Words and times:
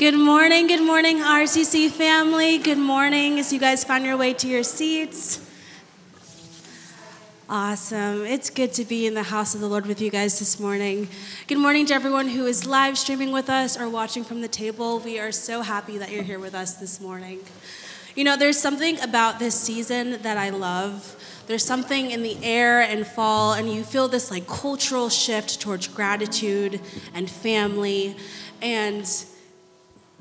Good 0.00 0.16
morning, 0.16 0.66
good 0.66 0.82
morning, 0.82 1.18
RCC 1.18 1.90
family. 1.90 2.56
Good 2.56 2.78
morning 2.78 3.38
as 3.38 3.52
you 3.52 3.60
guys 3.60 3.84
find 3.84 4.02
your 4.02 4.16
way 4.16 4.32
to 4.32 4.48
your 4.48 4.62
seats. 4.62 5.46
Awesome. 7.50 8.24
It's 8.24 8.48
good 8.48 8.72
to 8.72 8.86
be 8.86 9.06
in 9.06 9.12
the 9.12 9.24
house 9.24 9.54
of 9.54 9.60
the 9.60 9.68
Lord 9.68 9.84
with 9.84 10.00
you 10.00 10.10
guys 10.10 10.38
this 10.38 10.58
morning. 10.58 11.06
Good 11.48 11.58
morning 11.58 11.84
to 11.84 11.92
everyone 11.92 12.28
who 12.28 12.46
is 12.46 12.64
live 12.64 12.96
streaming 12.96 13.30
with 13.30 13.50
us 13.50 13.78
or 13.78 13.90
watching 13.90 14.24
from 14.24 14.40
the 14.40 14.48
table. 14.48 15.00
We 15.00 15.18
are 15.18 15.32
so 15.32 15.60
happy 15.60 15.98
that 15.98 16.10
you're 16.10 16.22
here 16.22 16.38
with 16.38 16.54
us 16.54 16.76
this 16.76 16.98
morning. 16.98 17.40
You 18.14 18.24
know, 18.24 18.38
there's 18.38 18.58
something 18.58 18.98
about 19.00 19.38
this 19.38 19.54
season 19.54 20.22
that 20.22 20.38
I 20.38 20.48
love. 20.48 21.14
There's 21.46 21.62
something 21.62 22.10
in 22.10 22.22
the 22.22 22.42
air 22.42 22.80
and 22.80 23.06
fall, 23.06 23.52
and 23.52 23.70
you 23.70 23.84
feel 23.84 24.08
this 24.08 24.30
like 24.30 24.46
cultural 24.46 25.10
shift 25.10 25.60
towards 25.60 25.88
gratitude 25.88 26.80
and 27.12 27.28
family. 27.28 28.16
And 28.62 29.06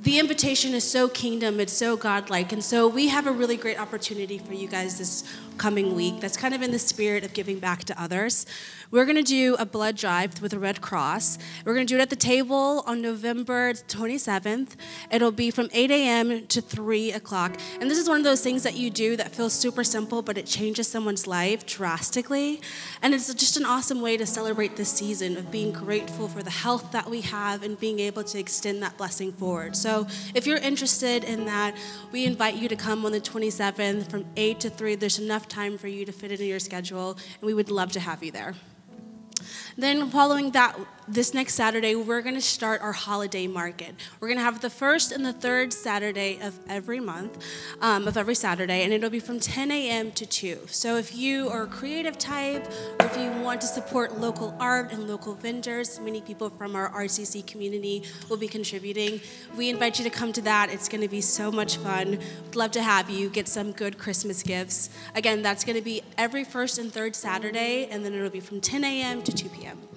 the 0.01 0.17
invitation 0.17 0.73
is 0.73 0.89
so 0.89 1.09
kingdom, 1.09 1.59
it's 1.59 1.73
so 1.73 1.97
godlike. 1.97 2.53
And 2.53 2.63
so 2.63 2.87
we 2.87 3.09
have 3.09 3.27
a 3.27 3.31
really 3.31 3.57
great 3.57 3.77
opportunity 3.77 4.37
for 4.37 4.53
you 4.53 4.67
guys 4.67 4.97
this 4.97 5.25
coming 5.57 5.93
week 5.93 6.21
that's 6.21 6.37
kind 6.37 6.53
of 6.53 6.61
in 6.61 6.71
the 6.71 6.79
spirit 6.79 7.25
of 7.25 7.33
giving 7.33 7.59
back 7.59 7.83
to 7.83 8.01
others. 8.01 8.45
We're 8.91 9.03
going 9.03 9.17
to 9.17 9.23
do 9.23 9.55
a 9.59 9.65
blood 9.65 9.97
drive 9.97 10.41
with 10.41 10.51
the 10.51 10.59
Red 10.59 10.79
Cross. 10.79 11.37
We're 11.65 11.73
going 11.73 11.85
to 11.85 11.93
do 11.93 11.99
it 11.99 12.01
at 12.01 12.09
the 12.09 12.15
table 12.15 12.83
on 12.87 13.01
November 13.01 13.73
27th. 13.73 14.77
It'll 15.11 15.33
be 15.33 15.51
from 15.51 15.67
8 15.73 15.91
a.m. 15.91 16.47
to 16.47 16.61
3 16.61 17.11
o'clock. 17.11 17.57
And 17.81 17.91
this 17.91 17.97
is 17.97 18.07
one 18.07 18.17
of 18.17 18.23
those 18.23 18.41
things 18.41 18.63
that 18.63 18.75
you 18.75 18.89
do 18.89 19.17
that 19.17 19.35
feels 19.35 19.53
super 19.53 19.83
simple, 19.83 20.21
but 20.21 20.37
it 20.37 20.45
changes 20.45 20.87
someone's 20.87 21.27
life 21.27 21.65
drastically. 21.65 22.61
And 23.01 23.13
it's 23.13 23.31
just 23.33 23.57
an 23.57 23.65
awesome 23.65 24.01
way 24.01 24.15
to 24.15 24.25
celebrate 24.25 24.77
this 24.77 24.89
season 24.89 25.35
of 25.35 25.51
being 25.51 25.73
grateful 25.73 26.29
for 26.29 26.41
the 26.41 26.49
health 26.49 26.93
that 26.93 27.09
we 27.09 27.21
have 27.21 27.63
and 27.63 27.77
being 27.77 27.99
able 27.99 28.23
to 28.23 28.39
extend 28.39 28.81
that 28.81 28.97
blessing 28.97 29.33
forward. 29.33 29.75
So 29.75 29.88
if 30.35 30.47
you're 30.47 30.57
interested 30.57 31.23
in 31.23 31.45
that, 31.45 31.75
we 32.11 32.25
invite 32.25 32.55
you 32.55 32.67
to 32.69 32.75
come 32.75 33.05
on 33.05 33.11
the 33.11 33.21
27th 33.21 34.09
from 34.09 34.25
8 34.35 34.59
to 34.61 34.69
3. 34.69 34.95
There's 34.95 35.19
enough 35.19 35.47
time 35.47 35.77
for 35.77 35.87
you 35.87 36.05
to 36.05 36.11
fit 36.11 36.31
it 36.31 36.39
in 36.39 36.47
your 36.47 36.59
schedule, 36.59 37.11
and 37.11 37.41
we 37.41 37.53
would 37.53 37.71
love 37.71 37.91
to 37.93 37.99
have 37.99 38.23
you 38.23 38.31
there. 38.31 38.55
Then, 39.77 40.09
following 40.09 40.51
that, 40.51 40.77
this 41.09 41.33
next 41.33 41.55
Saturday, 41.55 41.95
we're 41.95 42.21
going 42.21 42.35
to 42.35 42.41
start 42.41 42.81
our 42.81 42.91
holiday 42.91 43.47
market. 43.47 43.95
We're 44.19 44.27
going 44.27 44.37
to 44.37 44.43
have 44.43 44.61
the 44.61 44.69
first 44.69 45.11
and 45.11 45.25
the 45.25 45.33
third 45.33 45.73
Saturday 45.73 46.39
of 46.39 46.59
every 46.69 46.99
month, 46.99 47.43
um, 47.81 48.07
of 48.07 48.15
every 48.15 48.35
Saturday, 48.35 48.83
and 48.83 48.93
it'll 48.93 49.09
be 49.09 49.19
from 49.19 49.39
10 49.39 49.71
a.m. 49.71 50.11
to 50.11 50.25
2. 50.25 50.67
So, 50.67 50.97
if 50.97 51.15
you 51.15 51.49
are 51.49 51.63
a 51.63 51.67
creative 51.67 52.19
type, 52.19 52.71
or 52.99 53.07
if 53.07 53.17
you 53.17 53.31
want 53.41 53.59
to 53.61 53.67
support 53.67 54.19
local 54.19 54.55
art 54.59 54.91
and 54.91 55.07
local 55.07 55.33
vendors, 55.33 55.99
many 55.99 56.21
people 56.21 56.49
from 56.51 56.75
our 56.75 56.91
RCC 56.91 57.45
community 57.47 58.03
will 58.29 58.37
be 58.37 58.47
contributing. 58.47 59.19
We 59.57 59.69
invite 59.69 59.97
you 59.97 60.03
to 60.03 60.11
come 60.11 60.31
to 60.33 60.41
that. 60.43 60.71
It's 60.71 60.87
going 60.87 61.01
to 61.01 61.07
be 61.07 61.21
so 61.21 61.51
much 61.51 61.77
fun. 61.77 62.19
We'd 62.45 62.55
love 62.55 62.71
to 62.71 62.83
have 62.83 63.09
you 63.09 63.29
get 63.29 63.47
some 63.47 63.71
good 63.71 63.97
Christmas 63.97 64.43
gifts. 64.43 64.91
Again, 65.15 65.41
that's 65.41 65.65
going 65.65 65.75
to 65.75 65.83
be 65.83 66.03
every 66.19 66.43
first 66.43 66.77
and 66.77 66.93
third 66.93 67.15
Saturday, 67.15 67.87
and 67.89 68.05
then 68.05 68.13
it'll 68.13 68.29
be 68.29 68.39
from 68.39 68.61
10 68.61 68.83
a.m. 68.83 69.23
to 69.23 69.31
2 69.31 69.49
p.m. 69.49 69.88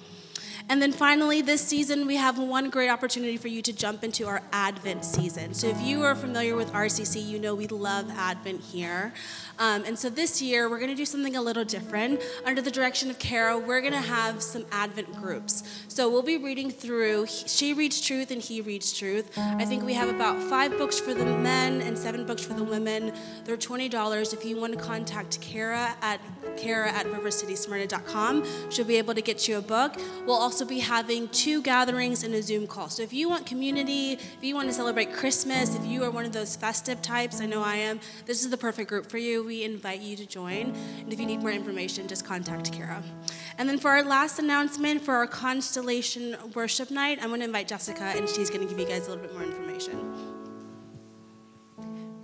And 0.69 0.81
then 0.81 0.93
finally, 0.93 1.43
this 1.43 1.67
season, 1.67 2.07
we 2.07 2.17
have 2.17 2.39
one 2.39 2.71
great 2.71 2.89
opportunity 2.89 3.37
for 3.37 3.49
you 3.49 3.63
to 3.63 3.73
jump 3.73 4.05
into 4.05 4.27
our 4.27 4.43
Advent 4.53 5.05
season. 5.05 5.55
So 5.55 5.67
if 5.67 5.81
you 5.81 6.03
are 6.03 6.15
familiar 6.15 6.57
with 6.57 6.73
RCC, 6.73 7.27
you 7.27 7.39
know 7.39 7.55
we 7.55 7.67
love 7.67 8.11
Advent 8.11 8.61
here. 8.61 9.13
Um, 9.59 9.85
and 9.85 9.99
so 9.99 10.09
this 10.09 10.41
year, 10.41 10.69
we're 10.69 10.79
going 10.79 10.91
to 10.91 10.97
do 10.97 11.05
something 11.05 11.37
a 11.37 11.43
little 11.43 11.65
different. 11.65 12.21
Under 12.45 12.63
the 12.63 12.71
direction 12.71 13.11
of 13.11 13.19
Kara, 13.19 13.59
we're 13.59 13.81
going 13.81 13.93
to 13.93 14.01
have 14.01 14.43
some 14.43 14.65
Advent 14.73 15.15
groups. 15.15 15.63
So 15.89 16.09
we'll 16.09 16.23
be 16.23 16.39
reading 16.39 16.71
through 16.71 17.27
She 17.27 17.75
Reads 17.75 18.01
Truth 18.01 18.31
and 18.31 18.41
He 18.41 18.61
Reads 18.61 18.93
Truth. 18.93 19.37
I 19.39 19.65
think 19.65 19.85
we 19.85 19.95
have 19.95 20.09
about 20.09 20.43
five 20.43 20.77
books 20.79 20.99
for 20.99 21.15
the 21.15 21.25
men 21.25 21.83
and 21.83 21.99
seven 21.99 22.25
books 22.27 22.43
for 22.45 22.55
the 22.55 22.65
women. 22.65 23.13
They're 23.45 23.57
$20. 23.57 24.33
If 24.33 24.45
you 24.45 24.61
want 24.61 24.73
to 24.73 24.79
contact 24.79 25.41
Kara 25.41 25.95
at 26.01 26.21
Kara 26.57 26.91
at 26.91 27.07
rivercitysmyrna.com, 27.07 28.71
she'll 28.71 28.85
be 28.85 28.97
able 28.97 29.15
to 29.15 29.23
get 29.23 29.49
you 29.49 29.59
a 29.59 29.63
book. 29.63 29.97
We'll 30.27 30.37
also 30.37 30.52
be 30.65 30.79
having 30.79 31.29
two 31.29 31.63
gatherings 31.63 32.23
and 32.23 32.35
a 32.35 32.43
Zoom 32.43 32.67
call. 32.67 32.89
So 32.89 33.03
if 33.03 33.13
you 33.13 33.29
want 33.29 33.47
community, 33.47 34.13
if 34.13 34.39
you 34.43 34.55
want 34.55 34.69
to 34.69 34.75
celebrate 34.75 35.13
Christmas, 35.13 35.75
if 35.75 35.85
you 35.85 36.05
are 36.05 36.11
one 36.11 36.25
of 36.25 36.33
those 36.33 36.57
festive 36.57 37.03
types, 37.03 37.41
I 37.41 37.47
know 37.47 37.63
I 37.63 37.77
am, 37.77 38.01
this 38.27 38.45
is 38.45 38.51
the 38.51 38.57
perfect 38.57 38.89
group 38.89 39.11
for 39.11 39.19
you. 39.19 39.45
We 39.45 39.65
invite 39.65 40.01
you 40.01 40.17
to 40.17 40.27
join. 40.27 40.75
And 41.01 41.13
if 41.13 41.19
you 41.19 41.27
need 41.27 41.41
more 41.41 41.51
information, 41.51 42.09
just 42.09 42.25
contact 42.25 42.73
Kara. 42.73 43.03
And 43.59 43.69
then 43.69 43.79
for 43.79 43.91
our 43.91 44.03
last 44.03 44.39
announcement 44.39 45.03
for 45.03 45.15
our 45.15 45.27
Constellation 45.27 46.37
Worship 46.55 46.91
Night, 46.91 47.19
I'm 47.21 47.29
going 47.29 47.41
to 47.41 47.47
invite 47.47 47.69
Jessica, 47.69 48.05
and 48.05 48.29
she's 48.29 48.51
going 48.51 48.63
to 48.63 48.69
give 48.69 48.79
you 48.79 48.87
guys 48.87 49.07
a 49.07 49.11
little 49.11 49.25
bit 49.25 49.35
more 49.35 49.45
information. 49.45 50.32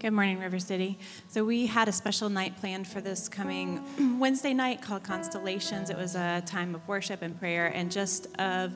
Good 0.00 0.12
morning, 0.12 0.38
River 0.38 0.60
City. 0.60 0.96
So, 1.26 1.44
we 1.44 1.66
had 1.66 1.88
a 1.88 1.92
special 1.92 2.28
night 2.28 2.56
planned 2.60 2.86
for 2.86 3.00
this 3.00 3.28
coming 3.28 3.82
Wednesday 4.20 4.54
night 4.54 4.80
called 4.80 5.02
Constellations. 5.02 5.90
It 5.90 5.96
was 5.96 6.14
a 6.14 6.40
time 6.46 6.76
of 6.76 6.86
worship 6.86 7.20
and 7.20 7.36
prayer 7.36 7.66
and 7.66 7.90
just 7.90 8.28
of 8.38 8.74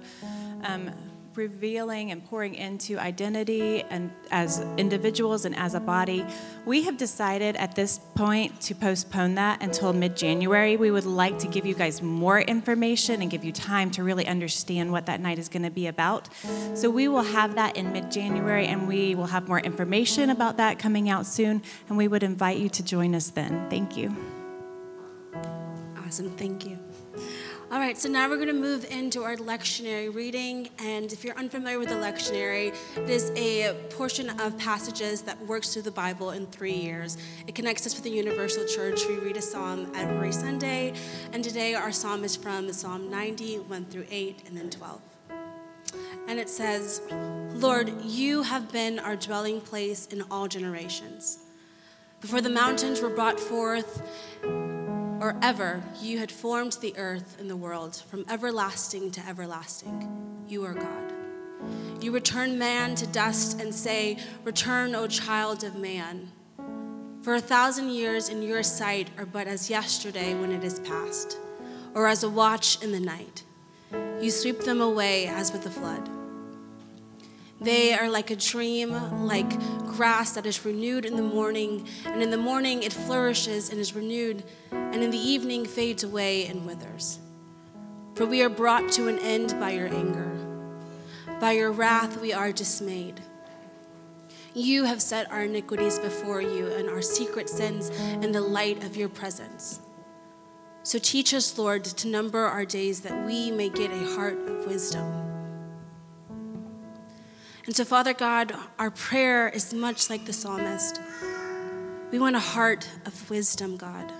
um, 0.64 0.90
revealing 1.36 2.10
and 2.10 2.24
pouring 2.24 2.54
into 2.54 2.98
identity 2.98 3.82
and 3.82 4.10
as 4.30 4.60
individuals 4.76 5.44
and 5.44 5.56
as 5.56 5.74
a 5.74 5.80
body. 5.80 6.24
We 6.64 6.82
have 6.82 6.96
decided 6.96 7.56
at 7.56 7.74
this 7.74 7.98
point 8.14 8.60
to 8.62 8.74
postpone 8.74 9.34
that 9.36 9.62
until 9.62 9.92
mid 9.92 10.16
January. 10.16 10.76
We 10.76 10.90
would 10.90 11.06
like 11.06 11.38
to 11.40 11.48
give 11.48 11.66
you 11.66 11.74
guys 11.74 12.02
more 12.02 12.40
information 12.40 13.22
and 13.22 13.30
give 13.30 13.44
you 13.44 13.52
time 13.52 13.90
to 13.92 14.02
really 14.02 14.26
understand 14.26 14.92
what 14.92 15.06
that 15.06 15.20
night 15.20 15.38
is 15.38 15.48
going 15.48 15.62
to 15.62 15.70
be 15.70 15.86
about. 15.86 16.28
So 16.74 16.90
we 16.90 17.08
will 17.08 17.22
have 17.22 17.54
that 17.54 17.76
in 17.76 17.92
mid 17.92 18.10
January 18.10 18.66
and 18.66 18.88
we 18.88 19.14
will 19.14 19.26
have 19.26 19.48
more 19.48 19.60
information 19.60 20.30
about 20.30 20.56
that 20.56 20.78
coming 20.78 21.08
out 21.08 21.26
soon. 21.26 21.62
And 21.88 21.96
we 21.96 22.08
would 22.08 22.22
invite 22.22 22.58
you 22.58 22.68
to 22.70 22.82
join 22.82 23.14
us 23.14 23.30
then. 23.30 23.68
Thank 23.70 23.96
you. 23.96 24.16
Awesome. 25.96 26.30
Thank 26.36 26.66
you. 26.66 26.81
All 27.72 27.78
right, 27.78 27.96
so 27.96 28.06
now 28.06 28.28
we're 28.28 28.36
going 28.36 28.48
to 28.48 28.52
move 28.52 28.84
into 28.90 29.22
our 29.22 29.34
lectionary 29.36 30.14
reading. 30.14 30.68
And 30.78 31.10
if 31.10 31.24
you're 31.24 31.38
unfamiliar 31.38 31.78
with 31.78 31.88
the 31.88 31.94
lectionary, 31.94 32.76
it 32.98 33.08
is 33.08 33.32
a 33.34 33.72
portion 33.88 34.28
of 34.40 34.58
passages 34.58 35.22
that 35.22 35.40
works 35.46 35.72
through 35.72 35.82
the 35.82 35.90
Bible 35.90 36.32
in 36.32 36.44
three 36.48 36.74
years. 36.74 37.16
It 37.46 37.54
connects 37.54 37.86
us 37.86 37.94
with 37.94 38.04
the 38.04 38.10
universal 38.10 38.66
church. 38.66 39.06
We 39.08 39.14
read 39.14 39.38
a 39.38 39.40
psalm 39.40 39.90
every 39.94 40.32
Sunday. 40.32 40.92
And 41.32 41.42
today 41.42 41.72
our 41.72 41.92
psalm 41.92 42.24
is 42.24 42.36
from 42.36 42.70
Psalm 42.74 43.10
90, 43.10 43.60
1 43.60 43.84
through 43.86 44.04
8, 44.10 44.42
and 44.48 44.54
then 44.54 44.68
12. 44.68 45.00
And 46.28 46.38
it 46.38 46.50
says, 46.50 47.00
Lord, 47.54 47.90
you 48.02 48.42
have 48.42 48.70
been 48.70 48.98
our 48.98 49.16
dwelling 49.16 49.62
place 49.62 50.08
in 50.08 50.24
all 50.30 50.46
generations. 50.46 51.38
Before 52.20 52.42
the 52.42 52.50
mountains 52.50 53.00
were 53.00 53.08
brought 53.08 53.40
forth, 53.40 54.02
or 55.22 55.36
ever 55.40 55.84
you 56.00 56.18
had 56.18 56.32
formed 56.32 56.72
the 56.80 56.92
earth 56.98 57.36
and 57.38 57.48
the 57.48 57.56
world 57.56 57.94
from 58.10 58.24
everlasting 58.28 59.08
to 59.08 59.24
everlasting. 59.24 60.44
You 60.48 60.64
are 60.64 60.74
God. 60.74 61.12
You 62.00 62.10
return 62.10 62.58
man 62.58 62.96
to 62.96 63.06
dust 63.06 63.60
and 63.60 63.72
say, 63.72 64.18
Return, 64.42 64.96
O 64.96 65.06
child 65.06 65.62
of 65.62 65.76
man. 65.76 66.32
For 67.22 67.36
a 67.36 67.40
thousand 67.40 67.90
years 67.90 68.28
in 68.28 68.42
your 68.42 68.64
sight 68.64 69.10
are 69.16 69.24
but 69.24 69.46
as 69.46 69.70
yesterday 69.70 70.34
when 70.34 70.50
it 70.50 70.64
is 70.64 70.80
past, 70.80 71.38
or 71.94 72.08
as 72.08 72.24
a 72.24 72.28
watch 72.28 72.82
in 72.82 72.90
the 72.90 72.98
night. 72.98 73.44
You 74.20 74.32
sweep 74.32 74.62
them 74.62 74.80
away 74.80 75.28
as 75.28 75.52
with 75.52 75.64
a 75.66 75.70
flood. 75.70 76.10
They 77.62 77.94
are 77.94 78.08
like 78.08 78.30
a 78.32 78.36
dream, 78.36 78.90
like 79.24 79.50
grass 79.86 80.32
that 80.32 80.46
is 80.46 80.64
renewed 80.64 81.04
in 81.04 81.16
the 81.16 81.22
morning, 81.22 81.86
and 82.04 82.20
in 82.20 82.30
the 82.30 82.36
morning 82.36 82.82
it 82.82 82.92
flourishes 82.92 83.70
and 83.70 83.78
is 83.78 83.94
renewed, 83.94 84.42
and 84.72 84.96
in 85.02 85.10
the 85.10 85.18
evening 85.18 85.64
fades 85.64 86.02
away 86.02 86.46
and 86.46 86.66
withers. 86.66 87.20
For 88.14 88.26
we 88.26 88.42
are 88.42 88.48
brought 88.48 88.90
to 88.92 89.06
an 89.06 89.18
end 89.20 89.54
by 89.60 89.70
your 89.72 89.86
anger. 89.86 90.30
By 91.40 91.52
your 91.52 91.70
wrath 91.70 92.20
we 92.20 92.32
are 92.32 92.50
dismayed. 92.50 93.20
You 94.54 94.84
have 94.84 95.00
set 95.00 95.30
our 95.30 95.44
iniquities 95.44 95.98
before 95.98 96.42
you 96.42 96.66
and 96.66 96.90
our 96.90 97.00
secret 97.00 97.48
sins 97.48 97.90
in 97.90 98.32
the 98.32 98.40
light 98.40 98.82
of 98.82 98.96
your 98.96 99.08
presence. 99.08 99.80
So 100.82 100.98
teach 100.98 101.32
us, 101.32 101.56
Lord, 101.56 101.84
to 101.84 102.08
number 102.08 102.40
our 102.40 102.64
days 102.64 103.02
that 103.02 103.24
we 103.24 103.52
may 103.52 103.68
get 103.68 103.92
a 103.92 104.14
heart 104.14 104.36
of 104.36 104.66
wisdom. 104.66 105.31
And 107.66 107.76
so, 107.76 107.84
Father 107.84 108.12
God, 108.12 108.52
our 108.78 108.90
prayer 108.90 109.48
is 109.48 109.72
much 109.72 110.10
like 110.10 110.24
the 110.24 110.32
psalmist. 110.32 111.00
We 112.10 112.18
want 112.18 112.34
a 112.34 112.40
heart 112.40 112.88
of 113.06 113.30
wisdom, 113.30 113.76
God. 113.76 114.12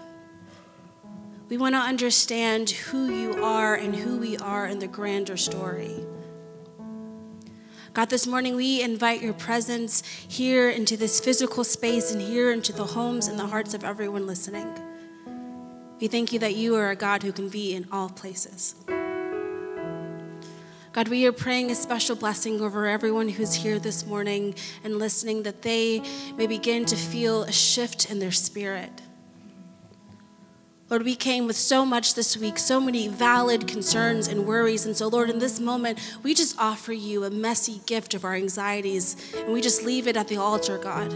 We 1.48 1.56
want 1.56 1.74
to 1.74 1.80
understand 1.80 2.70
who 2.70 3.10
you 3.10 3.44
are 3.44 3.74
and 3.74 3.94
who 3.94 4.18
we 4.18 4.38
are 4.38 4.66
in 4.66 4.78
the 4.78 4.86
grander 4.86 5.36
story. 5.36 6.06
God, 7.92 8.08
this 8.08 8.26
morning 8.26 8.56
we 8.56 8.80
invite 8.80 9.20
your 9.20 9.34
presence 9.34 10.02
here 10.26 10.70
into 10.70 10.96
this 10.96 11.20
physical 11.20 11.62
space 11.62 12.10
and 12.12 12.22
here 12.22 12.52
into 12.52 12.72
the 12.72 12.84
homes 12.84 13.26
and 13.26 13.38
the 13.38 13.46
hearts 13.46 13.74
of 13.74 13.84
everyone 13.84 14.26
listening. 14.26 14.66
We 16.00 16.08
thank 16.08 16.32
you 16.32 16.38
that 16.38 16.54
you 16.54 16.76
are 16.76 16.90
a 16.90 16.96
God 16.96 17.22
who 17.22 17.32
can 17.32 17.50
be 17.50 17.74
in 17.74 17.86
all 17.92 18.08
places. 18.08 18.76
God, 20.92 21.08
we 21.08 21.26
are 21.26 21.32
praying 21.32 21.70
a 21.70 21.74
special 21.74 22.14
blessing 22.14 22.60
over 22.60 22.86
everyone 22.86 23.30
who's 23.30 23.54
here 23.54 23.78
this 23.78 24.04
morning 24.04 24.54
and 24.84 24.98
listening 24.98 25.42
that 25.44 25.62
they 25.62 26.02
may 26.36 26.46
begin 26.46 26.84
to 26.84 26.96
feel 26.96 27.44
a 27.44 27.52
shift 27.52 28.10
in 28.10 28.18
their 28.18 28.30
spirit. 28.30 28.90
Lord, 30.90 31.04
we 31.04 31.14
came 31.16 31.46
with 31.46 31.56
so 31.56 31.86
much 31.86 32.14
this 32.14 32.36
week, 32.36 32.58
so 32.58 32.78
many 32.78 33.08
valid 33.08 33.66
concerns 33.66 34.28
and 34.28 34.46
worries. 34.46 34.84
And 34.84 34.94
so, 34.94 35.08
Lord, 35.08 35.30
in 35.30 35.38
this 35.38 35.58
moment, 35.58 35.98
we 36.22 36.34
just 36.34 36.58
offer 36.58 36.92
you 36.92 37.24
a 37.24 37.30
messy 37.30 37.80
gift 37.86 38.12
of 38.12 38.26
our 38.26 38.34
anxieties 38.34 39.16
and 39.34 39.50
we 39.50 39.62
just 39.62 39.84
leave 39.84 40.06
it 40.06 40.18
at 40.18 40.28
the 40.28 40.36
altar, 40.36 40.76
God. 40.76 41.10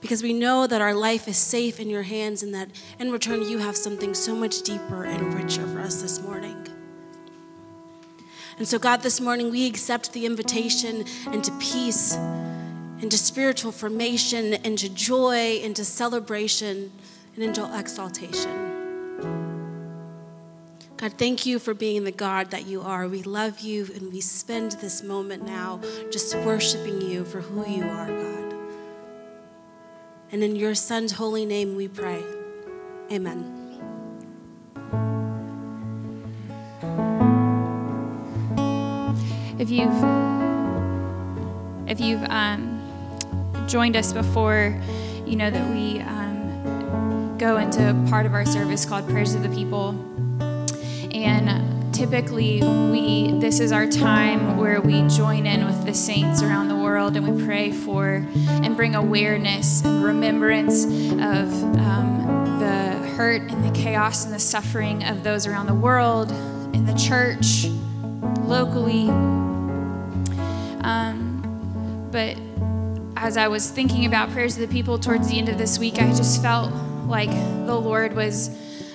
Because 0.00 0.22
we 0.22 0.32
know 0.32 0.66
that 0.66 0.80
our 0.80 0.94
life 0.94 1.28
is 1.28 1.36
safe 1.36 1.78
in 1.78 1.90
your 1.90 2.04
hands 2.04 2.42
and 2.42 2.54
that 2.54 2.70
in 2.98 3.12
return, 3.12 3.46
you 3.46 3.58
have 3.58 3.76
something 3.76 4.14
so 4.14 4.34
much 4.34 4.62
deeper 4.62 5.04
and 5.04 5.34
richer 5.34 5.66
for 5.66 5.80
us 5.80 6.00
this 6.00 6.18
morning. 6.22 6.61
And 8.58 8.68
so, 8.68 8.78
God, 8.78 9.02
this 9.02 9.20
morning 9.20 9.50
we 9.50 9.66
accept 9.66 10.12
the 10.12 10.26
invitation 10.26 11.04
into 11.32 11.50
peace, 11.58 12.14
into 13.00 13.16
spiritual 13.16 13.72
formation, 13.72 14.54
into 14.54 14.88
joy, 14.88 15.58
into 15.62 15.84
celebration 15.84 16.92
and 17.34 17.44
into 17.44 17.78
exaltation. 17.78 18.72
God, 21.02 21.14
thank 21.18 21.46
you 21.46 21.58
for 21.58 21.74
being 21.74 22.04
the 22.04 22.12
God 22.12 22.52
that 22.52 22.66
you 22.66 22.80
are. 22.80 23.08
We 23.08 23.22
love 23.22 23.58
you 23.58 23.88
and 23.96 24.12
we 24.12 24.20
spend 24.20 24.72
this 24.72 25.02
moment 25.02 25.44
now 25.44 25.80
just 26.12 26.36
worshiping 26.36 27.00
you 27.00 27.24
for 27.24 27.40
who 27.40 27.68
you 27.68 27.82
are, 27.82 28.06
God. 28.06 28.54
And 30.30 30.44
in 30.44 30.54
your 30.54 30.76
Son's 30.76 31.10
holy 31.10 31.44
name 31.44 31.74
we 31.74 31.88
pray. 31.88 32.22
Amen. 33.10 33.61
If 39.62 39.70
you've 39.70 40.04
if 41.88 42.00
you've 42.00 42.24
um, 42.24 42.82
joined 43.68 43.96
us 43.96 44.12
before, 44.12 44.78
you 45.24 45.36
know 45.36 45.50
that 45.50 45.70
we. 45.70 46.00
Um, 46.00 46.22
go 47.42 47.56
into 47.56 47.92
part 48.08 48.24
of 48.24 48.34
our 48.34 48.46
service 48.46 48.84
called 48.84 49.08
Prayers 49.08 49.34
of 49.34 49.42
the 49.42 49.48
People. 49.48 49.96
And 51.12 51.92
typically 51.92 52.62
we 52.62 53.32
this 53.40 53.58
is 53.58 53.72
our 53.72 53.88
time 53.88 54.56
where 54.56 54.80
we 54.80 55.02
join 55.08 55.44
in 55.44 55.64
with 55.64 55.84
the 55.84 55.92
saints 55.92 56.40
around 56.40 56.68
the 56.68 56.76
world 56.76 57.16
and 57.16 57.28
we 57.28 57.44
pray 57.44 57.72
for 57.72 58.24
and 58.46 58.76
bring 58.76 58.94
awareness 58.94 59.84
and 59.84 60.04
remembrance 60.04 60.84
of 60.84 61.52
um, 61.80 62.58
the 62.60 62.92
hurt 63.16 63.42
and 63.42 63.64
the 63.64 63.76
chaos 63.76 64.24
and 64.24 64.32
the 64.32 64.38
suffering 64.38 65.02
of 65.02 65.24
those 65.24 65.44
around 65.44 65.66
the 65.66 65.74
world 65.74 66.30
in 66.72 66.86
the 66.86 66.94
church 66.94 67.66
locally 68.46 69.08
um, 70.82 72.08
but 72.10 72.36
as 73.16 73.36
i 73.36 73.48
was 73.48 73.70
thinking 73.70 74.06
about 74.06 74.30
prayers 74.30 74.56
of 74.56 74.60
the 74.60 74.72
people 74.72 74.98
towards 74.98 75.28
the 75.28 75.38
end 75.38 75.48
of 75.48 75.58
this 75.58 75.78
week 75.78 75.98
i 75.98 76.08
just 76.08 76.42
felt 76.42 76.72
like 77.12 77.30
the 77.30 77.74
Lord 77.74 78.14
was 78.14 78.50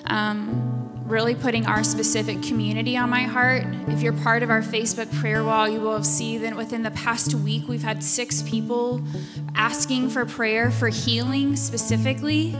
um, 0.05 1.03
really 1.05 1.35
putting 1.35 1.65
our 1.65 1.83
specific 1.83 2.41
community 2.41 2.97
on 2.97 3.09
my 3.09 3.23
heart. 3.23 3.63
If 3.87 4.01
you're 4.01 4.13
part 4.13 4.43
of 4.43 4.49
our 4.49 4.61
Facebook 4.61 5.13
prayer 5.19 5.43
wall, 5.43 5.69
you 5.69 5.79
will 5.79 5.93
have 5.93 6.05
seen 6.05 6.41
that 6.41 6.55
within 6.55 6.83
the 6.83 6.91
past 6.91 7.33
week, 7.35 7.67
we've 7.67 7.83
had 7.83 8.03
six 8.03 8.41
people 8.41 9.01
asking 9.55 10.09
for 10.09 10.25
prayer 10.25 10.71
for 10.71 10.89
healing 10.89 11.55
specifically. 11.55 12.57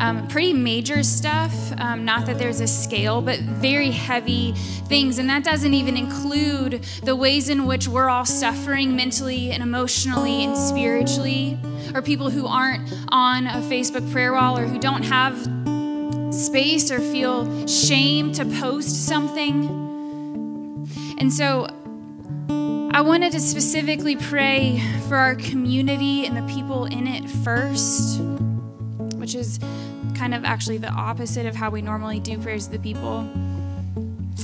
Um, 0.00 0.26
pretty 0.28 0.54
major 0.54 1.02
stuff. 1.02 1.52
Um, 1.78 2.06
not 2.06 2.24
that 2.24 2.38
there's 2.38 2.60
a 2.60 2.66
scale, 2.66 3.20
but 3.20 3.38
very 3.40 3.90
heavy 3.90 4.52
things. 4.52 5.18
And 5.18 5.28
that 5.28 5.44
doesn't 5.44 5.74
even 5.74 5.94
include 5.94 6.82
the 7.02 7.14
ways 7.14 7.50
in 7.50 7.66
which 7.66 7.86
we're 7.86 8.08
all 8.08 8.24
suffering 8.24 8.96
mentally 8.96 9.50
and 9.50 9.62
emotionally 9.62 10.42
and 10.42 10.56
spiritually 10.56 11.58
or 11.94 12.00
people 12.00 12.30
who 12.30 12.46
aren't 12.46 12.90
on 13.10 13.46
a 13.46 13.60
Facebook 13.60 14.10
prayer 14.10 14.32
wall 14.32 14.56
or 14.56 14.64
who 14.64 14.78
don't 14.78 15.02
have 15.02 15.38
space 16.32 16.90
or 16.90 16.98
feel 16.98 17.66
shame 17.66 18.32
to 18.32 18.46
post 18.46 19.06
something. 19.06 19.66
And 21.18 21.30
so 21.30 21.66
I 22.92 23.02
wanted 23.02 23.32
to 23.32 23.40
specifically 23.40 24.16
pray 24.16 24.82
for 25.08 25.16
our 25.16 25.34
community 25.34 26.24
and 26.24 26.36
the 26.36 26.52
people 26.52 26.86
in 26.86 27.06
it 27.06 27.28
first, 27.28 28.20
which 29.16 29.34
is 29.34 29.60
kind 30.20 30.34
of 30.34 30.44
actually 30.44 30.76
the 30.76 30.90
opposite 30.90 31.46
of 31.46 31.56
how 31.56 31.70
we 31.70 31.80
normally 31.80 32.20
do 32.20 32.36
prayers 32.36 32.66
to 32.66 32.72
the 32.72 32.78
people. 32.78 33.20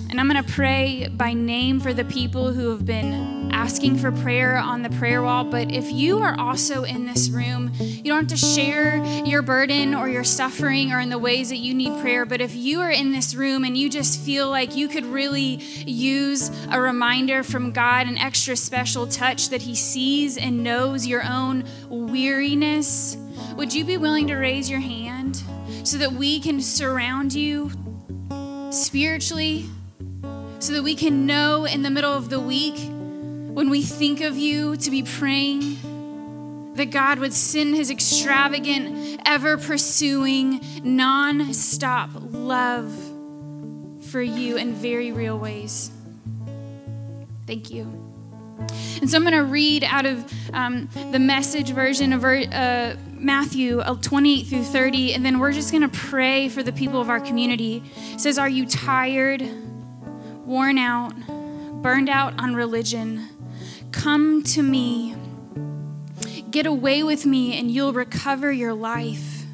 And 0.08 0.18
I'm 0.18 0.26
going 0.26 0.42
to 0.42 0.50
pray 0.50 1.06
by 1.08 1.34
name 1.34 1.80
for 1.80 1.92
the 1.92 2.06
people 2.06 2.54
who 2.54 2.70
have 2.70 2.86
been 2.86 3.52
asking 3.52 3.98
for 3.98 4.10
prayer 4.10 4.56
on 4.56 4.80
the 4.80 4.88
prayer 4.88 5.22
wall. 5.22 5.44
But 5.44 5.70
if 5.70 5.92
you 5.92 6.20
are 6.20 6.34
also 6.40 6.84
in 6.84 7.04
this 7.04 7.28
room, 7.28 7.72
you 7.78 8.04
don't 8.04 8.30
have 8.30 8.40
to 8.40 8.46
share 8.46 9.04
your 9.26 9.42
burden 9.42 9.94
or 9.94 10.08
your 10.08 10.24
suffering 10.24 10.92
or 10.92 11.00
in 11.00 11.10
the 11.10 11.18
ways 11.18 11.50
that 11.50 11.58
you 11.58 11.74
need 11.74 12.00
prayer. 12.00 12.24
But 12.24 12.40
if 12.40 12.54
you 12.54 12.80
are 12.80 12.90
in 12.90 13.12
this 13.12 13.34
room 13.34 13.62
and 13.62 13.76
you 13.76 13.90
just 13.90 14.18
feel 14.18 14.48
like 14.48 14.76
you 14.76 14.88
could 14.88 15.04
really 15.04 15.56
use 15.84 16.50
a 16.70 16.80
reminder 16.80 17.42
from 17.42 17.72
God, 17.72 18.06
an 18.06 18.16
extra 18.16 18.56
special 18.56 19.06
touch 19.06 19.50
that 19.50 19.60
He 19.60 19.74
sees 19.74 20.38
and 20.38 20.64
knows 20.64 21.06
your 21.06 21.22
own 21.22 21.64
weariness, 21.90 23.18
would 23.56 23.74
you 23.74 23.84
be 23.84 23.98
willing 23.98 24.26
to 24.28 24.36
raise 24.36 24.70
your 24.70 24.80
hand 24.80 25.15
so 25.86 25.98
that 25.98 26.12
we 26.12 26.40
can 26.40 26.60
surround 26.60 27.32
you 27.32 27.70
spiritually? 28.70 29.66
so 30.58 30.72
that 30.72 30.82
we 30.82 30.94
can 30.94 31.26
know 31.26 31.64
in 31.64 31.82
the 31.82 31.90
middle 31.90 32.12
of 32.12 32.30
the 32.30 32.40
week 32.40 32.76
when 33.54 33.68
we 33.70 33.82
think 33.82 34.20
of 34.20 34.36
you 34.36 34.76
to 34.76 34.90
be 34.90 35.02
praying 35.02 35.76
that 36.74 36.90
God 36.90 37.18
would 37.18 37.32
send 37.32 37.74
his 37.74 37.90
extravagant, 37.90 39.20
ever 39.24 39.56
pursuing, 39.56 40.60
non 40.82 41.54
stop 41.54 42.10
love 42.14 42.92
for 44.02 44.20
you 44.20 44.56
in 44.56 44.74
very 44.74 45.12
real 45.12 45.38
ways. 45.38 45.90
Thank 47.46 47.70
you. 47.70 47.84
And 49.00 49.08
so 49.08 49.16
I'm 49.16 49.22
going 49.22 49.34
to 49.34 49.44
read 49.44 49.84
out 49.84 50.06
of 50.06 50.32
um, 50.52 50.88
the 51.12 51.18
message 51.18 51.70
version 51.70 52.12
of 52.12 52.24
uh, 52.24 52.96
Matthew 53.18 53.80
uh, 53.80 53.96
28 53.96 54.46
through 54.46 54.64
30, 54.64 55.14
and 55.14 55.24
then 55.24 55.38
we're 55.38 55.52
just 55.52 55.70
going 55.70 55.88
to 55.88 55.98
pray 55.98 56.48
for 56.48 56.62
the 56.62 56.72
people 56.72 57.00
of 57.00 57.08
our 57.08 57.20
community. 57.20 57.82
It 58.12 58.20
says, 58.20 58.38
Are 58.38 58.48
you 58.48 58.66
tired? 58.66 59.42
worn 60.46 60.78
out, 60.78 61.12
burned 61.82 62.08
out 62.08 62.38
on 62.38 62.54
religion, 62.54 63.28
come 63.90 64.42
to 64.44 64.62
me. 64.62 65.14
Get 66.50 66.66
away 66.66 67.02
with 67.02 67.26
me, 67.26 67.58
and 67.58 67.70
you'll 67.70 67.92
recover 67.92 68.52
your 68.52 68.72
life. 68.72 69.44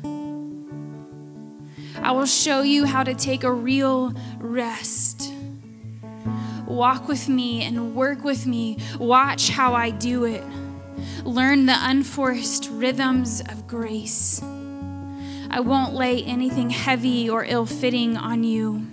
I 1.97 2.13
will 2.13 2.27
show 2.27 2.63
you 2.63 2.85
how 2.85 3.03
to 3.03 3.15
take 3.15 3.43
a 3.43 3.53
real 3.53 4.13
rest. 4.39 5.33
Walk 6.67 7.09
with 7.09 7.29
me 7.29 7.63
and 7.63 7.95
work 7.95 8.23
with 8.23 8.47
me. 8.47 8.79
Watch 8.99 9.49
how 9.49 9.75
I 9.75 9.91
do 9.91 10.25
it. 10.25 10.45
Learn 11.25 11.67
the 11.67 11.77
unforced 11.79 12.69
rhythms 12.71 13.41
of 13.41 13.67
grace. 13.67 14.43
I 15.51 15.61
won't 15.61 15.95
lay 15.95 16.23
anything 16.25 16.71
heavy 16.71 17.29
or 17.29 17.45
ill 17.45 17.67
fitting 17.67 18.17
on 18.17 18.43
you. 18.43 18.87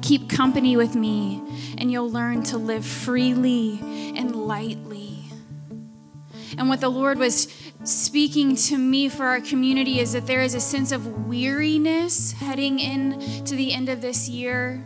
Keep 0.00 0.30
company 0.30 0.76
with 0.76 0.94
me, 0.94 1.42
and 1.78 1.90
you'll 1.90 2.10
learn 2.10 2.42
to 2.44 2.58
live 2.58 2.84
freely 2.84 3.78
and 4.16 4.34
lightly. 4.34 5.24
And 6.58 6.68
what 6.68 6.80
the 6.80 6.88
Lord 6.88 7.18
was 7.18 7.48
speaking 7.84 8.56
to 8.56 8.78
me 8.78 9.08
for 9.08 9.24
our 9.26 9.40
community 9.40 10.00
is 10.00 10.12
that 10.12 10.26
there 10.26 10.42
is 10.42 10.54
a 10.54 10.60
sense 10.60 10.92
of 10.92 11.26
weariness 11.26 12.32
heading 12.32 12.78
in 12.78 13.44
to 13.44 13.54
the 13.56 13.72
end 13.72 13.88
of 13.88 14.00
this 14.00 14.28
year 14.28 14.84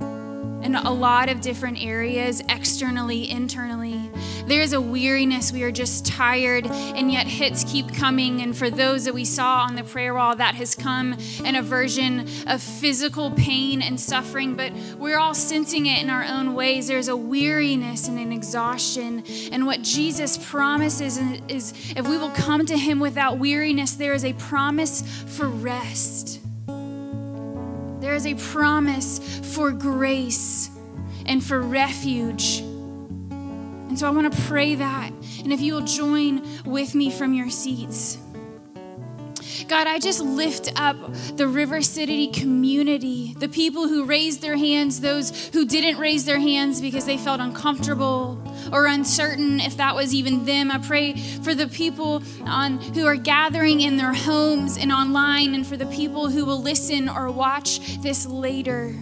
in 0.00 0.74
a 0.74 0.92
lot 0.92 1.28
of 1.28 1.40
different 1.40 1.82
areas, 1.82 2.42
externally, 2.48 3.30
internally. 3.30 4.10
There 4.50 4.62
is 4.62 4.72
a 4.72 4.80
weariness. 4.80 5.52
We 5.52 5.62
are 5.62 5.70
just 5.70 6.04
tired, 6.04 6.66
and 6.66 7.12
yet 7.12 7.28
hits 7.28 7.62
keep 7.62 7.94
coming. 7.94 8.42
And 8.42 8.58
for 8.58 8.68
those 8.68 9.04
that 9.04 9.14
we 9.14 9.24
saw 9.24 9.60
on 9.60 9.76
the 9.76 9.84
prayer 9.84 10.12
wall, 10.12 10.34
that 10.34 10.56
has 10.56 10.74
come 10.74 11.16
in 11.44 11.54
a 11.54 11.62
version 11.62 12.26
of 12.48 12.60
physical 12.60 13.30
pain 13.30 13.80
and 13.80 14.00
suffering, 14.00 14.56
but 14.56 14.72
we're 14.98 15.20
all 15.20 15.34
sensing 15.34 15.86
it 15.86 16.02
in 16.02 16.10
our 16.10 16.24
own 16.24 16.54
ways. 16.54 16.88
There's 16.88 17.06
a 17.06 17.16
weariness 17.16 18.08
and 18.08 18.18
an 18.18 18.32
exhaustion. 18.32 19.22
And 19.52 19.66
what 19.66 19.82
Jesus 19.82 20.36
promises 20.36 21.16
is 21.46 21.72
if 21.94 22.08
we 22.08 22.18
will 22.18 22.30
come 22.30 22.66
to 22.66 22.76
Him 22.76 22.98
without 22.98 23.38
weariness, 23.38 23.92
there 23.92 24.14
is 24.14 24.24
a 24.24 24.32
promise 24.32 25.02
for 25.28 25.46
rest. 25.46 26.40
There 28.00 28.16
is 28.16 28.26
a 28.26 28.34
promise 28.34 29.20
for 29.54 29.70
grace 29.70 30.70
and 31.24 31.40
for 31.40 31.60
refuge. 31.60 32.64
And 33.90 33.98
so 33.98 34.06
I 34.06 34.10
want 34.10 34.32
to 34.32 34.42
pray 34.42 34.76
that. 34.76 35.10
And 35.42 35.52
if 35.52 35.60
you 35.60 35.74
will 35.74 35.80
join 35.80 36.46
with 36.64 36.94
me 36.94 37.10
from 37.10 37.34
your 37.34 37.50
seats. 37.50 38.18
God, 39.66 39.88
I 39.88 39.98
just 39.98 40.20
lift 40.20 40.72
up 40.80 40.96
the 41.36 41.48
River 41.48 41.82
City 41.82 42.28
community, 42.28 43.34
the 43.36 43.48
people 43.48 43.88
who 43.88 44.04
raised 44.04 44.42
their 44.42 44.56
hands, 44.56 45.00
those 45.00 45.48
who 45.48 45.66
didn't 45.66 45.98
raise 45.98 46.24
their 46.24 46.38
hands 46.38 46.80
because 46.80 47.04
they 47.04 47.16
felt 47.16 47.40
uncomfortable 47.40 48.40
or 48.72 48.86
uncertain 48.86 49.58
if 49.58 49.76
that 49.78 49.96
was 49.96 50.14
even 50.14 50.44
them. 50.44 50.70
I 50.70 50.78
pray 50.78 51.14
for 51.14 51.52
the 51.52 51.66
people 51.66 52.22
on 52.44 52.78
who 52.78 53.06
are 53.06 53.16
gathering 53.16 53.80
in 53.80 53.96
their 53.96 54.14
homes 54.14 54.76
and 54.76 54.92
online 54.92 55.52
and 55.56 55.66
for 55.66 55.76
the 55.76 55.86
people 55.86 56.28
who 56.28 56.44
will 56.44 56.62
listen 56.62 57.08
or 57.08 57.28
watch 57.28 58.00
this 58.02 58.24
later. 58.24 58.94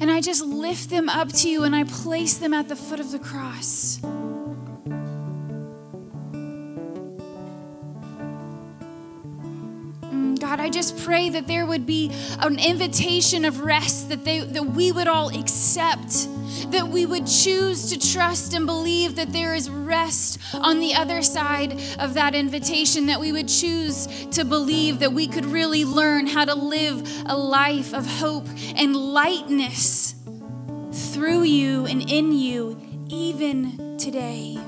And 0.00 0.10
I 0.10 0.20
just 0.20 0.44
lift 0.44 0.90
them 0.90 1.08
up 1.08 1.32
to 1.32 1.48
you 1.48 1.64
and 1.64 1.74
I 1.74 1.84
place 1.84 2.38
them 2.38 2.54
at 2.54 2.68
the 2.68 2.76
foot 2.76 3.00
of 3.00 3.10
the 3.10 3.18
cross. 3.18 3.98
Mm, 10.02 10.38
God, 10.40 10.60
I 10.60 10.70
just 10.70 10.96
pray 10.98 11.30
that 11.30 11.48
there 11.48 11.66
would 11.66 11.84
be 11.84 12.12
an 12.38 12.60
invitation 12.60 13.44
of 13.44 13.60
rest 13.60 14.08
that 14.08 14.24
they 14.24 14.38
that 14.40 14.66
we 14.66 14.92
would 14.92 15.08
all 15.08 15.36
accept, 15.36 16.28
that 16.70 16.88
we 16.88 17.06
would 17.06 17.26
choose 17.26 17.90
to 17.90 18.12
trust 18.12 18.54
and 18.54 18.66
believe 18.66 19.16
that 19.16 19.32
there 19.32 19.54
is 19.54 19.70
rest 19.70 20.38
on 20.54 20.80
the 20.80 20.94
other 20.94 21.22
side 21.22 21.80
of 21.98 22.14
that 22.14 22.34
invitation, 22.34 23.06
that 23.06 23.20
we 23.20 23.32
would 23.32 23.48
choose 23.48 24.06
to 24.32 24.44
believe 24.44 25.00
that 25.00 25.12
we 25.12 25.26
could 25.26 25.44
really 25.46 25.84
learn 25.84 26.26
how 26.26 26.44
to 26.44 26.54
live 26.54 27.06
a 27.26 27.36
life 27.36 27.94
of 27.94 28.06
hope 28.06 28.46
and 28.76 28.94
lightness 28.96 30.14
through 31.12 31.42
you 31.42 31.86
and 31.86 32.10
in 32.10 32.32
you 32.32 32.80
even 33.08 33.96
today. 33.98 34.58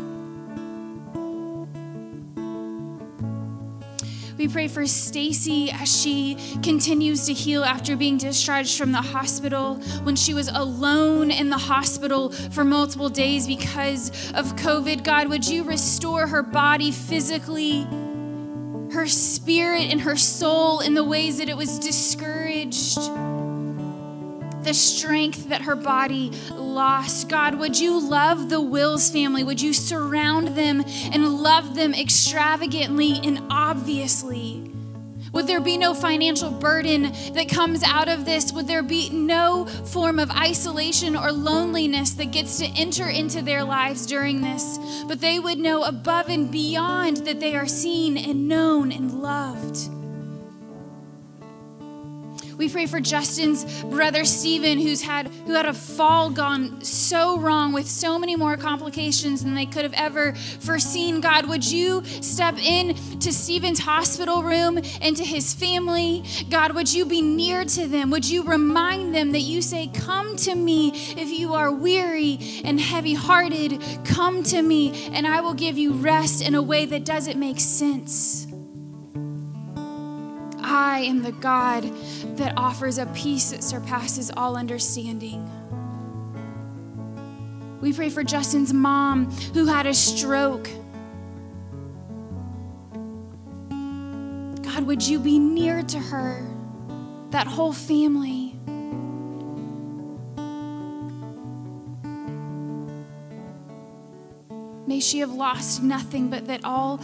We 4.40 4.48
pray 4.48 4.68
for 4.68 4.86
Stacy 4.86 5.70
as 5.70 5.94
she 6.00 6.34
continues 6.62 7.26
to 7.26 7.34
heal 7.34 7.62
after 7.62 7.94
being 7.94 8.16
discharged 8.16 8.78
from 8.78 8.90
the 8.90 9.02
hospital 9.02 9.74
when 10.04 10.16
she 10.16 10.32
was 10.32 10.48
alone 10.48 11.30
in 11.30 11.50
the 11.50 11.58
hospital 11.58 12.30
for 12.30 12.64
multiple 12.64 13.10
days 13.10 13.46
because 13.46 14.08
of 14.32 14.56
COVID. 14.56 15.04
God, 15.04 15.28
would 15.28 15.46
you 15.46 15.62
restore 15.62 16.26
her 16.26 16.42
body 16.42 16.90
physically, 16.90 17.82
her 18.94 19.06
spirit, 19.06 19.90
and 19.90 20.00
her 20.00 20.16
soul 20.16 20.80
in 20.80 20.94
the 20.94 21.04
ways 21.04 21.36
that 21.36 21.50
it 21.50 21.56
was 21.58 21.78
discouraged? 21.78 22.98
the 24.62 24.74
strength 24.74 25.48
that 25.48 25.62
her 25.62 25.74
body 25.74 26.30
lost. 26.70 27.28
God, 27.28 27.58
would 27.58 27.78
you 27.78 27.98
love 27.98 28.48
the 28.48 28.60
Wills 28.60 29.10
family? 29.10 29.44
Would 29.44 29.60
you 29.60 29.72
surround 29.72 30.48
them 30.48 30.84
and 31.12 31.42
love 31.42 31.74
them 31.74 31.94
extravagantly 31.94 33.20
and 33.22 33.42
obviously? 33.50 34.70
Would 35.32 35.46
there 35.46 35.60
be 35.60 35.78
no 35.78 35.94
financial 35.94 36.50
burden 36.50 37.12
that 37.34 37.48
comes 37.48 37.82
out 37.84 38.08
of 38.08 38.24
this? 38.24 38.52
Would 38.52 38.66
there 38.66 38.82
be 38.82 39.10
no 39.10 39.66
form 39.66 40.18
of 40.18 40.30
isolation 40.30 41.14
or 41.14 41.30
loneliness 41.30 42.12
that 42.14 42.32
gets 42.32 42.58
to 42.58 42.66
enter 42.66 43.08
into 43.08 43.40
their 43.40 43.62
lives 43.62 44.06
during 44.06 44.42
this? 44.42 44.78
But 45.06 45.20
they 45.20 45.38
would 45.38 45.58
know 45.58 45.84
above 45.84 46.28
and 46.28 46.50
beyond 46.50 47.18
that 47.18 47.38
they 47.38 47.54
are 47.54 47.68
seen 47.68 48.16
and 48.16 48.48
known 48.48 48.90
and 48.90 49.22
loved. 49.22 49.99
We 52.60 52.68
pray 52.68 52.84
for 52.84 53.00
Justin's 53.00 53.82
brother 53.84 54.26
Stephen, 54.26 54.78
who's 54.78 55.00
had 55.00 55.28
who 55.46 55.54
had 55.54 55.64
a 55.64 55.72
fall 55.72 56.28
gone 56.28 56.84
so 56.84 57.38
wrong 57.38 57.72
with 57.72 57.88
so 57.88 58.18
many 58.18 58.36
more 58.36 58.58
complications 58.58 59.42
than 59.42 59.54
they 59.54 59.64
could 59.64 59.84
have 59.84 59.94
ever 59.94 60.34
foreseen. 60.34 61.22
God, 61.22 61.46
would 61.46 61.64
you 61.64 62.04
step 62.04 62.58
in 62.58 62.94
to 63.20 63.32
Stephen's 63.32 63.78
hospital 63.78 64.42
room 64.42 64.78
and 65.00 65.16
to 65.16 65.24
his 65.24 65.54
family? 65.54 66.22
God, 66.50 66.74
would 66.74 66.92
you 66.92 67.06
be 67.06 67.22
near 67.22 67.64
to 67.64 67.88
them? 67.88 68.10
Would 68.10 68.28
you 68.28 68.42
remind 68.42 69.14
them 69.14 69.32
that 69.32 69.40
you 69.40 69.62
say, 69.62 69.86
Come 69.86 70.36
to 70.36 70.54
me 70.54 70.90
if 71.16 71.30
you 71.30 71.54
are 71.54 71.72
weary 71.72 72.60
and 72.62 72.78
heavy 72.78 73.14
hearted? 73.14 73.82
Come 74.04 74.42
to 74.42 74.60
me, 74.60 75.10
and 75.14 75.26
I 75.26 75.40
will 75.40 75.54
give 75.54 75.78
you 75.78 75.94
rest 75.94 76.42
in 76.42 76.54
a 76.54 76.60
way 76.60 76.84
that 76.84 77.06
doesn't 77.06 77.40
make 77.40 77.58
sense. 77.58 78.49
I 80.72 81.00
am 81.00 81.22
the 81.22 81.32
God 81.32 81.82
that 82.36 82.56
offers 82.56 82.98
a 82.98 83.06
peace 83.06 83.50
that 83.50 83.64
surpasses 83.64 84.30
all 84.36 84.56
understanding. 84.56 85.50
We 87.80 87.92
pray 87.92 88.08
for 88.08 88.22
Justin's 88.22 88.72
mom 88.72 89.32
who 89.52 89.66
had 89.66 89.86
a 89.86 89.94
stroke. 89.94 90.70
God, 94.62 94.84
would 94.84 95.06
you 95.06 95.18
be 95.18 95.40
near 95.40 95.82
to 95.82 95.98
her, 95.98 96.46
that 97.30 97.48
whole 97.48 97.72
family? 97.72 98.54
May 104.86 105.00
she 105.00 105.18
have 105.18 105.32
lost 105.32 105.82
nothing, 105.82 106.30
but 106.30 106.46
that 106.46 106.64
all 106.64 107.00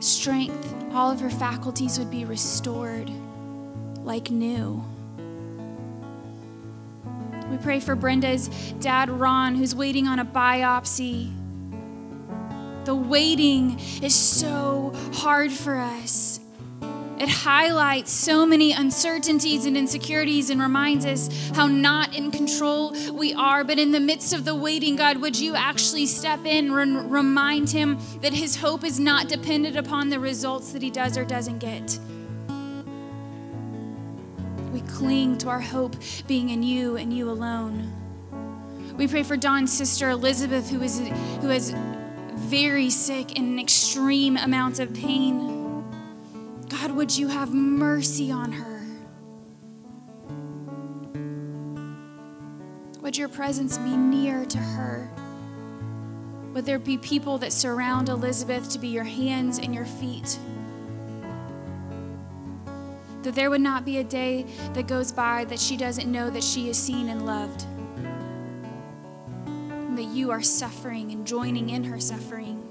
strength, 0.00 0.83
all 0.94 1.10
of 1.10 1.20
her 1.20 1.30
faculties 1.30 1.98
would 1.98 2.10
be 2.10 2.24
restored 2.24 3.10
like 4.04 4.30
new. 4.30 4.84
We 7.50 7.56
pray 7.58 7.80
for 7.80 7.94
Brenda's 7.94 8.48
dad, 8.80 9.10
Ron, 9.10 9.54
who's 9.56 9.74
waiting 9.74 10.06
on 10.06 10.18
a 10.18 10.24
biopsy. 10.24 11.32
The 12.84 12.94
waiting 12.94 13.78
is 14.02 14.14
so 14.14 14.92
hard 15.14 15.52
for 15.52 15.76
us. 15.76 16.40
It 17.18 17.28
highlights 17.28 18.10
so 18.10 18.44
many 18.44 18.72
uncertainties 18.72 19.66
and 19.66 19.76
insecurities 19.76 20.50
and 20.50 20.60
reminds 20.60 21.06
us 21.06 21.50
how 21.54 21.68
not 21.68 22.14
in 22.14 22.32
control 22.32 22.94
we 23.12 23.32
are. 23.34 23.62
But 23.62 23.78
in 23.78 23.92
the 23.92 24.00
midst 24.00 24.32
of 24.32 24.44
the 24.44 24.54
waiting, 24.54 24.96
God, 24.96 25.18
would 25.18 25.38
you 25.38 25.54
actually 25.54 26.06
step 26.06 26.44
in 26.44 26.72
and 26.72 27.10
remind 27.10 27.70
him 27.70 27.98
that 28.20 28.32
his 28.32 28.56
hope 28.56 28.82
is 28.82 28.98
not 28.98 29.28
dependent 29.28 29.76
upon 29.76 30.10
the 30.10 30.18
results 30.18 30.72
that 30.72 30.82
he 30.82 30.90
does 30.90 31.16
or 31.16 31.24
doesn't 31.24 31.58
get? 31.58 31.98
We 34.72 34.80
cling 34.80 35.38
to 35.38 35.48
our 35.48 35.60
hope 35.60 35.94
being 36.26 36.50
in 36.50 36.64
you 36.64 36.96
and 36.96 37.12
you 37.12 37.30
alone. 37.30 37.92
We 38.96 39.06
pray 39.06 39.22
for 39.22 39.36
Don's 39.36 39.72
sister 39.72 40.10
Elizabeth, 40.10 40.68
who 40.68 40.82
is 40.82 40.98
who 41.40 41.50
is 41.50 41.74
very 42.34 42.90
sick 42.90 43.38
and 43.38 43.54
in 43.54 43.58
extreme 43.58 44.36
amounts 44.36 44.80
of 44.80 44.92
pain. 44.92 45.63
God, 46.80 46.90
would 46.90 47.16
you 47.16 47.28
have 47.28 47.54
mercy 47.54 48.32
on 48.32 48.50
her? 48.50 48.82
Would 53.00 53.16
your 53.16 53.28
presence 53.28 53.78
be 53.78 53.96
near 53.96 54.44
to 54.44 54.58
her? 54.58 55.08
Would 56.52 56.66
there 56.66 56.80
be 56.80 56.98
people 56.98 57.38
that 57.38 57.52
surround 57.52 58.08
Elizabeth 58.08 58.70
to 58.70 58.80
be 58.80 58.88
your 58.88 59.04
hands 59.04 59.60
and 59.60 59.72
your 59.72 59.86
feet? 59.86 60.36
That 63.22 63.36
there 63.36 63.50
would 63.50 63.60
not 63.60 63.84
be 63.84 63.98
a 63.98 64.04
day 64.04 64.44
that 64.72 64.88
goes 64.88 65.12
by 65.12 65.44
that 65.44 65.60
she 65.60 65.76
doesn't 65.76 66.10
know 66.10 66.28
that 66.28 66.42
she 66.42 66.68
is 66.68 66.76
seen 66.76 67.08
and 67.08 67.24
loved. 67.24 67.62
And 69.68 69.96
that 69.96 70.08
you 70.08 70.32
are 70.32 70.42
suffering 70.42 71.12
and 71.12 71.24
joining 71.24 71.70
in 71.70 71.84
her 71.84 72.00
suffering. 72.00 72.63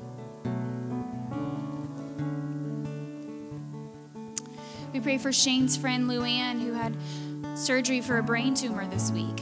We 4.94 5.00
pray 5.00 5.18
for 5.18 5.34
Shane's 5.34 5.76
friend 5.76 6.08
Luann, 6.08 6.62
who 6.62 6.74
had 6.74 6.96
surgery 7.58 8.00
for 8.00 8.20
a 8.20 8.24
brain 8.24 8.54
tumor 8.54 8.86
this 8.86 9.10
week. 9.10 9.42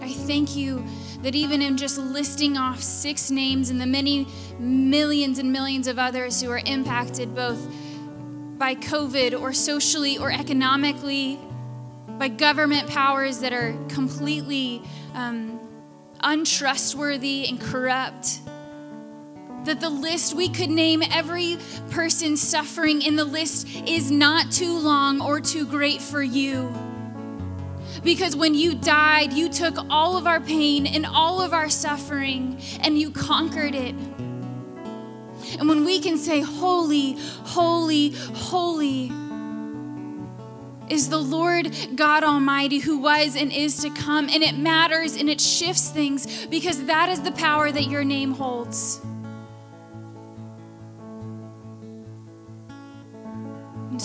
I 0.00 0.12
thank 0.12 0.56
you 0.56 0.84
that 1.22 1.36
even 1.36 1.62
in 1.62 1.76
just 1.76 1.98
listing 1.98 2.56
off 2.56 2.82
six 2.82 3.30
names 3.30 3.70
and 3.70 3.80
the 3.80 3.86
many 3.86 4.26
millions 4.58 5.38
and 5.38 5.52
millions 5.52 5.86
of 5.86 6.00
others 6.00 6.42
who 6.42 6.50
are 6.50 6.60
impacted 6.66 7.32
both 7.36 7.64
by 8.58 8.74
COVID 8.74 9.40
or 9.40 9.52
socially 9.52 10.18
or 10.18 10.32
economically, 10.32 11.38
by 12.18 12.26
government 12.26 12.88
powers 12.88 13.38
that 13.38 13.52
are 13.52 13.76
completely 13.88 14.82
um, 15.14 15.60
untrustworthy 16.24 17.46
and 17.48 17.60
corrupt 17.60 18.40
that 19.68 19.80
the 19.80 19.90
list, 19.90 20.34
we 20.34 20.48
could 20.48 20.70
name 20.70 21.02
every 21.02 21.58
person 21.90 22.36
suffering 22.36 23.02
in 23.02 23.16
the 23.16 23.24
list, 23.24 23.68
is 23.86 24.10
not 24.10 24.50
too 24.50 24.78
long 24.78 25.20
or 25.20 25.40
too 25.40 25.66
great 25.66 26.00
for 26.00 26.22
you. 26.22 26.74
Because 28.02 28.34
when 28.34 28.54
you 28.54 28.74
died, 28.74 29.34
you 29.34 29.50
took 29.50 29.76
all 29.90 30.16
of 30.16 30.26
our 30.26 30.40
pain 30.40 30.86
and 30.86 31.04
all 31.04 31.42
of 31.42 31.52
our 31.52 31.68
suffering 31.68 32.58
and 32.80 32.98
you 32.98 33.10
conquered 33.10 33.74
it. 33.74 33.94
And 35.58 35.68
when 35.68 35.84
we 35.84 36.00
can 36.00 36.16
say, 36.16 36.40
Holy, 36.40 37.16
holy, 37.18 38.12
holy, 38.12 39.12
is 40.88 41.10
the 41.10 41.18
Lord 41.18 41.76
God 41.94 42.24
Almighty 42.24 42.78
who 42.78 42.96
was 42.96 43.36
and 43.36 43.52
is 43.52 43.82
to 43.82 43.90
come. 43.90 44.30
And 44.30 44.42
it 44.42 44.56
matters 44.56 45.16
and 45.16 45.28
it 45.28 45.42
shifts 45.42 45.90
things 45.90 46.46
because 46.46 46.86
that 46.86 47.10
is 47.10 47.20
the 47.20 47.32
power 47.32 47.70
that 47.70 47.84
your 47.84 48.04
name 48.04 48.32
holds. 48.32 49.02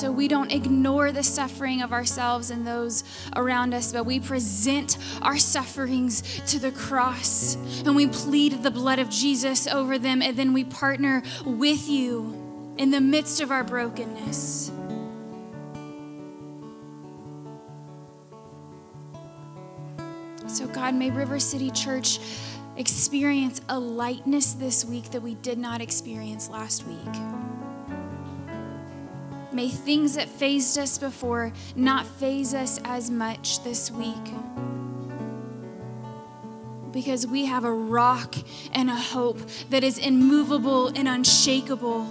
So 0.04 0.12
we 0.12 0.28
don't 0.28 0.52
ignore 0.52 1.14
the 1.14 1.24
suffering 1.24 1.82
of 1.82 1.94
ourselves 1.94 2.52
and 2.52 2.68
those 2.68 3.06
around 3.38 3.74
us, 3.74 3.94
but 3.94 4.06
we 4.06 4.20
present 4.20 4.98
our 5.22 5.38
sufferings 5.38 6.42
to 6.46 6.60
the 6.60 6.72
cross 6.72 7.56
and 7.86 7.96
we 7.96 8.08
plead 8.08 8.64
the 8.64 8.70
blood 8.70 9.00
of 9.00 9.10
Jesus 9.10 9.66
over 9.66 9.98
them, 9.98 10.22
and 10.22 10.36
then 10.36 10.52
we 10.52 10.66
partner 10.66 11.24
with 11.46 11.88
you 11.88 12.76
in 12.78 12.92
the 12.92 13.00
midst 13.00 13.40
of 13.40 13.50
our 13.50 13.64
brokenness. 13.64 14.74
So, 20.48 20.68
God, 20.68 20.96
may 20.96 21.12
River 21.12 21.40
City 21.40 21.72
Church 21.72 22.20
experience 22.76 23.62
a 23.70 23.80
lightness 23.80 24.52
this 24.52 24.84
week 24.84 25.12
that 25.12 25.22
we 25.22 25.36
did 25.36 25.58
not 25.58 25.80
experience 25.80 26.50
last 26.50 26.86
week. 26.86 27.63
May 29.54 29.70
things 29.70 30.16
that 30.16 30.28
fazed 30.28 30.80
us 30.80 30.98
before 30.98 31.54
not 31.76 32.08
faze 32.08 32.56
us 32.56 32.80
as 32.84 33.12
much 33.12 33.64
this 33.64 33.92
week. 33.92 34.34
Because 36.92 37.28
we 37.28 37.46
have 37.46 37.64
a 37.64 37.72
rock 37.72 38.34
and 38.72 38.90
a 38.90 38.96
hope 38.96 39.40
that 39.70 39.84
is 39.84 40.00
immovable 40.00 40.88
and 40.88 41.08
unshakable. 41.08 42.08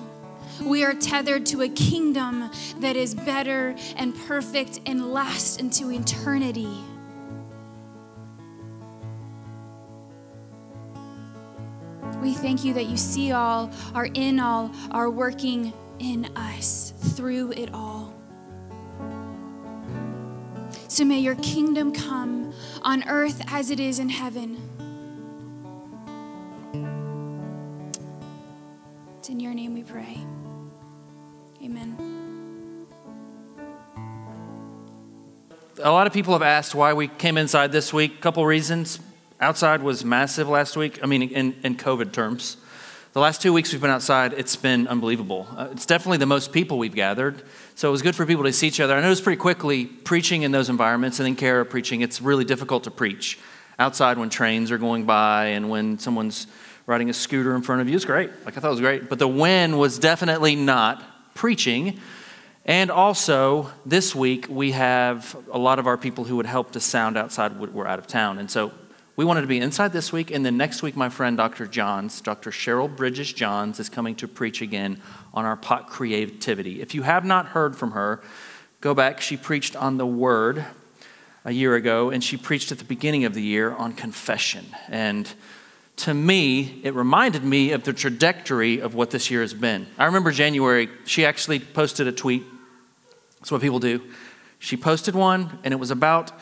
We 0.64 0.84
are 0.84 0.94
tethered 0.94 1.46
to 1.46 1.62
a 1.62 1.68
kingdom 1.68 2.48
that 2.78 2.94
is 2.94 3.14
better 3.14 3.74
and 3.96 4.14
perfect 4.26 4.80
and 4.86 5.12
lasts 5.12 5.56
into 5.56 5.90
eternity. 5.90 6.78
We 12.20 12.34
thank 12.34 12.64
you 12.64 12.72
that 12.74 12.84
you 12.84 12.96
see 12.96 13.32
all, 13.32 13.72
are 13.94 14.06
in 14.06 14.38
all, 14.38 14.70
are 14.92 15.10
working 15.10 15.72
in 15.98 16.26
us 16.36 16.92
through 17.16 17.52
it 17.52 17.70
all. 17.72 18.14
So 20.88 21.04
may 21.04 21.20
your 21.20 21.36
kingdom 21.36 21.92
come 21.92 22.52
on 22.82 23.08
earth 23.08 23.42
as 23.46 23.70
it 23.70 23.80
is 23.80 23.98
in 23.98 24.10
heaven. 24.10 24.58
It's 29.18 29.30
in 29.30 29.40
your 29.40 29.54
name 29.54 29.72
we 29.72 29.82
pray. 29.82 30.18
Amen. 31.62 31.96
A 35.82 35.90
lot 35.90 36.06
of 36.06 36.12
people 36.12 36.32
have 36.34 36.42
asked 36.42 36.74
why 36.74 36.92
we 36.92 37.08
came 37.08 37.38
inside 37.38 37.72
this 37.72 37.92
week. 37.92 38.16
A 38.18 38.20
couple 38.20 38.44
reasons. 38.44 39.00
Outside 39.40 39.82
was 39.82 40.04
massive 40.04 40.48
last 40.48 40.76
week, 40.76 41.00
I 41.02 41.06
mean, 41.06 41.22
in, 41.22 41.56
in 41.64 41.76
COVID 41.76 42.12
terms. 42.12 42.56
The 43.12 43.20
last 43.20 43.42
two 43.42 43.52
weeks 43.52 43.70
we've 43.72 43.80
been 43.82 43.90
outside, 43.90 44.32
it's 44.32 44.56
been 44.56 44.88
unbelievable. 44.88 45.46
Uh, 45.54 45.68
it's 45.70 45.84
definitely 45.84 46.16
the 46.16 46.24
most 46.24 46.50
people 46.50 46.78
we've 46.78 46.94
gathered. 46.94 47.42
So 47.74 47.88
it 47.88 47.92
was 47.92 48.00
good 48.00 48.16
for 48.16 48.24
people 48.24 48.44
to 48.44 48.52
see 48.54 48.68
each 48.68 48.80
other. 48.80 48.96
I 48.96 49.02
noticed 49.02 49.22
pretty 49.22 49.38
quickly 49.38 49.84
preaching 49.84 50.44
in 50.44 50.50
those 50.50 50.70
environments 50.70 51.18
and 51.18 51.26
then 51.26 51.36
Kara 51.36 51.66
preaching, 51.66 52.00
it's 52.00 52.22
really 52.22 52.46
difficult 52.46 52.84
to 52.84 52.90
preach 52.90 53.38
outside 53.78 54.16
when 54.16 54.30
trains 54.30 54.70
are 54.70 54.78
going 54.78 55.04
by 55.04 55.48
and 55.48 55.68
when 55.68 55.98
someone's 55.98 56.46
riding 56.86 57.10
a 57.10 57.12
scooter 57.12 57.54
in 57.54 57.60
front 57.60 57.82
of 57.82 57.88
you. 57.90 57.96
It's 57.96 58.06
great. 58.06 58.30
Like 58.46 58.56
I 58.56 58.60
thought 58.60 58.68
it 58.68 58.70
was 58.70 58.80
great. 58.80 59.10
But 59.10 59.18
the 59.18 59.28
win 59.28 59.76
was 59.76 59.98
definitely 59.98 60.56
not 60.56 61.04
preaching. 61.34 62.00
And 62.64 62.90
also, 62.90 63.70
this 63.84 64.14
week 64.14 64.46
we 64.48 64.70
have 64.70 65.36
a 65.52 65.58
lot 65.58 65.78
of 65.78 65.86
our 65.86 65.98
people 65.98 66.24
who 66.24 66.36
would 66.36 66.46
help 66.46 66.70
to 66.72 66.80
sound 66.80 67.18
outside 67.18 67.60
were 67.60 67.86
out 67.86 67.98
of 67.98 68.06
town. 68.06 68.38
And 68.38 68.50
so 68.50 68.72
we 69.14 69.26
wanted 69.26 69.42
to 69.42 69.46
be 69.46 69.58
inside 69.58 69.92
this 69.92 70.10
week, 70.10 70.30
and 70.30 70.44
then 70.44 70.56
next 70.56 70.82
week, 70.82 70.96
my 70.96 71.10
friend 71.10 71.36
Dr. 71.36 71.66
Johns, 71.66 72.22
Dr. 72.22 72.50
Cheryl 72.50 72.94
Bridges 72.94 73.30
Johns, 73.30 73.78
is 73.78 73.90
coming 73.90 74.14
to 74.16 74.28
preach 74.28 74.62
again 74.62 75.02
on 75.34 75.44
our 75.44 75.56
pot 75.56 75.86
creativity. 75.88 76.80
If 76.80 76.94
you 76.94 77.02
have 77.02 77.24
not 77.24 77.46
heard 77.46 77.76
from 77.76 77.90
her, 77.90 78.22
go 78.80 78.94
back. 78.94 79.20
She 79.20 79.36
preached 79.36 79.76
on 79.76 79.98
the 79.98 80.06
Word 80.06 80.64
a 81.44 81.52
year 81.52 81.74
ago, 81.74 82.08
and 82.08 82.24
she 82.24 82.38
preached 82.38 82.72
at 82.72 82.78
the 82.78 82.84
beginning 82.84 83.26
of 83.26 83.34
the 83.34 83.42
year 83.42 83.72
on 83.72 83.92
confession. 83.92 84.64
And 84.88 85.30
to 85.96 86.14
me, 86.14 86.80
it 86.82 86.94
reminded 86.94 87.44
me 87.44 87.72
of 87.72 87.84
the 87.84 87.92
trajectory 87.92 88.80
of 88.80 88.94
what 88.94 89.10
this 89.10 89.30
year 89.30 89.42
has 89.42 89.52
been. 89.52 89.88
I 89.98 90.06
remember 90.06 90.30
January, 90.30 90.88
she 91.04 91.26
actually 91.26 91.60
posted 91.60 92.06
a 92.06 92.12
tweet. 92.12 92.44
That's 93.40 93.52
what 93.52 93.60
people 93.60 93.78
do. 93.78 94.00
She 94.58 94.78
posted 94.78 95.14
one, 95.14 95.58
and 95.64 95.74
it 95.74 95.76
was 95.76 95.90
about 95.90 96.32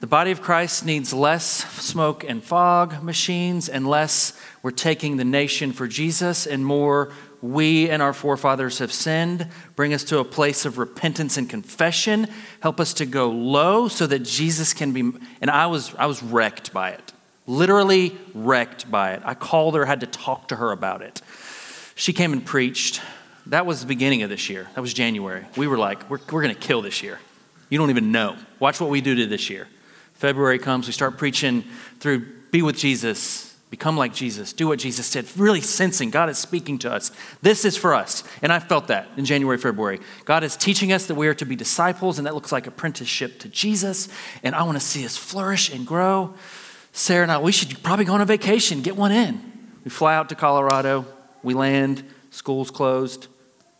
the 0.00 0.06
body 0.06 0.30
of 0.30 0.40
Christ 0.40 0.84
needs 0.84 1.12
less 1.12 1.44
smoke 1.82 2.22
and 2.22 2.42
fog 2.42 3.02
machines 3.02 3.68
and 3.68 3.86
less 3.86 4.38
we're 4.62 4.70
taking 4.70 5.16
the 5.16 5.24
nation 5.24 5.72
for 5.72 5.88
Jesus 5.88 6.46
and 6.46 6.64
more 6.64 7.12
we 7.40 7.88
and 7.88 8.02
our 8.02 8.12
forefathers 8.12 8.78
have 8.78 8.92
sinned. 8.92 9.46
Bring 9.76 9.94
us 9.94 10.04
to 10.04 10.18
a 10.18 10.24
place 10.24 10.64
of 10.64 10.78
repentance 10.78 11.36
and 11.36 11.48
confession. 11.48 12.26
Help 12.60 12.80
us 12.80 12.94
to 12.94 13.06
go 13.06 13.30
low 13.30 13.88
so 13.88 14.06
that 14.06 14.20
Jesus 14.20 14.72
can 14.74 14.92
be. 14.92 15.12
And 15.40 15.50
I 15.50 15.66
was, 15.66 15.94
I 15.96 16.06
was 16.06 16.22
wrecked 16.22 16.72
by 16.72 16.90
it, 16.90 17.12
literally 17.46 18.16
wrecked 18.34 18.90
by 18.90 19.12
it. 19.12 19.22
I 19.24 19.34
called 19.34 19.74
her, 19.74 19.84
had 19.84 20.00
to 20.00 20.06
talk 20.06 20.48
to 20.48 20.56
her 20.56 20.72
about 20.72 21.02
it. 21.02 21.22
She 21.94 22.12
came 22.12 22.32
and 22.32 22.44
preached. 22.44 23.00
That 23.46 23.66
was 23.66 23.80
the 23.80 23.86
beginning 23.86 24.22
of 24.22 24.30
this 24.30 24.50
year. 24.50 24.68
That 24.74 24.80
was 24.80 24.92
January. 24.92 25.44
We 25.56 25.66
were 25.66 25.78
like, 25.78 26.08
we're, 26.10 26.20
we're 26.30 26.42
going 26.42 26.54
to 26.54 26.60
kill 26.60 26.82
this 26.82 27.02
year. 27.02 27.18
You 27.70 27.78
don't 27.78 27.90
even 27.90 28.12
know. 28.12 28.36
Watch 28.60 28.80
what 28.80 28.90
we 28.90 29.00
do 29.00 29.14
to 29.14 29.26
this 29.26 29.50
year. 29.50 29.68
February 30.18 30.58
comes, 30.58 30.88
we 30.88 30.92
start 30.92 31.16
preaching 31.16 31.64
through 32.00 32.26
be 32.50 32.60
with 32.60 32.76
Jesus, 32.76 33.54
become 33.70 33.96
like 33.96 34.12
Jesus, 34.12 34.52
do 34.52 34.66
what 34.66 34.80
Jesus 34.80 35.06
said, 35.06 35.26
really 35.36 35.60
sensing 35.60 36.10
God 36.10 36.28
is 36.28 36.38
speaking 36.38 36.76
to 36.80 36.92
us. 36.92 37.12
This 37.40 37.64
is 37.64 37.76
for 37.76 37.94
us. 37.94 38.24
And 38.42 38.52
I 38.52 38.58
felt 38.58 38.88
that 38.88 39.06
in 39.16 39.24
January, 39.24 39.58
February. 39.58 40.00
God 40.24 40.42
is 40.42 40.56
teaching 40.56 40.92
us 40.92 41.06
that 41.06 41.14
we 41.14 41.28
are 41.28 41.34
to 41.34 41.46
be 41.46 41.54
disciples, 41.54 42.18
and 42.18 42.26
that 42.26 42.34
looks 42.34 42.50
like 42.50 42.66
apprenticeship 42.66 43.38
to 43.40 43.48
Jesus. 43.48 44.08
And 44.42 44.56
I 44.56 44.64
want 44.64 44.76
to 44.76 44.84
see 44.84 45.04
us 45.04 45.16
flourish 45.16 45.72
and 45.72 45.86
grow. 45.86 46.34
Sarah 46.92 47.22
and 47.22 47.30
I, 47.30 47.38
we 47.38 47.52
should 47.52 47.80
probably 47.84 48.04
go 48.04 48.14
on 48.14 48.20
a 48.20 48.26
vacation, 48.26 48.82
get 48.82 48.96
one 48.96 49.12
in. 49.12 49.40
We 49.84 49.90
fly 49.90 50.16
out 50.16 50.30
to 50.30 50.34
Colorado, 50.34 51.06
we 51.44 51.54
land, 51.54 52.02
school's 52.30 52.72
closed, 52.72 53.28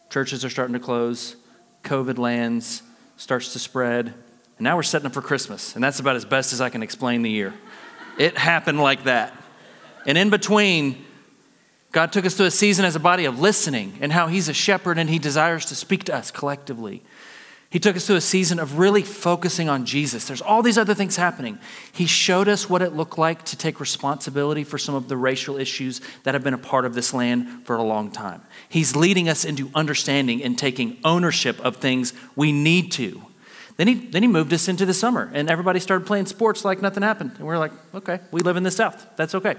churches 0.08 0.44
are 0.44 0.50
starting 0.50 0.74
to 0.74 0.78
close, 0.78 1.34
COVID 1.82 2.16
lands, 2.16 2.84
starts 3.16 3.52
to 3.54 3.58
spread. 3.58 4.14
And 4.58 4.64
now 4.64 4.76
we're 4.76 4.82
setting 4.82 5.06
up 5.06 5.14
for 5.14 5.22
Christmas, 5.22 5.74
and 5.74 5.82
that's 5.82 6.00
about 6.00 6.16
as 6.16 6.24
best 6.24 6.52
as 6.52 6.60
I 6.60 6.68
can 6.68 6.82
explain 6.82 7.22
the 7.22 7.30
year. 7.30 7.54
It 8.18 8.36
happened 8.36 8.80
like 8.80 9.04
that. 9.04 9.32
And 10.04 10.18
in 10.18 10.30
between, 10.30 11.04
God 11.92 12.12
took 12.12 12.26
us 12.26 12.36
to 12.36 12.44
a 12.44 12.50
season 12.50 12.84
as 12.84 12.96
a 12.96 13.00
body 13.00 13.24
of 13.24 13.40
listening 13.40 13.98
and 14.00 14.12
how 14.12 14.26
He's 14.26 14.48
a 14.48 14.54
shepherd 14.54 14.98
and 14.98 15.08
He 15.08 15.18
desires 15.18 15.66
to 15.66 15.74
speak 15.74 16.04
to 16.04 16.14
us 16.14 16.30
collectively. 16.30 17.02
He 17.70 17.78
took 17.78 17.96
us 17.96 18.06
to 18.06 18.16
a 18.16 18.20
season 18.20 18.58
of 18.58 18.78
really 18.78 19.02
focusing 19.02 19.68
on 19.68 19.84
Jesus. 19.84 20.26
There's 20.26 20.40
all 20.40 20.62
these 20.62 20.78
other 20.78 20.94
things 20.94 21.16
happening. 21.16 21.58
He 21.92 22.06
showed 22.06 22.48
us 22.48 22.68
what 22.68 22.80
it 22.80 22.94
looked 22.94 23.18
like 23.18 23.44
to 23.44 23.58
take 23.58 23.78
responsibility 23.78 24.64
for 24.64 24.78
some 24.78 24.94
of 24.94 25.08
the 25.08 25.18
racial 25.18 25.58
issues 25.58 26.00
that 26.22 26.34
have 26.34 26.42
been 26.42 26.54
a 26.54 26.58
part 26.58 26.86
of 26.86 26.94
this 26.94 27.12
land 27.12 27.66
for 27.66 27.76
a 27.76 27.82
long 27.82 28.10
time. 28.10 28.40
He's 28.70 28.96
leading 28.96 29.28
us 29.28 29.44
into 29.44 29.70
understanding 29.74 30.42
and 30.42 30.58
taking 30.58 30.96
ownership 31.04 31.60
of 31.60 31.76
things 31.76 32.14
we 32.34 32.52
need 32.52 32.90
to. 32.92 33.22
Then 33.78 33.86
he, 33.86 33.94
then 33.94 34.22
he 34.22 34.28
moved 34.28 34.52
us 34.52 34.66
into 34.66 34.84
the 34.84 34.92
summer, 34.92 35.30
and 35.32 35.48
everybody 35.48 35.78
started 35.78 36.04
playing 36.04 36.26
sports 36.26 36.64
like 36.64 36.82
nothing 36.82 37.04
happened. 37.04 37.32
And 37.38 37.46
we 37.46 37.54
are 37.54 37.58
like, 37.58 37.72
okay, 37.94 38.18
we 38.32 38.42
live 38.42 38.56
in 38.56 38.64
the 38.64 38.72
South. 38.72 39.06
That's 39.16 39.36
okay. 39.36 39.54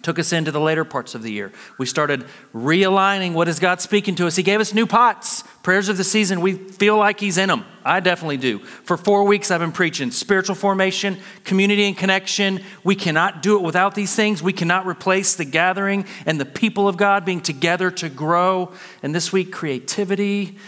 Took 0.00 0.18
us 0.18 0.32
into 0.32 0.50
the 0.50 0.60
later 0.60 0.84
parts 0.84 1.14
of 1.14 1.22
the 1.22 1.30
year. 1.30 1.52
We 1.76 1.84
started 1.84 2.24
realigning 2.54 3.34
what 3.34 3.46
is 3.48 3.58
God 3.58 3.82
speaking 3.82 4.14
to 4.14 4.26
us. 4.26 4.36
He 4.36 4.42
gave 4.42 4.60
us 4.60 4.72
new 4.72 4.86
pots, 4.86 5.42
prayers 5.62 5.90
of 5.90 5.98
the 5.98 6.04
season. 6.04 6.40
We 6.40 6.54
feel 6.54 6.96
like 6.96 7.20
He's 7.20 7.36
in 7.36 7.48
them. 7.50 7.66
I 7.84 8.00
definitely 8.00 8.38
do. 8.38 8.60
For 8.60 8.96
four 8.96 9.24
weeks, 9.24 9.50
I've 9.50 9.60
been 9.60 9.72
preaching 9.72 10.10
spiritual 10.10 10.54
formation, 10.54 11.18
community 11.44 11.84
and 11.84 11.98
connection. 11.98 12.62
We 12.82 12.94
cannot 12.94 13.42
do 13.42 13.58
it 13.58 13.62
without 13.62 13.94
these 13.94 14.14
things. 14.14 14.42
We 14.42 14.54
cannot 14.54 14.86
replace 14.86 15.34
the 15.34 15.44
gathering 15.44 16.06
and 16.24 16.40
the 16.40 16.46
people 16.46 16.88
of 16.88 16.96
God 16.96 17.26
being 17.26 17.42
together 17.42 17.90
to 17.90 18.08
grow. 18.08 18.72
And 19.02 19.14
this 19.14 19.32
week, 19.32 19.52
creativity, 19.52 20.58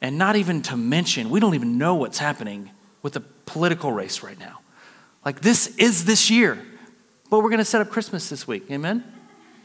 and 0.00 0.16
not 0.18 0.36
even 0.36 0.62
to 0.62 0.76
mention, 0.76 1.30
we 1.30 1.40
don't 1.40 1.54
even 1.54 1.78
know 1.78 1.94
what's 1.94 2.18
happening 2.18 2.70
with 3.02 3.14
the 3.14 3.20
political 3.20 3.92
race 3.92 4.22
right 4.22 4.38
now. 4.38 4.60
Like, 5.24 5.40
this 5.40 5.76
is 5.76 6.04
this 6.04 6.30
year. 6.30 6.58
But 7.30 7.38
we're 7.38 7.50
going 7.50 7.58
to 7.58 7.64
set 7.64 7.80
up 7.80 7.90
Christmas 7.90 8.28
this 8.28 8.46
week. 8.46 8.64
Amen? 8.70 9.04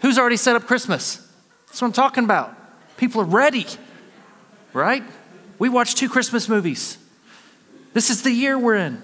Who's 0.02 0.19
already 0.19 0.38
set 0.38 0.56
up 0.56 0.65
Christmas? 0.65 1.17
That's 1.67 1.82
what 1.82 1.88
I'm 1.88 1.93
talking 1.93 2.24
about. 2.24 2.56
People 2.98 3.21
are 3.21 3.26
ready, 3.26 3.65
right? 4.71 5.04
We 5.58 5.67
watched 5.69 5.98
two 5.98 6.08
Christmas 6.08 6.48
movies. 6.48 6.98
This 7.93 8.10
is 8.10 8.21
the 8.21 8.32
year 8.32 8.58
we're 8.58 8.76
in. 8.76 9.02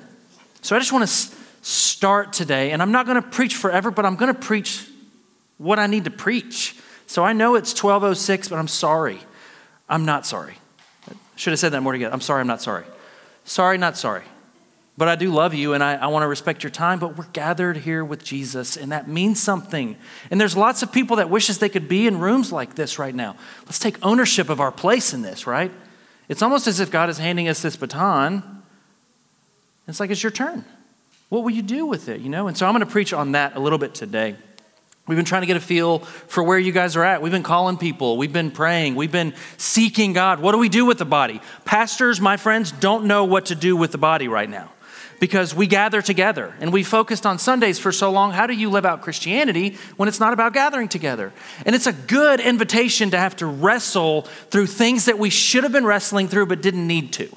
So 0.61 0.75
I 0.75 0.79
just 0.79 0.91
want 0.91 1.07
to 1.07 1.35
start 1.63 2.33
today, 2.33 2.71
and 2.71 2.81
I'm 2.81 2.91
not 2.91 3.05
going 3.05 3.21
to 3.21 3.27
preach 3.27 3.55
forever, 3.55 3.89
but 3.89 4.05
I'm 4.05 4.15
going 4.15 4.33
to 4.33 4.39
preach 4.39 4.87
what 5.57 5.79
I 5.79 5.87
need 5.87 6.05
to 6.05 6.11
preach. 6.11 6.75
So 7.07 7.23
I 7.23 7.33
know 7.33 7.55
it's 7.55 7.71
1206, 7.71 8.47
but 8.49 8.57
I'm 8.57 8.67
sorry. 8.67 9.19
I'm 9.89 10.05
not 10.05 10.25
sorry. 10.25 10.55
Should 11.35 11.51
have 11.51 11.59
said 11.59 11.73
that 11.73 11.81
more 11.81 11.93
together. 11.93 12.13
I'm 12.13 12.21
sorry, 12.21 12.41
I'm 12.41 12.47
not 12.47 12.61
sorry. 12.61 12.85
sorry, 13.43 13.77
not 13.77 13.97
sorry. 13.97 14.23
But 14.97 15.07
I 15.07 15.15
do 15.15 15.31
love 15.31 15.53
you 15.53 15.73
and 15.73 15.83
I, 15.83 15.95
I 15.95 16.07
want 16.07 16.23
to 16.23 16.27
respect 16.27 16.63
your 16.63 16.69
time, 16.69 16.99
but 16.99 17.17
we're 17.17 17.25
gathered 17.33 17.77
here 17.77 18.03
with 18.03 18.23
Jesus 18.23 18.77
and 18.77 18.91
that 18.91 19.07
means 19.07 19.39
something. 19.41 19.95
And 20.29 20.39
there's 20.39 20.55
lots 20.55 20.83
of 20.83 20.91
people 20.91 21.15
that 21.15 21.29
wishes 21.29 21.57
they 21.57 21.69
could 21.69 21.87
be 21.87 22.05
in 22.05 22.19
rooms 22.19 22.51
like 22.51 22.75
this 22.75 22.99
right 22.99 23.15
now. 23.15 23.35
Let's 23.65 23.79
take 23.79 23.97
ownership 24.05 24.49
of 24.49 24.59
our 24.59 24.71
place 24.71 25.13
in 25.13 25.21
this, 25.21 25.47
right? 25.47 25.71
It's 26.27 26.41
almost 26.41 26.67
as 26.67 26.79
if 26.79 26.91
God 26.91 27.09
is 27.09 27.17
handing 27.17 27.47
us 27.47 27.61
this 27.61 27.75
baton. 27.75 28.63
It's 29.87 29.99
like 29.99 30.11
it's 30.11 30.21
your 30.21 30.31
turn. 30.31 30.65
What 31.29 31.43
will 31.43 31.51
you 31.51 31.61
do 31.61 31.85
with 31.85 32.09
it, 32.09 32.19
you 32.21 32.29
know? 32.29 32.47
And 32.47 32.57
so 32.57 32.65
I'm 32.65 32.73
going 32.73 32.85
to 32.85 32.91
preach 32.91 33.13
on 33.13 33.31
that 33.31 33.55
a 33.55 33.59
little 33.59 33.79
bit 33.79 33.95
today. 33.95 34.35
We've 35.07 35.15
been 35.15 35.25
trying 35.25 35.41
to 35.41 35.47
get 35.47 35.57
a 35.57 35.61
feel 35.61 35.99
for 35.99 36.43
where 36.43 36.59
you 36.59 36.71
guys 36.71 36.95
are 36.95 37.03
at. 37.03 37.21
We've 37.21 37.31
been 37.31 37.43
calling 37.43 37.77
people. 37.77 38.17
We've 38.17 38.31
been 38.31 38.51
praying. 38.51 38.95
We've 38.95 39.11
been 39.11 39.33
seeking 39.57 40.13
God. 40.13 40.39
What 40.39 40.51
do 40.51 40.57
we 40.57 40.69
do 40.69 40.85
with 40.85 40.99
the 40.99 41.05
body? 41.05 41.41
Pastors, 41.65 42.21
my 42.21 42.37
friends, 42.37 42.71
don't 42.71 43.05
know 43.05 43.25
what 43.25 43.47
to 43.47 43.55
do 43.55 43.75
with 43.75 43.91
the 43.91 43.97
body 43.97 44.27
right 44.27 44.49
now 44.49 44.69
because 45.21 45.53
we 45.53 45.67
gather 45.67 46.01
together 46.01 46.53
and 46.59 46.73
we 46.73 46.83
focused 46.83 47.25
on 47.25 47.39
Sundays 47.39 47.77
for 47.77 47.91
so 47.91 48.11
long. 48.11 48.31
How 48.31 48.47
do 48.47 48.53
you 48.53 48.69
live 48.69 48.85
out 48.85 49.01
Christianity 49.01 49.77
when 49.95 50.09
it's 50.09 50.19
not 50.19 50.33
about 50.33 50.53
gathering 50.53 50.87
together? 50.87 51.31
And 51.65 51.75
it's 51.75 51.87
a 51.87 51.93
good 51.93 52.39
invitation 52.39 53.11
to 53.11 53.17
have 53.17 53.35
to 53.37 53.45
wrestle 53.45 54.23
through 54.49 54.65
things 54.65 55.05
that 55.05 55.19
we 55.19 55.29
should 55.29 55.63
have 55.63 55.71
been 55.71 55.85
wrestling 55.85 56.27
through 56.27 56.47
but 56.47 56.61
didn't 56.61 56.87
need 56.87 57.13
to. 57.13 57.29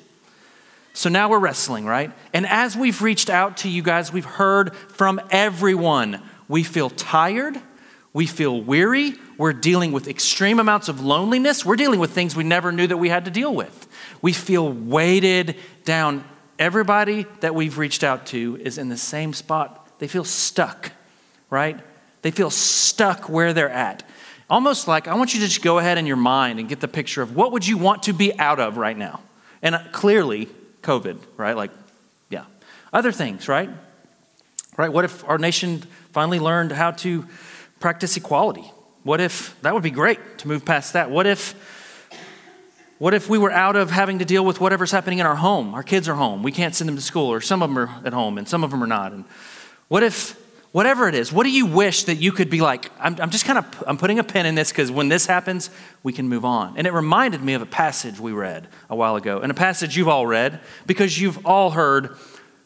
So 0.95 1.11
now 1.11 1.29
we're 1.29 1.41
wrestling, 1.41 1.85
right? 1.85 2.13
And 2.33 2.47
as 2.47 2.77
we've 2.77 3.03
reached 3.03 3.29
out 3.29 3.59
to 3.59 3.69
you 3.69 3.83
guys, 3.83 4.13
we've 4.13 4.25
heard 4.25 4.75
from 4.75 5.21
everyone. 5.31 6.23
We 6.49 6.63
feel 6.63 6.91
tired. 6.91 7.61
We 8.13 8.27
feel 8.27 8.61
weary. 8.61 9.15
We're 9.37 9.53
dealing 9.53 9.93
with 9.93 10.07
extreme 10.07 10.61
amounts 10.61 10.89
of 10.89 11.01
loneliness. 11.01 11.65
We're 11.65 11.77
dealing 11.77 11.99
with 11.99 12.13
things 12.13 12.37
we 12.37 12.45
never 12.45 12.71
knew 12.71 12.87
that 12.87 12.97
we 12.97 13.09
had 13.09 13.25
to 13.25 13.31
deal 13.31 13.55
with. 13.55 13.89
We 14.23 14.33
feel 14.33 14.71
weighted 14.71 15.57
down 15.85 16.25
everybody 16.59 17.27
that 17.41 17.55
we've 17.55 17.79
reached 17.79 18.05
out 18.05 18.27
to 18.27 18.57
is 18.63 18.79
in 18.79 18.89
the 18.89 18.97
same 18.97 19.33
spot. 19.33 19.99
They 19.99 20.07
feel 20.07 20.25
stuck, 20.25 20.93
right? 21.51 21.79
They 22.23 22.31
feel 22.31 22.51
stuck 22.51 23.29
where 23.29 23.53
they're 23.53 23.69
at. 23.69 24.09
Almost 24.49 24.87
like 24.87 25.09
I 25.09 25.15
want 25.15 25.35
you 25.35 25.41
to 25.41 25.47
just 25.47 25.63
go 25.63 25.79
ahead 25.79 25.99
in 25.99 26.07
your 26.07 26.17
mind 26.17 26.61
and 26.61 26.69
get 26.69 26.81
the 26.81 26.89
picture 26.89 27.23
of 27.23 27.35
what 27.35 27.53
would 27.53 27.67
you 27.67 27.79
want 27.79 28.05
to 28.05 28.13
be 28.13 28.39
out 28.39 28.61
of 28.61 28.77
right 28.77 28.97
now? 28.97 29.21
And 29.63 29.75
uh, 29.75 29.83
clearly, 29.93 30.49
COVID, 30.83 31.19
right? 31.37 31.57
Like, 31.57 31.71
yeah. 32.29 32.45
Other 32.93 33.11
things, 33.11 33.49
right? 33.49 33.71
Right? 34.77 34.93
What 34.93 35.05
if 35.05 35.25
our 35.29 35.39
nation 35.39 35.83
finally 36.15 36.39
learned 36.39 36.71
how 36.71 36.93
to 36.93 37.27
practice 37.81 38.17
equality? 38.17 38.65
What 39.03 39.21
if 39.21 39.61
that 39.63 39.75
would 39.75 39.83
be 39.83 39.91
great 39.91 40.39
to 40.39 40.49
move 40.49 40.65
past 40.65 40.93
that? 40.93 41.11
What 41.11 41.27
if 41.27 41.55
what 42.99 43.13
if 43.13 43.29
we 43.29 43.39
were 43.39 43.51
out 43.51 43.75
of 43.75 43.91
having 43.91 44.21
to 44.21 44.25
deal 44.25 44.45
with 44.45 44.61
whatever's 44.61 44.93
happening 44.93 45.19
in 45.19 45.27
our 45.27 45.35
home? 45.35 45.75
Our 45.75 45.83
kids 45.83 46.09
are 46.09 46.15
home. 46.15 46.45
We 46.45 46.53
can't 46.53 46.75
send 46.75 46.89
them 46.89 46.95
to 46.95 47.03
school, 47.03 47.27
or 47.27 47.41
some 47.41 47.61
of 47.61 47.69
them 47.69 47.79
are 47.79 47.91
at 48.05 48.13
home 48.13 48.39
and 48.39 48.49
some 48.49 48.63
of 48.63 48.71
them 48.71 48.83
are 48.83 48.87
not. 48.87 49.13
And 49.13 49.25
what 49.89 50.05
if, 50.05 50.41
whatever 50.71 51.09
it 51.09 51.17
is, 51.17 51.33
what 51.33 51.43
do 51.43 51.51
you 51.51 51.67
wish 51.67 52.05
that 52.05 52.15
you 52.15 52.31
could 52.31 52.49
be 52.49 52.61
like? 52.61 52.93
I'm, 53.01 53.21
I'm 53.21 53.31
just 53.31 53.45
kind 53.45 53.59
of, 53.59 53.85
I'm 53.89 53.99
putting 53.99 54.21
a 54.21 54.25
pin 54.25 54.47
in 54.47 54.55
this 54.55 54.71
because 54.71 54.93
when 54.93 55.09
this 55.09 55.27
happens, 55.27 55.71
we 56.05 56.13
can 56.13 56.29
move 56.29 56.45
on. 56.45 56.79
And 56.79 56.87
it 56.87 56.93
reminded 56.93 57.43
me 57.43 57.55
of 57.55 57.63
a 57.63 57.67
passage 57.67 58.21
we 58.21 58.33
read 58.33 58.69
a 58.89 58.95
while 58.95 59.17
ago, 59.17 59.41
and 59.41 59.51
a 59.51 59.55
passage 59.55 59.97
you've 59.97 60.09
all 60.09 60.27
read 60.27 60.61
because 60.87 61.21
you've 61.21 61.45
all 61.45 61.73
heard 61.73 62.17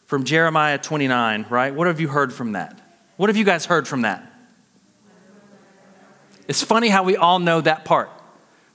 from 0.05 0.23
Jeremiah 0.23 0.77
29, 0.77 1.47
right? 1.49 1.73
What 1.73 1.87
have 1.87 1.99
you 1.99 2.07
heard 2.07 2.31
from 2.31 2.51
that? 2.51 2.79
What 3.19 3.27
have 3.27 3.35
you 3.35 3.43
guys 3.43 3.65
heard 3.65 3.85
from 3.85 4.03
that? 4.03 4.23
It's 6.47 6.63
funny 6.63 6.87
how 6.87 7.03
we 7.03 7.17
all 7.17 7.39
know 7.39 7.59
that 7.59 7.83
part. 7.83 8.09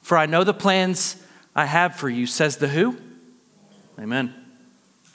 For 0.02 0.18
I 0.18 0.26
know 0.26 0.44
the 0.44 0.52
plans 0.52 1.16
I 1.56 1.64
have 1.64 1.96
for 1.96 2.10
you, 2.10 2.26
says 2.26 2.58
the 2.58 2.68
who? 2.68 2.98
Amen. 3.98 4.34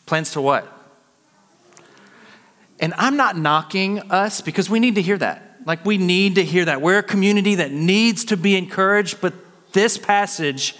Plans 0.07 0.31
to 0.31 0.41
what? 0.41 0.67
And 2.79 2.91
I'm 2.97 3.17
not 3.17 3.37
knocking 3.37 3.99
us 4.11 4.41
because 4.41 4.67
we 4.67 4.79
need 4.79 4.95
to 4.95 5.01
hear 5.03 5.19
that. 5.19 5.59
Like, 5.63 5.85
we 5.85 5.99
need 5.99 6.33
to 6.33 6.43
hear 6.43 6.65
that. 6.65 6.81
We're 6.81 6.97
a 6.97 7.03
community 7.03 7.53
that 7.53 7.71
needs 7.71 8.25
to 8.25 8.35
be 8.35 8.55
encouraged, 8.55 9.21
but 9.21 9.35
this 9.73 9.99
passage 9.99 10.75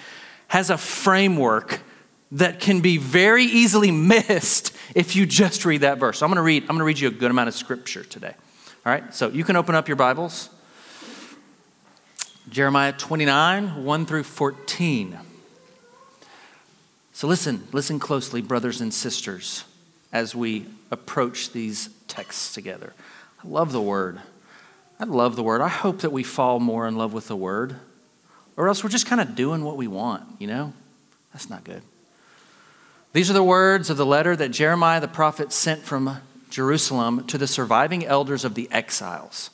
has 0.48 0.72
a 0.72 0.78
framework 0.80 1.82
that 2.32 2.60
can 2.60 2.82
be 2.82 2.98
very 2.98 3.44
easily 3.44 3.92
missed 4.12 4.76
if 4.96 5.16
you 5.16 5.26
just 5.26 5.66
read 5.66 5.82
that 5.82 5.98
verse. 5.98 6.20
So 6.20 6.26
I'm 6.26 6.30
going 6.30 6.38
to 6.38 6.42
read 6.42 6.64
I'm 6.64 6.70
going 6.70 6.80
to 6.80 6.86
read 6.86 7.00
you 7.00 7.08
a 7.08 7.12
good 7.12 7.32
amount 7.32 7.50
of 7.50 7.56
scripture 7.56 8.04
today. 8.04 8.34
All 8.86 8.92
right? 8.92 9.14
So 9.14 9.30
you 9.30 9.44
can 9.44 9.56
open 9.56 9.76
up 9.76 9.88
your 9.88 9.98
Bibles. 9.98 10.50
Jeremiah 12.50 12.94
29, 12.94 13.84
1 13.84 14.06
through 14.06 14.24
14. 14.24 15.20
So 17.14 17.28
listen, 17.28 17.68
listen 17.72 18.00
closely, 18.00 18.42
brothers 18.42 18.82
and 18.82 18.94
sisters, 18.94 19.66
as 20.12 20.34
we 20.34 20.66
approach 20.90 21.52
these 21.52 21.90
texts 22.08 22.54
together. 22.54 22.94
I 23.44 23.48
love 23.48 23.72
the 23.72 23.82
word. 23.82 24.22
I 25.00 25.04
love 25.04 25.36
the 25.36 25.44
word. 25.44 25.62
I 25.62 25.68
hope 25.68 26.00
that 26.00 26.12
we 26.12 26.24
fall 26.24 26.60
more 26.60 26.88
in 26.88 26.96
love 26.96 27.14
with 27.14 27.28
the 27.28 27.36
word, 27.36 27.76
or 28.58 28.68
else 28.68 28.84
we're 28.84 28.90
just 28.90 29.06
kind 29.06 29.22
of 29.22 29.36
doing 29.36 29.64
what 29.64 29.78
we 29.78 29.88
want, 29.88 30.24
you 30.40 30.48
know? 30.48 30.74
That's 31.34 31.50
not 31.50 31.64
good. 31.64 31.84
These 33.12 33.32
are 33.32 33.34
the 33.34 33.44
words 33.44 33.90
of 33.90 33.98
the 33.98 34.06
letter 34.06 34.36
that 34.36 34.50
Jeremiah 34.50 35.02
the 35.02 35.08
prophet 35.08 35.52
sent 35.52 35.82
from 35.82 36.18
Jerusalem 36.52 37.26
to 37.26 37.40
the 37.40 37.48
surviving 37.48 38.06
elders 38.06 38.46
of 38.46 38.54
the 38.54 38.70
exiles, 38.72 39.50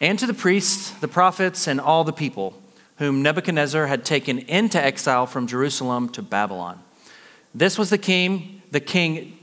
and 0.00 0.18
to 0.18 0.26
the 0.26 0.34
priests, 0.34 0.90
the 0.90 1.06
prophets, 1.06 1.68
and 1.68 1.80
all 1.80 2.02
the 2.02 2.12
people 2.12 2.60
whom 2.96 3.22
Nebuchadnezzar 3.22 3.86
had 3.86 4.04
taken 4.04 4.40
into 4.40 4.82
exile 4.82 5.26
from 5.26 5.46
Jerusalem 5.46 6.08
to 6.10 6.22
Babylon. 6.22 6.82
This 7.54 7.78
was 7.78 7.90
the 7.90 7.98
king, 7.98 8.60
the 8.72 8.80
king 8.80 9.38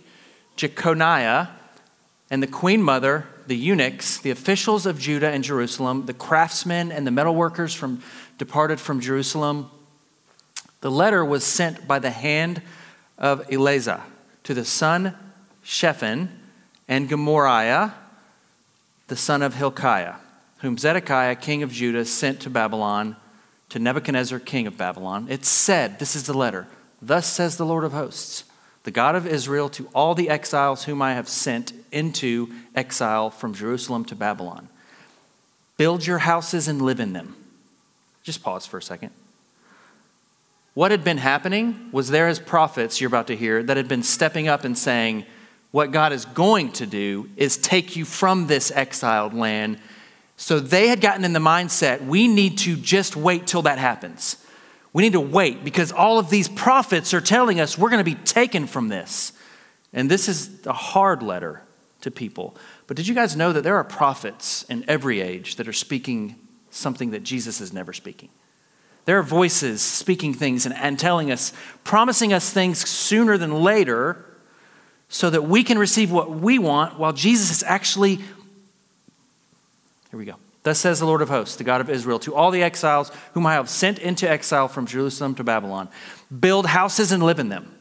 Jeconiah, 0.57 1.47
and 2.29 2.43
the 2.43 2.47
queen 2.47 2.81
mother, 2.81 3.27
the 3.47 3.55
eunuchs, 3.55 4.17
the 4.17 4.31
officials 4.31 4.86
of 4.86 4.99
Judah 4.99 5.29
and 5.29 5.43
Jerusalem, 5.43 6.05
the 6.05 6.13
craftsmen 6.13 6.91
and 6.91 7.07
the 7.07 7.12
metalworkers 7.12 7.73
from 7.73 8.03
departed 8.38 8.79
from 8.79 8.99
Jerusalem. 8.99 9.71
The 10.81 10.91
letter 10.91 11.23
was 11.23 11.45
sent 11.45 11.88
by 11.88 11.99
the 11.99 12.12
hand 12.12 12.62
of 13.17 13.51
Eleazar 13.51 14.01
to 14.43 14.53
the 14.53 14.65
son 14.65 15.15
Shaphan 15.63 16.30
and 16.88 17.10
Gemariah, 17.10 17.91
the 19.08 19.15
son 19.15 19.41
of 19.41 19.56
Hilkiah, 19.56 20.15
whom 20.60 20.77
Zedekiah, 20.77 21.36
king 21.36 21.63
of 21.63 21.71
Judah, 21.71 22.06
sent 22.06 22.39
to 22.41 22.49
Babylon 22.49 23.17
to 23.69 23.80
Nebuchadnezzar, 23.80 24.39
king 24.39 24.65
of 24.65 24.77
Babylon. 24.77 25.27
It 25.30 25.43
said, 25.43 25.99
This 25.99 26.15
is 26.15 26.23
the 26.23 26.38
letter. 26.38 26.67
Thus 27.01 27.27
says 27.27 27.58
the 27.58 27.65
Lord 27.65 27.84
of 27.84 27.91
hosts, 27.91 28.45
the 28.84 28.91
God 28.91 29.15
of 29.15 29.27
Israel, 29.27 29.69
to 29.69 29.89
all 29.93 30.15
the 30.15 30.30
exiles 30.30 30.86
whom 30.86 31.01
I 31.01 31.13
have 31.13 31.27
sent 31.27 31.73
into 31.91 32.49
exile 32.73 33.30
from 33.30 33.53
Jerusalem 33.53 34.06
to 34.06 34.15
Babylon 34.15 34.69
build 35.77 36.06
your 36.06 36.17
houses 36.17 36.67
and 36.67 36.82
live 36.82 36.99
in 36.99 37.13
them. 37.13 37.36
Just 38.23 38.43
pause 38.43 38.65
for 38.65 38.77
a 38.77 38.82
second. 38.82 39.12
What 40.77 40.91
had 40.91 41.03
been 41.03 41.17
happening 41.17 41.89
was 41.91 42.09
there 42.09 42.27
as 42.27 42.39
prophets 42.39 43.01
you're 43.01 43.07
about 43.07 43.25
to 43.27 43.35
hear 43.35 43.63
that 43.63 43.77
had 43.77 43.87
been 43.87 44.03
stepping 44.03 44.47
up 44.47 44.63
and 44.63 44.77
saying, 44.77 45.25
What 45.71 45.89
God 45.89 46.13
is 46.13 46.25
going 46.25 46.71
to 46.73 46.85
do 46.85 47.31
is 47.35 47.57
take 47.57 47.95
you 47.95 48.05
from 48.05 48.45
this 48.45 48.69
exiled 48.69 49.33
land. 49.33 49.79
So 50.35 50.59
they 50.59 50.87
had 50.87 51.01
gotten 51.01 51.25
in 51.25 51.33
the 51.33 51.39
mindset, 51.39 52.05
we 52.05 52.27
need 52.27 52.59
to 52.59 52.75
just 52.75 53.15
wait 53.15 53.47
till 53.47 53.63
that 53.63 53.79
happens. 53.79 54.37
We 54.93 55.01
need 55.01 55.13
to 55.13 55.19
wait 55.19 55.63
because 55.63 55.91
all 55.91 56.19
of 56.19 56.29
these 56.29 56.47
prophets 56.47 57.11
are 57.11 57.21
telling 57.21 57.59
us 57.59 57.75
we're 57.75 57.89
going 57.89 58.05
to 58.05 58.15
be 58.15 58.23
taken 58.23 58.67
from 58.67 58.87
this. 58.87 59.33
And 59.93 60.11
this 60.11 60.27
is 60.29 60.63
a 60.67 60.73
hard 60.73 61.23
letter 61.23 61.63
to 62.01 62.11
people. 62.11 62.55
But 62.85 62.97
did 62.97 63.07
you 63.07 63.15
guys 63.15 63.35
know 63.35 63.51
that 63.51 63.63
there 63.63 63.77
are 63.77 63.83
prophets 63.83 64.61
in 64.69 64.85
every 64.87 65.21
age 65.21 65.55
that 65.55 65.67
are 65.67 65.73
speaking 65.73 66.35
something 66.69 67.09
that 67.09 67.23
Jesus 67.23 67.61
is 67.61 67.73
never 67.73 67.93
speaking? 67.93 68.29
There 69.08 69.17
are 69.17 69.24
voices 69.24 69.82
speaking 69.82 70.34
things 70.34 70.65
and, 70.65 70.76
and 70.76 71.00
telling 71.00 71.32
us, 71.32 71.54
promising 71.86 72.34
us 72.34 72.52
things 72.52 72.86
sooner 72.86 73.38
than 73.38 73.54
later 73.63 74.26
so 75.08 75.30
that 75.30 75.43
we 75.43 75.63
can 75.63 75.80
receive 75.80 76.12
what 76.12 76.30
we 76.30 76.60
want 76.60 77.00
while 77.00 77.13
Jesus 77.13 77.50
is 77.50 77.63
actually. 77.63 78.17
Here 78.17 78.26
we 80.12 80.26
go. 80.26 80.36
Thus 80.63 80.78
says 80.78 81.00
the 81.00 81.06
Lord 81.06 81.22
of 81.22 81.30
hosts, 81.30 81.56
the 81.56 81.63
God 81.63 81.80
of 81.80 81.89
Israel, 81.89 82.20
to 82.20 82.36
all 82.36 82.52
the 82.52 82.62
exiles 82.62 83.10
whom 83.34 83.46
I 83.46 83.54
have 83.54 83.70
sent 83.70 83.98
into 83.98 84.30
exile 84.30 84.67
from 84.67 84.86
Jerusalem 84.86 85.36
to 85.36 85.43
Babylon 85.46 85.88
build 86.38 86.65
houses 86.65 87.13
and 87.13 87.24
live 87.24 87.39
in 87.39 87.48
them, 87.48 87.74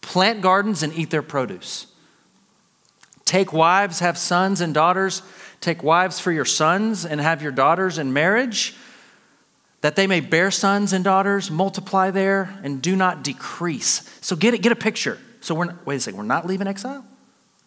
plant 0.00 0.40
gardens 0.40 0.82
and 0.82 0.94
eat 0.94 1.10
their 1.10 1.20
produce. 1.20 1.88
Take 3.26 3.52
wives, 3.52 3.98
have 3.98 4.16
sons 4.16 4.62
and 4.62 4.72
daughters. 4.72 5.20
Take 5.60 5.82
wives 5.82 6.20
for 6.20 6.32
your 6.32 6.46
sons 6.46 7.04
and 7.04 7.20
have 7.20 7.42
your 7.42 7.52
daughters 7.52 7.98
in 7.98 8.14
marriage, 8.14 8.74
that 9.84 9.96
they 9.96 10.06
may 10.06 10.20
bear 10.20 10.50
sons 10.50 10.94
and 10.94 11.04
daughters, 11.04 11.50
multiply 11.50 12.10
there, 12.10 12.58
and 12.62 12.80
do 12.80 12.96
not 12.96 13.22
decrease. 13.22 14.02
So 14.22 14.34
get 14.34 14.54
it, 14.54 14.62
get 14.62 14.72
a 14.72 14.76
picture. 14.76 15.18
So 15.42 15.54
we're 15.54 15.66
not, 15.66 15.84
wait 15.84 15.96
a 15.96 16.00
second, 16.00 16.16
we're 16.16 16.24
not 16.24 16.46
leaving 16.46 16.66
exile? 16.66 17.04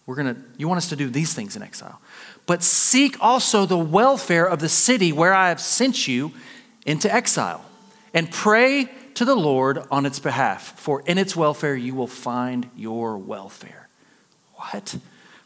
We're 0.08 0.15
gonna, 0.15 0.38
you 0.58 0.67
want 0.67 0.80
us 0.80 0.89
to 0.89 0.95
do 0.95 1.10
these 1.10 1.34
things 1.34 1.56
in 1.56 1.62
exile 1.62 2.01
but 2.47 2.63
seek 2.63 3.17
also 3.21 3.67
the 3.67 3.77
welfare 3.77 4.47
of 4.47 4.60
the 4.60 4.69
city 4.69 5.12
where 5.12 5.34
I 5.34 5.49
have 5.49 5.62
sent 5.62 6.08
you 6.08 6.32
into 6.86 7.13
exile, 7.13 7.63
and 8.13 8.32
pray 8.32 8.89
to 9.13 9.25
the 9.25 9.36
Lord 9.36 9.86
on 9.91 10.06
its 10.06 10.19
behalf, 10.19 10.80
for 10.80 11.01
in 11.01 11.17
its 11.17 11.36
welfare 11.36 11.75
you 11.75 11.93
will 11.93 12.08
find 12.08 12.69
your 12.75 13.17
welfare. 13.17 13.89
What? 14.56 14.97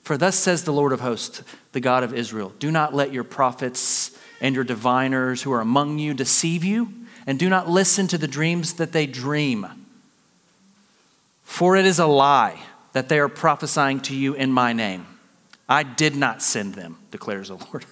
For 0.04 0.18
thus 0.18 0.36
says 0.36 0.64
the 0.64 0.72
Lord 0.72 0.94
of 0.94 1.00
hosts, 1.00 1.42
the 1.72 1.80
God 1.80 2.04
of 2.04 2.14
Israel 2.14 2.54
Do 2.60 2.72
not 2.72 2.94
let 2.94 3.12
your 3.12 3.24
prophets 3.24 4.16
and 4.42 4.56
your 4.56 4.66
diviners 4.66 5.44
who 5.44 5.54
are 5.54 5.62
among 5.62 6.00
you 6.00 6.14
deceive 6.14 6.64
you, 6.64 6.92
and 7.26 7.40
do 7.40 7.48
not 7.48 7.70
listen 7.70 8.08
to 8.08 8.18
the 8.18 8.28
dreams 8.28 8.74
that 8.74 8.92
they 8.92 9.06
dream. 9.06 9.68
For 11.44 11.78
it 11.78 11.86
is 11.86 12.00
a 12.00 12.08
lie 12.08 12.60
that 12.94 13.08
they 13.08 13.20
are 13.20 13.30
prophesying 13.30 14.02
to 14.02 14.16
you 14.16 14.34
in 14.34 14.52
my 14.52 14.74
name. 14.74 15.06
I 15.70 15.84
did 15.84 16.16
not 16.16 16.42
send 16.42 16.74
them, 16.74 16.98
declares 17.12 17.48
the 17.48 17.56
Lord. 17.72 17.86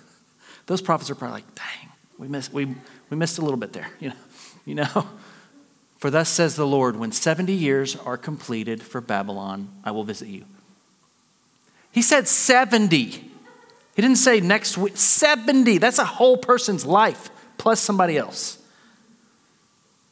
Those 0.65 0.81
prophets 0.81 1.09
are 1.09 1.15
probably 1.15 1.35
like, 1.35 1.55
dang, 1.55 1.89
we 2.17 2.27
missed, 2.27 2.51
we, 2.51 2.65
we 3.09 3.15
missed 3.15 3.38
a 3.38 3.41
little 3.41 3.57
bit 3.57 3.71
there, 3.71 3.89
you 3.99 4.09
know. 4.09 4.15
You 4.65 4.75
know? 4.75 5.07
For 5.97 6.09
thus 6.09 6.29
says 6.29 6.55
the 6.55 6.67
Lord, 6.67 6.95
when 6.95 7.12
70 7.12 7.53
years 7.53 7.95
are 7.95 8.17
completed 8.17 8.81
for 8.81 9.01
Babylon, 9.01 9.69
I 9.83 9.91
will 9.91 10.03
visit 10.03 10.27
you. 10.29 10.45
He 11.91 12.01
said 12.01 12.27
70. 12.27 13.28
He 13.99 14.01
didn't 14.01 14.19
say 14.19 14.39
next 14.39 14.77
week. 14.77 14.95
70. 14.95 15.77
That's 15.77 15.99
a 15.99 16.05
whole 16.05 16.38
person's 16.38 16.85
life 16.85 17.29
plus 17.57 17.81
somebody 17.81 18.17
else. 18.17 18.57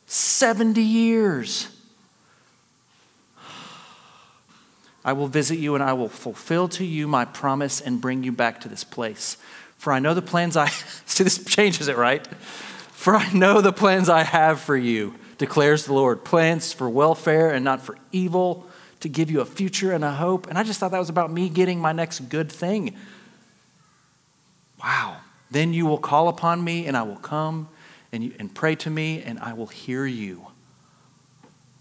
70 0.07 0.81
years. 0.81 1.69
I 5.05 5.13
will 5.13 5.29
visit 5.29 5.57
you 5.57 5.73
and 5.73 5.81
I 5.81 5.93
will 5.93 6.09
fulfill 6.09 6.67
to 6.67 6.83
you 6.83 7.07
my 7.07 7.23
promise 7.23 7.79
and 7.79 8.01
bring 8.01 8.25
you 8.25 8.33
back 8.33 8.59
to 8.59 8.67
this 8.67 8.83
place. 8.83 9.37
For 9.77 9.93
I 9.93 9.99
know 9.99 10.13
the 10.13 10.21
plans 10.21 10.57
I 10.57 10.67
see 11.05 11.23
this 11.23 11.45
changes 11.45 11.87
it, 11.87 11.95
right? 11.95 12.27
For 12.91 13.15
I 13.15 13.31
know 13.31 13.61
the 13.61 13.71
plans 13.71 14.09
I 14.09 14.23
have 14.23 14.59
for 14.59 14.75
you, 14.75 15.15
declares 15.37 15.85
the 15.85 15.93
Lord. 15.93 16.25
Plans 16.25 16.73
for 16.73 16.89
welfare 16.89 17.51
and 17.53 17.63
not 17.63 17.79
for 17.79 17.97
evil, 18.11 18.67
to 18.99 19.07
give 19.07 19.31
you 19.31 19.39
a 19.39 19.45
future 19.45 19.93
and 19.93 20.03
a 20.03 20.11
hope. 20.11 20.47
And 20.47 20.57
I 20.57 20.63
just 20.63 20.77
thought 20.77 20.91
that 20.91 20.99
was 20.99 21.09
about 21.09 21.31
me 21.31 21.47
getting 21.47 21.79
my 21.79 21.93
next 21.93 22.27
good 22.27 22.51
thing. 22.51 22.93
Wow. 24.81 25.17
Then 25.49 25.73
you 25.73 25.85
will 25.85 25.97
call 25.97 26.27
upon 26.27 26.63
me 26.63 26.85
and 26.85 26.95
I 26.97 27.03
will 27.03 27.17
come 27.17 27.69
and, 28.11 28.23
you, 28.23 28.33
and 28.39 28.53
pray 28.53 28.75
to 28.75 28.89
me 28.89 29.21
and 29.21 29.39
I 29.39 29.53
will 29.53 29.67
hear 29.67 30.05
you. 30.05 30.47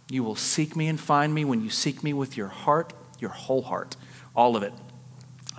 You 0.08 0.22
will 0.22 0.36
seek 0.36 0.76
me 0.76 0.86
and 0.86 1.00
find 1.00 1.34
me 1.34 1.44
when 1.44 1.62
you 1.62 1.70
seek 1.70 2.04
me 2.04 2.12
with 2.12 2.36
your 2.36 2.48
heart 2.48 2.92
your 3.20 3.30
whole 3.30 3.62
heart, 3.62 3.96
all 4.34 4.56
of 4.56 4.62
it. 4.62 4.72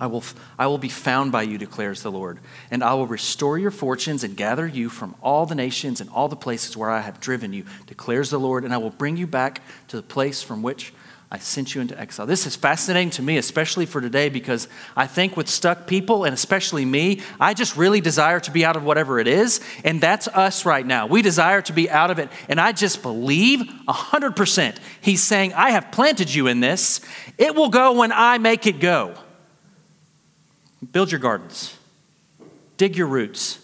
I 0.00 0.06
will, 0.06 0.22
I 0.56 0.68
will 0.68 0.78
be 0.78 0.88
found 0.88 1.32
by 1.32 1.42
you, 1.42 1.58
declares 1.58 2.02
the 2.02 2.12
Lord, 2.12 2.38
and 2.70 2.84
I 2.84 2.94
will 2.94 3.08
restore 3.08 3.58
your 3.58 3.72
fortunes 3.72 4.22
and 4.22 4.36
gather 4.36 4.64
you 4.66 4.88
from 4.88 5.16
all 5.20 5.44
the 5.44 5.56
nations 5.56 6.00
and 6.00 6.08
all 6.10 6.28
the 6.28 6.36
places 6.36 6.76
where 6.76 6.88
I 6.90 7.00
have 7.00 7.18
driven 7.18 7.52
you, 7.52 7.64
declares 7.86 8.30
the 8.30 8.38
Lord, 8.38 8.64
and 8.64 8.72
I 8.72 8.78
will 8.78 8.90
bring 8.90 9.16
you 9.16 9.26
back 9.26 9.60
to 9.88 9.96
the 9.96 10.02
place 10.02 10.40
from 10.40 10.62
which 10.62 10.94
I 11.30 11.38
sent 11.38 11.74
you 11.74 11.82
into 11.82 11.98
exile. 12.00 12.24
This 12.24 12.46
is 12.46 12.56
fascinating 12.56 13.10
to 13.10 13.22
me, 13.22 13.36
especially 13.36 13.84
for 13.84 14.00
today, 14.00 14.30
because 14.30 14.66
I 14.96 15.06
think 15.06 15.36
with 15.36 15.46
stuck 15.46 15.86
people, 15.86 16.24
and 16.24 16.32
especially 16.32 16.86
me, 16.86 17.20
I 17.38 17.52
just 17.52 17.76
really 17.76 18.00
desire 18.00 18.40
to 18.40 18.50
be 18.50 18.64
out 18.64 18.76
of 18.76 18.84
whatever 18.84 19.18
it 19.18 19.28
is. 19.28 19.60
And 19.84 20.00
that's 20.00 20.26
us 20.28 20.64
right 20.64 20.86
now. 20.86 21.06
We 21.06 21.20
desire 21.20 21.60
to 21.62 21.72
be 21.74 21.90
out 21.90 22.10
of 22.10 22.18
it. 22.18 22.30
And 22.48 22.58
I 22.58 22.72
just 22.72 23.02
believe 23.02 23.60
100%. 23.88 24.78
He's 25.02 25.22
saying, 25.22 25.52
I 25.52 25.70
have 25.70 25.92
planted 25.92 26.32
you 26.32 26.46
in 26.46 26.60
this. 26.60 27.02
It 27.36 27.54
will 27.54 27.68
go 27.68 27.92
when 27.92 28.10
I 28.10 28.38
make 28.38 28.66
it 28.66 28.80
go. 28.80 29.14
Build 30.92 31.12
your 31.12 31.18
gardens, 31.18 31.76
dig 32.76 32.96
your 32.96 33.08
roots. 33.08 33.58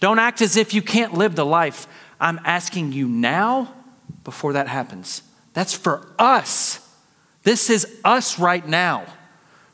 Don't 0.00 0.18
act 0.18 0.42
as 0.42 0.56
if 0.56 0.74
you 0.74 0.82
can't 0.82 1.14
live 1.14 1.34
the 1.34 1.46
life 1.46 1.86
I'm 2.20 2.40
asking 2.44 2.92
you 2.92 3.08
now 3.08 3.72
before 4.24 4.52
that 4.52 4.68
happens. 4.68 5.22
That's 5.52 5.74
for 5.74 6.06
us. 6.18 6.80
This 7.42 7.70
is 7.70 8.00
us 8.04 8.38
right 8.38 8.66
now, 8.66 9.06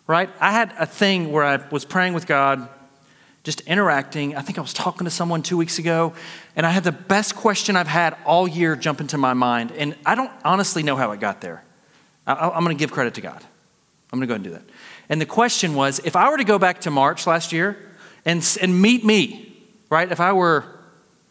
right? 0.06 0.30
I 0.40 0.52
had 0.52 0.72
a 0.78 0.86
thing 0.86 1.32
where 1.32 1.44
I 1.44 1.56
was 1.70 1.84
praying 1.84 2.14
with 2.14 2.26
God, 2.26 2.68
just 3.42 3.60
interacting. 3.62 4.36
I 4.36 4.42
think 4.42 4.58
I 4.58 4.60
was 4.60 4.72
talking 4.72 5.04
to 5.04 5.10
someone 5.10 5.42
two 5.42 5.56
weeks 5.56 5.78
ago, 5.78 6.14
and 6.56 6.64
I 6.64 6.70
had 6.70 6.84
the 6.84 6.92
best 6.92 7.34
question 7.34 7.76
I've 7.76 7.86
had 7.88 8.16
all 8.24 8.46
year 8.46 8.76
jump 8.76 9.00
into 9.00 9.18
my 9.18 9.34
mind. 9.34 9.72
And 9.72 9.96
I 10.06 10.14
don't 10.14 10.30
honestly 10.44 10.82
know 10.82 10.96
how 10.96 11.10
it 11.12 11.20
got 11.20 11.40
there. 11.40 11.64
I, 12.26 12.56
am 12.56 12.64
going 12.64 12.76
to 12.76 12.80
give 12.80 12.92
credit 12.92 13.14
to 13.14 13.20
God. 13.20 13.42
I'm 14.12 14.18
going 14.18 14.28
to 14.28 14.32
go 14.32 14.34
and 14.36 14.44
do 14.44 14.50
that. 14.50 14.62
And 15.08 15.20
the 15.20 15.26
question 15.26 15.74
was 15.74 16.00
if 16.04 16.16
I 16.16 16.30
were 16.30 16.38
to 16.38 16.44
go 16.44 16.58
back 16.58 16.82
to 16.82 16.90
March 16.90 17.26
last 17.26 17.52
year 17.52 17.76
and, 18.24 18.56
and 18.62 18.80
meet 18.80 19.04
me, 19.04 19.56
right? 19.90 20.10
If 20.10 20.20
I 20.20 20.32
were 20.32 20.64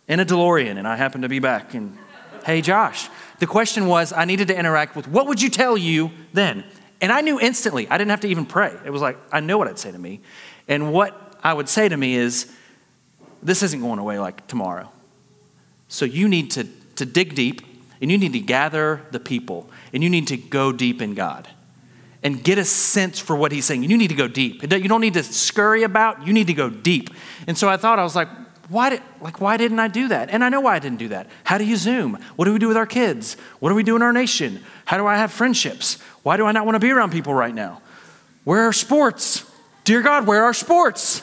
in 0.07 0.19
a 0.19 0.25
DeLorean 0.25 0.77
and 0.77 0.87
I 0.87 0.95
happened 0.95 1.23
to 1.23 1.29
be 1.29 1.39
back 1.39 1.73
and, 1.73 1.97
hey, 2.45 2.61
Josh, 2.61 3.09
the 3.39 3.47
question 3.47 3.87
was, 3.87 4.13
I 4.13 4.25
needed 4.25 4.47
to 4.49 4.57
interact 4.57 4.95
with 4.95 5.07
what 5.07 5.27
would 5.27 5.41
you 5.41 5.49
tell 5.49 5.77
you 5.77 6.11
then? 6.33 6.63
And 7.01 7.11
I 7.11 7.21
knew 7.21 7.39
instantly. 7.39 7.87
I 7.89 7.97
didn't 7.97 8.11
have 8.11 8.21
to 8.21 8.27
even 8.27 8.45
pray. 8.45 8.73
It 8.85 8.89
was 8.89 9.01
like, 9.01 9.17
I 9.31 9.39
know 9.39 9.57
what 9.57 9.67
I'd 9.67 9.79
say 9.79 9.91
to 9.91 9.99
me. 9.99 10.21
And 10.67 10.93
what 10.93 11.37
I 11.43 11.53
would 11.53 11.67
say 11.67 11.89
to 11.89 11.97
me 11.97 12.15
is, 12.15 12.51
this 13.41 13.61
isn't 13.61 13.81
going 13.81 13.99
away 13.99 14.19
like 14.19 14.47
tomorrow. 14.47 14.89
So 15.89 16.05
you 16.05 16.29
need 16.29 16.51
to, 16.51 16.63
to 16.95 17.05
dig 17.05 17.35
deep 17.35 17.61
and 18.01 18.09
you 18.09 18.17
need 18.17 18.33
to 18.33 18.39
gather 18.39 19.01
the 19.11 19.19
people 19.19 19.69
and 19.91 20.01
you 20.01 20.09
need 20.09 20.27
to 20.29 20.37
go 20.37 20.71
deep 20.71 21.01
in 21.01 21.13
God 21.13 21.47
and 22.23 22.41
get 22.41 22.57
a 22.57 22.63
sense 22.63 23.19
for 23.19 23.35
what 23.35 23.51
he's 23.51 23.65
saying. 23.65 23.83
You 23.83 23.97
need 23.97 24.07
to 24.07 24.15
go 24.15 24.29
deep. 24.29 24.63
You 24.63 24.87
don't 24.87 25.01
need 25.01 25.15
to 25.15 25.23
scurry 25.23 25.83
about, 25.83 26.25
you 26.25 26.31
need 26.31 26.47
to 26.47 26.53
go 26.53 26.69
deep. 26.69 27.09
And 27.47 27.57
so 27.57 27.67
I 27.67 27.75
thought, 27.75 27.99
I 27.99 28.03
was 28.03 28.15
like, 28.15 28.29
why 28.73 28.89
did, 28.89 29.01
like, 29.21 29.39
why 29.39 29.55
didn't 29.55 29.79
I 29.79 29.87
do 29.87 30.07
that? 30.07 30.31
And 30.31 30.43
I 30.43 30.49
know 30.49 30.59
why 30.59 30.75
I 30.75 30.79
didn't 30.79 30.97
do 30.97 31.09
that. 31.09 31.27
How 31.43 31.59
do 31.59 31.63
you 31.63 31.77
Zoom? 31.77 32.17
What 32.35 32.45
do 32.45 32.53
we 32.53 32.59
do 32.59 32.67
with 32.67 32.75
our 32.75 32.87
kids? 32.87 33.37
What 33.59 33.69
do 33.69 33.75
we 33.75 33.83
do 33.83 33.95
in 33.95 34.01
our 34.01 34.11
nation? 34.11 34.63
How 34.85 34.97
do 34.97 35.05
I 35.05 35.15
have 35.15 35.31
friendships? 35.31 36.01
Why 36.23 36.37
do 36.37 36.45
I 36.45 36.51
not 36.51 36.65
want 36.65 36.75
to 36.75 36.79
be 36.79 36.89
around 36.89 37.11
people 37.11 37.33
right 37.33 37.53
now? 37.53 37.81
Where 38.43 38.67
are 38.67 38.73
sports? 38.73 39.45
Dear 39.83 40.01
God, 40.01 40.25
where 40.25 40.43
are 40.43 40.53
sports? 40.53 41.21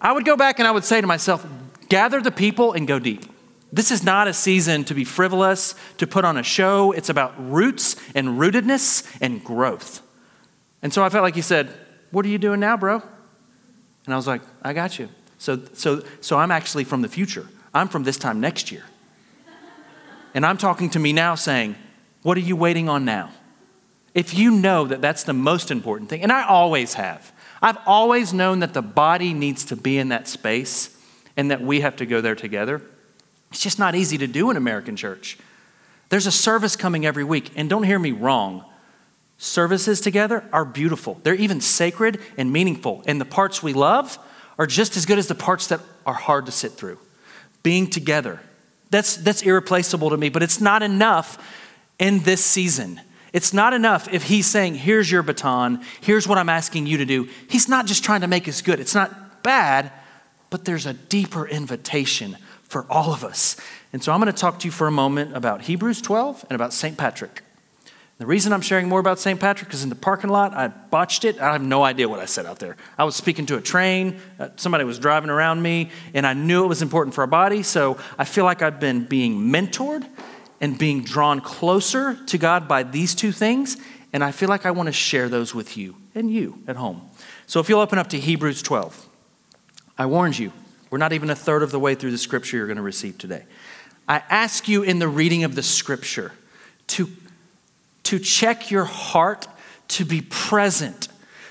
I 0.00 0.12
would 0.12 0.26
go 0.26 0.36
back 0.36 0.58
and 0.58 0.68
I 0.68 0.70
would 0.70 0.84
say 0.84 1.00
to 1.00 1.06
myself, 1.06 1.46
gather 1.88 2.20
the 2.20 2.30
people 2.30 2.72
and 2.74 2.86
go 2.86 2.98
deep. 2.98 3.24
This 3.72 3.90
is 3.90 4.04
not 4.04 4.28
a 4.28 4.34
season 4.34 4.84
to 4.84 4.94
be 4.94 5.04
frivolous, 5.04 5.74
to 5.96 6.06
put 6.06 6.24
on 6.24 6.36
a 6.36 6.42
show. 6.42 6.92
It's 6.92 7.08
about 7.08 7.34
roots 7.50 7.96
and 8.14 8.38
rootedness 8.38 9.16
and 9.20 9.42
growth. 9.42 10.02
And 10.82 10.92
so 10.92 11.02
I 11.02 11.08
felt 11.08 11.22
like 11.22 11.34
he 11.34 11.42
said, 11.42 11.72
What 12.10 12.24
are 12.26 12.28
you 12.28 12.38
doing 12.38 12.60
now, 12.60 12.76
bro? 12.76 13.02
And 14.04 14.12
I 14.12 14.16
was 14.16 14.26
like, 14.26 14.42
I 14.62 14.74
got 14.74 14.98
you. 14.98 15.08
So, 15.38 15.60
so, 15.74 16.02
so 16.20 16.38
I'm 16.38 16.50
actually 16.50 16.84
from 16.84 17.02
the 17.02 17.08
future. 17.08 17.46
I'm 17.72 17.88
from 17.88 18.04
this 18.04 18.18
time 18.18 18.40
next 18.40 18.70
year. 18.70 18.84
And 20.34 20.44
I'm 20.44 20.56
talking 20.56 20.90
to 20.90 20.98
me 20.98 21.12
now 21.12 21.34
saying, 21.34 21.76
What 22.22 22.36
are 22.36 22.40
you 22.40 22.56
waiting 22.56 22.88
on 22.88 23.04
now? 23.04 23.30
If 24.14 24.34
you 24.34 24.50
know 24.52 24.86
that 24.86 25.00
that's 25.00 25.24
the 25.24 25.32
most 25.32 25.70
important 25.70 26.08
thing, 26.08 26.22
and 26.22 26.30
I 26.30 26.46
always 26.46 26.94
have, 26.94 27.32
I've 27.60 27.78
always 27.86 28.32
known 28.32 28.60
that 28.60 28.74
the 28.74 28.82
body 28.82 29.34
needs 29.34 29.64
to 29.66 29.76
be 29.76 29.98
in 29.98 30.10
that 30.10 30.28
space 30.28 30.96
and 31.36 31.50
that 31.50 31.60
we 31.60 31.80
have 31.80 31.96
to 31.96 32.06
go 32.06 32.20
there 32.20 32.36
together. 32.36 32.82
It's 33.50 33.62
just 33.62 33.78
not 33.78 33.94
easy 33.94 34.18
to 34.18 34.26
do 34.26 34.50
in 34.50 34.56
American 34.56 34.96
church. 34.96 35.38
There's 36.10 36.26
a 36.26 36.32
service 36.32 36.76
coming 36.76 37.06
every 37.06 37.24
week, 37.24 37.50
and 37.56 37.68
don't 37.68 37.82
hear 37.82 37.98
me 37.98 38.12
wrong. 38.12 38.64
Services 39.38 40.00
together 40.00 40.48
are 40.52 40.64
beautiful. 40.64 41.20
They're 41.22 41.34
even 41.34 41.60
sacred 41.60 42.20
and 42.36 42.52
meaningful. 42.52 43.02
And 43.06 43.20
the 43.20 43.24
parts 43.24 43.62
we 43.62 43.72
love, 43.72 44.18
are 44.58 44.66
just 44.66 44.96
as 44.96 45.06
good 45.06 45.18
as 45.18 45.28
the 45.28 45.34
parts 45.34 45.68
that 45.68 45.80
are 46.06 46.14
hard 46.14 46.46
to 46.46 46.52
sit 46.52 46.72
through. 46.72 46.98
Being 47.62 47.88
together. 47.88 48.40
That's, 48.90 49.16
that's 49.16 49.42
irreplaceable 49.42 50.10
to 50.10 50.16
me, 50.16 50.28
but 50.28 50.42
it's 50.42 50.60
not 50.60 50.82
enough 50.82 51.38
in 51.98 52.20
this 52.20 52.44
season. 52.44 53.00
It's 53.32 53.52
not 53.52 53.72
enough 53.72 54.12
if 54.12 54.24
he's 54.24 54.46
saying, 54.46 54.76
here's 54.76 55.10
your 55.10 55.22
baton, 55.22 55.82
here's 56.00 56.28
what 56.28 56.38
I'm 56.38 56.48
asking 56.48 56.86
you 56.86 56.98
to 56.98 57.04
do. 57.04 57.28
He's 57.48 57.68
not 57.68 57.86
just 57.86 58.04
trying 58.04 58.20
to 58.20 58.28
make 58.28 58.48
us 58.48 58.62
good. 58.62 58.78
It's 58.78 58.94
not 58.94 59.42
bad, 59.42 59.90
but 60.50 60.64
there's 60.64 60.86
a 60.86 60.92
deeper 60.92 61.46
invitation 61.46 62.36
for 62.62 62.86
all 62.90 63.12
of 63.12 63.24
us. 63.24 63.56
And 63.92 64.02
so 64.02 64.12
I'm 64.12 64.20
going 64.20 64.32
to 64.32 64.38
talk 64.38 64.58
to 64.60 64.66
you 64.66 64.72
for 64.72 64.88
a 64.88 64.92
moment 64.92 65.36
about 65.36 65.62
Hebrews 65.62 66.02
12 66.02 66.46
and 66.48 66.56
about 66.56 66.72
St. 66.72 66.96
Patrick. 66.96 67.43
The 68.16 68.26
reason 68.26 68.52
I'm 68.52 68.60
sharing 68.60 68.88
more 68.88 69.00
about 69.00 69.18
St. 69.18 69.40
Patrick 69.40 69.74
is 69.74 69.82
in 69.82 69.88
the 69.88 69.96
parking 69.96 70.30
lot, 70.30 70.54
I 70.54 70.68
botched 70.68 71.24
it. 71.24 71.40
I 71.40 71.52
have 71.52 71.62
no 71.62 71.82
idea 71.82 72.08
what 72.08 72.20
I 72.20 72.26
said 72.26 72.46
out 72.46 72.60
there. 72.60 72.76
I 72.96 73.02
was 73.02 73.16
speaking 73.16 73.44
to 73.46 73.56
a 73.56 73.60
train, 73.60 74.20
uh, 74.38 74.50
somebody 74.54 74.84
was 74.84 75.00
driving 75.00 75.30
around 75.30 75.62
me, 75.62 75.90
and 76.14 76.24
I 76.24 76.32
knew 76.32 76.64
it 76.64 76.68
was 76.68 76.80
important 76.80 77.14
for 77.14 77.22
our 77.22 77.26
body. 77.26 77.64
So 77.64 77.98
I 78.16 78.24
feel 78.24 78.44
like 78.44 78.62
I've 78.62 78.78
been 78.78 79.04
being 79.04 79.50
mentored 79.50 80.08
and 80.60 80.78
being 80.78 81.02
drawn 81.02 81.40
closer 81.40 82.14
to 82.26 82.38
God 82.38 82.68
by 82.68 82.84
these 82.84 83.16
two 83.16 83.32
things. 83.32 83.76
And 84.12 84.22
I 84.22 84.30
feel 84.30 84.48
like 84.48 84.64
I 84.64 84.70
want 84.70 84.86
to 84.86 84.92
share 84.92 85.28
those 85.28 85.52
with 85.52 85.76
you 85.76 85.96
and 86.14 86.30
you 86.30 86.62
at 86.68 86.76
home. 86.76 87.02
So 87.46 87.58
if 87.58 87.68
you'll 87.68 87.80
open 87.80 87.98
up 87.98 88.10
to 88.10 88.20
Hebrews 88.20 88.62
12, 88.62 89.08
I 89.98 90.06
warned 90.06 90.38
you, 90.38 90.52
we're 90.88 90.98
not 90.98 91.12
even 91.12 91.30
a 91.30 91.34
third 91.34 91.64
of 91.64 91.72
the 91.72 91.80
way 91.80 91.96
through 91.96 92.12
the 92.12 92.18
scripture 92.18 92.58
you're 92.58 92.66
going 92.66 92.76
to 92.76 92.82
receive 92.82 93.18
today. 93.18 93.44
I 94.06 94.22
ask 94.30 94.68
you 94.68 94.84
in 94.84 95.00
the 95.00 95.08
reading 95.08 95.42
of 95.42 95.56
the 95.56 95.62
scripture 95.64 96.30
to 96.86 97.08
to 98.04 98.18
check 98.18 98.70
your 98.70 98.84
heart, 98.84 99.46
to 99.88 100.04
be 100.04 100.20
present, 100.20 101.08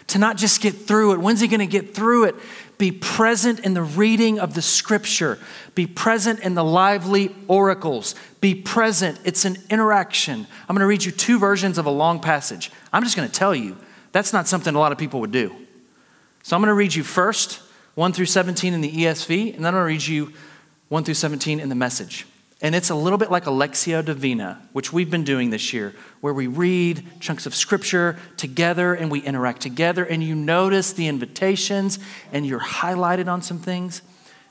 to 0.08 0.18
not 0.18 0.38
just 0.38 0.62
get 0.62 0.72
through 0.72 1.14
it. 1.14 1.20
When's 1.20 1.40
he 1.40 1.48
going 1.48 1.60
to 1.60 1.66
get 1.66 1.94
through 1.94 2.26
it? 2.26 2.36
Be 2.78 2.92
present 2.92 3.60
in 3.60 3.74
the 3.74 3.84
reading 3.84 4.40
of 4.40 4.56
the 4.56 4.62
scripture. 4.62 5.40
Be 5.76 5.88
present 5.88 6.40
in 6.40 6.56
the 6.56 6.64
lively 6.64 7.34
oracles. 7.48 8.16
Be 8.42 8.56
present. 8.56 9.20
It's 9.24 9.46
an 9.46 9.58
interaction. 9.70 10.48
I'm 10.68 10.76
going 10.76 10.82
to 10.82 10.88
read 10.88 11.04
you 11.04 11.12
two 11.12 11.40
versions 11.40 11.78
of 11.78 11.86
a 11.86 11.92
long 11.92 12.20
passage. 12.20 12.72
I'm 12.92 13.04
just 13.04 13.16
going 13.16 13.28
to 13.28 13.34
tell 13.34 13.56
you 13.56 13.78
that's 14.12 14.34
not 14.34 14.48
something 14.48 14.76
a 14.76 14.80
lot 14.80 14.92
of 14.92 14.98
people 14.98 15.20
would 15.22 15.32
do. 15.32 15.56
So 16.44 16.56
I'm 16.56 16.62
going 16.62 16.68
to 16.68 16.74
read 16.74 16.94
you 16.94 17.04
first 17.04 17.62
1 17.96 18.12
through 18.12 18.26
17 18.26 18.74
in 18.74 18.82
the 18.82 18.92
ESV, 18.92 19.56
and 19.56 19.64
then 19.64 19.74
I'm 19.74 19.80
going 19.80 19.84
to 19.84 19.94
read 19.94 20.06
you 20.06 20.34
1 20.90 21.04
through 21.04 21.14
17 21.14 21.60
in 21.60 21.70
the 21.70 21.76
message. 21.76 22.26
And 22.64 22.74
it's 22.74 22.90
a 22.90 22.96
little 22.96 23.18
bit 23.18 23.30
like 23.30 23.46
a 23.46 23.50
Lectio 23.50 24.04
Divina, 24.04 24.62
which 24.72 24.94
we've 24.94 25.12
been 25.12 25.26
doing 25.26 25.50
this 25.50 25.74
year, 25.74 25.94
where 26.22 26.34
we 26.34 26.48
read 26.48 27.06
chunks 27.20 27.46
of 27.46 27.54
scripture 27.54 28.18
together 28.38 28.94
and 28.94 29.12
we 29.12 29.20
interact 29.20 29.62
together, 29.62 30.06
and 30.06 30.24
you 30.24 30.34
notice 30.34 30.94
the 30.94 31.10
invitations 31.10 32.00
and 32.32 32.48
you're 32.48 32.62
highlighted 32.62 33.28
on 33.28 33.42
some 33.42 33.60
things. 33.60 34.02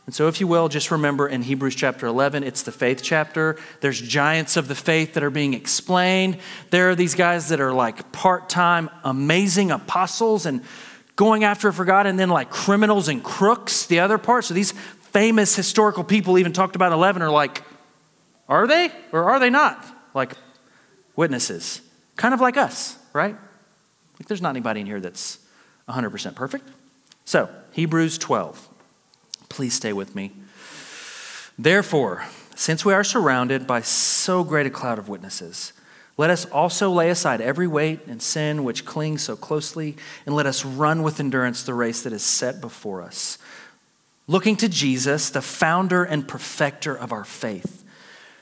And 0.05 0.15
so, 0.15 0.29
if 0.29 0.41
you 0.41 0.47
will, 0.47 0.69
just 0.69 0.91
remember 0.91 1.27
in 1.27 1.41
Hebrews 1.41 1.75
chapter 1.75 2.07
11, 2.07 2.45
it's 2.45 2.63
the 2.63 2.73
faith 2.73 3.01
chapter. 3.03 3.57
There's 3.81 4.01
giants 4.01 4.59
of 4.59 4.69
the 4.69 4.75
faith 4.75 5.15
that 5.15 5.23
are 5.23 5.31
being 5.31 5.55
explained. 5.55 6.37
There 6.69 6.91
are 6.91 6.95
these 6.95 7.15
guys 7.15 7.49
that 7.49 7.61
are 7.61 7.73
like 7.73 8.13
part 8.13 8.51
time, 8.51 8.91
amazing 9.05 9.71
apostles 9.71 10.45
and 10.45 10.63
going 11.17 11.45
after 11.45 11.69
it 11.69 11.73
for 11.73 11.87
God, 11.87 12.07
and 12.07 12.19
then 12.19 12.29
like 12.29 12.51
criminals 12.51 13.09
and 13.09 13.25
crooks, 13.25 13.87
the 13.87 14.01
other 14.01 14.19
part. 14.19 14.45
So, 14.45 14.53
these 14.53 14.73
famous 15.13 15.57
historical 15.57 16.05
people, 16.05 16.37
even 16.37 16.53
talked 16.53 16.77
about 16.77 16.93
11, 16.93 17.23
are 17.23 17.31
like, 17.31 17.63
are 18.49 18.67
they 18.67 18.91
or 19.13 19.31
are 19.31 19.39
they 19.39 19.51
not? 19.51 19.85
Like 20.15 20.37
witnesses. 21.17 21.81
Kind 22.17 22.35
of 22.35 22.41
like 22.41 22.57
us, 22.57 22.97
right? 23.13 23.37
Like 24.19 24.29
there's 24.29 24.43
not 24.43 24.51
anybody 24.51 24.81
in 24.81 24.87
here 24.87 25.01
that's 25.01 25.39
100% 25.89 26.35
perfect. 26.35 26.69
So, 27.25 27.49
Hebrews 27.73 28.19
12. 28.19 28.69
Please 29.49 29.75
stay 29.75 29.93
with 29.93 30.15
me. 30.15 30.33
Therefore, 31.59 32.25
since 32.55 32.85
we 32.85 32.93
are 32.93 33.05
surrounded 33.05 33.67
by 33.67 33.81
so 33.81 34.45
great 34.45 34.67
a 34.67 34.71
cloud 34.71 34.99
of 34.99 35.09
witnesses, 35.09 35.73
let 36.17 36.31
us 36.31 36.45
also 36.47 36.91
lay 36.91 37.11
aside 37.11 37.41
every 37.41 37.67
weight 37.67 38.01
and 38.07 38.21
sin 38.23 38.65
which 38.65 38.85
clings 38.85 39.23
so 39.23 39.37
closely, 39.37 39.97
and 40.27 40.35
let 40.35 40.47
us 40.47 40.65
run 40.65 41.03
with 41.03 41.21
endurance 41.21 41.63
the 41.63 41.75
race 41.75 42.03
that 42.03 42.13
is 42.13 42.23
set 42.23 42.61
before 42.61 43.03
us. 43.03 43.39
Looking 44.27 44.57
to 44.57 44.69
Jesus, 44.69 45.31
the 45.31 45.43
founder 45.43 46.05
and 46.05 46.29
perfecter 46.29 46.95
of 46.95 47.13
our 47.13 47.25
faith 47.25 47.82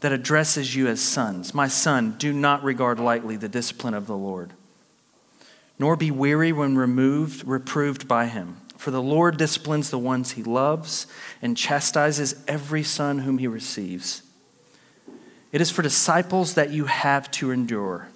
that 0.00 0.12
addresses 0.12 0.74
you 0.74 0.86
as 0.86 1.00
sons. 1.00 1.52
My 1.52 1.68
son, 1.68 2.16
do 2.18 2.32
not 2.32 2.62
regard 2.62 3.00
lightly 3.00 3.36
the 3.36 3.48
discipline 3.48 3.94
of 3.94 4.06
the 4.06 4.16
Lord, 4.16 4.52
nor 5.78 5.96
be 5.96 6.10
weary 6.10 6.52
when 6.52 6.76
removed, 6.76 7.46
reproved 7.46 8.06
by 8.06 8.26
him. 8.26 8.60
For 8.76 8.92
the 8.92 9.02
Lord 9.02 9.36
disciplines 9.36 9.90
the 9.90 9.98
ones 9.98 10.32
he 10.32 10.42
loves 10.44 11.08
and 11.42 11.56
chastises 11.56 12.44
every 12.46 12.84
son 12.84 13.18
whom 13.18 13.38
he 13.38 13.48
receives. 13.48 14.22
It 15.50 15.60
is 15.60 15.70
for 15.70 15.82
disciples 15.82 16.54
that 16.54 16.70
you 16.70 16.84
have 16.84 17.30
to 17.32 17.50
endure. 17.50 18.08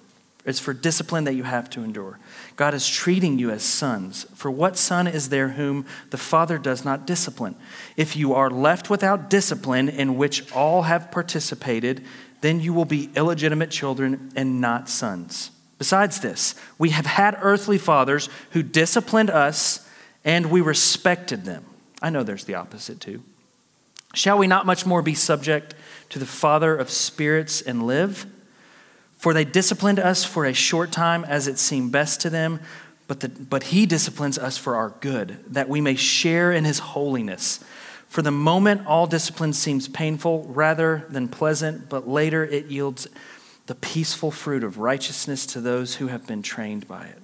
It's 0.45 0.59
for 0.59 0.73
discipline 0.73 1.25
that 1.25 1.33
you 1.33 1.43
have 1.43 1.69
to 1.71 1.83
endure. 1.83 2.19
God 2.55 2.73
is 2.73 2.87
treating 2.87 3.39
you 3.39 3.49
as 3.49 3.63
sons. 3.63 4.25
For 4.35 4.51
what 4.51 4.77
son 4.77 5.07
is 5.07 5.29
there 5.29 5.49
whom 5.49 5.85
the 6.11 6.17
Father 6.17 6.57
does 6.57 6.85
not 6.85 7.07
discipline? 7.07 7.55
If 7.97 8.15
you 8.15 8.33
are 8.33 8.49
left 8.49 8.89
without 8.89 9.29
discipline, 9.29 9.89
in 9.89 10.17
which 10.17 10.51
all 10.51 10.83
have 10.83 11.11
participated, 11.11 12.03
then 12.41 12.59
you 12.59 12.73
will 12.73 12.85
be 12.85 13.09
illegitimate 13.15 13.71
children 13.71 14.31
and 14.35 14.61
not 14.61 14.89
sons. 14.89 15.51
Besides 15.79 16.21
this, 16.21 16.55
we 16.77 16.91
have 16.91 17.05
had 17.05 17.37
earthly 17.41 17.77
fathers 17.77 18.29
who 18.51 18.61
disciplined 18.63 19.29
us, 19.29 19.87
and 20.23 20.51
we 20.51 20.61
respected 20.61 21.45
them. 21.45 21.65
I 22.01 22.09
know 22.09 22.23
there's 22.23 22.45
the 22.45 22.55
opposite 22.55 22.99
too. 22.99 23.23
Shall 24.13 24.37
we 24.37 24.45
not 24.45 24.65
much 24.65 24.85
more 24.85 25.01
be 25.01 25.15
subject 25.15 25.73
to 26.09 26.19
the 26.19 26.25
Father 26.25 26.75
of 26.75 26.89
spirits 26.89 27.61
and 27.61 27.87
live? 27.87 28.27
For 29.23 29.33
they 29.33 29.45
disciplined 29.45 29.99
us 29.99 30.25
for 30.25 30.43
a 30.43 30.51
short 30.51 30.91
time 30.91 31.23
as 31.23 31.47
it 31.47 31.57
seemed 31.57 31.93
best 31.93 32.19
to 32.19 32.29
them, 32.29 32.59
but, 33.07 33.21
the, 33.21 33.29
but 33.29 33.63
he 33.63 33.85
disciplines 33.85 34.37
us 34.37 34.57
for 34.57 34.75
our 34.75 34.89
good, 34.99 35.39
that 35.47 35.69
we 35.69 35.79
may 35.79 35.95
share 35.95 36.51
in 36.51 36.65
his 36.65 36.79
holiness. 36.79 37.63
For 38.09 38.21
the 38.21 38.31
moment, 38.31 38.85
all 38.85 39.07
discipline 39.07 39.53
seems 39.53 39.87
painful 39.87 40.43
rather 40.49 41.05
than 41.07 41.29
pleasant, 41.29 41.87
but 41.87 42.05
later 42.05 42.43
it 42.43 42.65
yields 42.65 43.07
the 43.67 43.75
peaceful 43.75 44.29
fruit 44.29 44.61
of 44.61 44.77
righteousness 44.77 45.45
to 45.45 45.61
those 45.61 45.95
who 45.95 46.07
have 46.07 46.27
been 46.27 46.41
trained 46.41 46.85
by 46.89 47.05
it. 47.05 47.21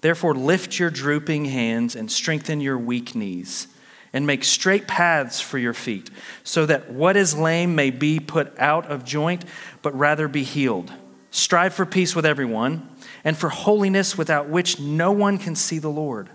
Therefore, 0.00 0.34
lift 0.34 0.78
your 0.78 0.88
drooping 0.88 1.44
hands 1.44 1.94
and 1.94 2.10
strengthen 2.10 2.62
your 2.62 2.78
weak 2.78 3.14
knees, 3.14 3.66
and 4.14 4.26
make 4.26 4.44
straight 4.44 4.88
paths 4.88 5.42
for 5.42 5.58
your 5.58 5.74
feet, 5.74 6.08
so 6.42 6.64
that 6.64 6.90
what 6.90 7.18
is 7.18 7.36
lame 7.36 7.74
may 7.74 7.90
be 7.90 8.18
put 8.18 8.58
out 8.58 8.86
of 8.86 9.04
joint, 9.04 9.44
but 9.82 9.94
rather 9.94 10.26
be 10.26 10.42
healed. 10.42 10.90
Strive 11.38 11.72
for 11.72 11.86
peace 11.86 12.16
with 12.16 12.26
everyone 12.26 12.88
and 13.22 13.36
for 13.36 13.48
holiness 13.48 14.18
without 14.18 14.48
which 14.48 14.80
no 14.80 15.12
one 15.12 15.38
can 15.38 15.54
see 15.54 15.78
the 15.78 15.88
Lord. 15.88 16.30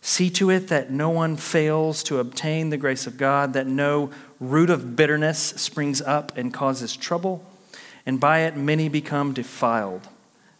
See 0.00 0.28
to 0.30 0.50
it 0.50 0.66
that 0.68 0.90
no 0.90 1.08
one 1.08 1.36
fails 1.36 2.02
to 2.02 2.18
obtain 2.18 2.70
the 2.70 2.76
grace 2.76 3.06
of 3.06 3.16
God, 3.16 3.52
that 3.52 3.68
no 3.68 4.10
root 4.40 4.70
of 4.70 4.96
bitterness 4.96 5.38
springs 5.38 6.02
up 6.02 6.36
and 6.36 6.52
causes 6.52 6.96
trouble, 6.96 7.46
and 8.04 8.18
by 8.18 8.40
it 8.40 8.56
many 8.56 8.88
become 8.88 9.32
defiled. 9.32 10.08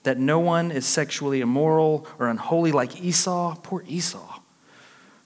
That 0.05 0.19
no 0.19 0.39
one 0.39 0.71
is 0.71 0.87
sexually 0.87 1.41
immoral 1.41 2.07
or 2.21 2.29
unholy 2.29 2.71
like 2.71 3.03
Esau, 3.03 3.57
poor 3.57 3.83
Esau, 3.89 4.38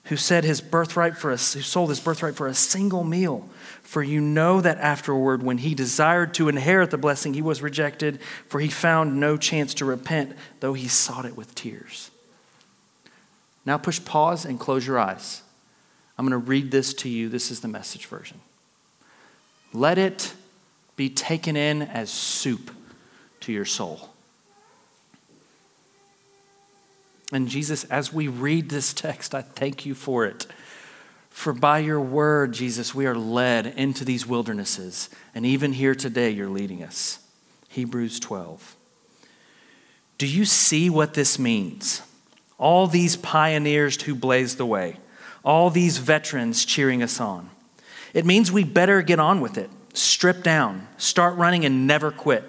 who 0.05 0.17
said 0.17 0.43
his 0.43 0.59
birthright 0.59 1.17
for 1.17 1.29
a, 1.31 1.37
who 1.37 1.61
sold 1.61 1.89
his 1.89 1.99
birthright 1.99 2.35
for 2.35 2.47
a 2.47 2.53
single 2.53 3.03
meal. 3.03 3.47
For 3.81 4.03
you 4.03 4.19
know 4.19 4.59
that 4.59 4.77
afterward, 4.79 5.43
when 5.43 5.59
he 5.59 5.73
desired 5.73 6.33
to 6.35 6.49
inherit 6.49 6.91
the 6.91 6.97
blessing, 6.97 7.33
he 7.33 7.41
was 7.41 7.61
rejected, 7.61 8.19
for 8.47 8.59
he 8.59 8.67
found 8.67 9.19
no 9.19 9.37
chance 9.37 9.73
to 9.75 9.85
repent, 9.85 10.35
though 10.59 10.73
he 10.73 10.87
sought 10.87 11.25
it 11.25 11.37
with 11.37 11.55
tears. 11.55 12.11
Now 13.65 13.77
push 13.77 14.03
pause 14.03 14.43
and 14.45 14.59
close 14.59 14.85
your 14.85 14.99
eyes. 14.99 15.41
I'm 16.17 16.27
going 16.27 16.39
to 16.39 16.49
read 16.49 16.69
this 16.69 16.93
to 16.95 17.09
you. 17.09 17.29
This 17.29 17.49
is 17.49 17.61
the 17.61 17.67
message 17.67 18.05
version. 18.07 18.41
Let 19.71 19.97
it 19.97 20.33
be 20.95 21.09
taken 21.09 21.55
in 21.55 21.81
as 21.81 22.11
soup 22.11 22.71
to 23.41 23.51
your 23.51 23.65
soul. 23.65 24.12
And 27.33 27.49
Jesus, 27.49 27.83
as 27.85 28.13
we 28.13 28.27
read 28.27 28.69
this 28.69 28.93
text, 28.93 29.33
I 29.33 29.41
thank 29.41 29.85
you 29.85 29.95
for 29.95 30.25
it. 30.25 30.45
For 31.29 31.51
by 31.51 31.79
your 31.79 31.99
word, 31.99 32.53
Jesus, 32.53 32.93
we 32.93 33.07
are 33.07 33.15
led 33.15 33.65
into 33.65 34.05
these 34.05 34.27
wildernesses. 34.27 35.09
And 35.33 35.45
even 35.45 35.73
here 35.73 35.95
today, 35.95 36.29
you're 36.29 36.47
leading 36.47 36.83
us. 36.83 37.19
Hebrews 37.69 38.19
12. 38.19 38.75
Do 40.19 40.27
you 40.27 40.45
see 40.45 40.91
what 40.91 41.15
this 41.15 41.39
means? 41.39 42.03
All 42.59 42.85
these 42.85 43.17
pioneers 43.17 43.99
who 44.03 44.13
blazed 44.13 44.59
the 44.59 44.65
way, 44.65 44.97
all 45.43 45.71
these 45.71 45.97
veterans 45.97 46.65
cheering 46.65 47.01
us 47.01 47.19
on. 47.19 47.49
It 48.13 48.25
means 48.27 48.51
we 48.51 48.63
better 48.63 49.01
get 49.01 49.19
on 49.19 49.41
with 49.41 49.57
it, 49.57 49.71
strip 49.95 50.43
down, 50.43 50.87
start 50.97 51.35
running, 51.35 51.65
and 51.65 51.87
never 51.87 52.11
quit. 52.11 52.43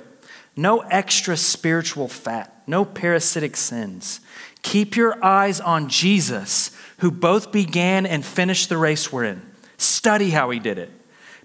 No 0.57 0.81
extra 0.81 1.39
spiritual 1.39 2.07
fat, 2.07 2.63
no 2.67 2.85
parasitic 2.85 3.57
sins. 3.57 4.21
Keep 4.65 4.97
your 4.97 5.23
eyes 5.23 5.61
on 5.61 5.91
Jesus 5.91 6.71
who 6.99 7.11
both 7.11 7.53
began 7.53 8.07
and 8.07 8.25
finished 8.25 8.71
the 8.71 8.79
race 8.79 9.13
we're 9.13 9.25
in. 9.25 9.43
Study 9.77 10.31
how 10.31 10.49
he 10.49 10.59
did 10.59 10.79
it 10.79 10.91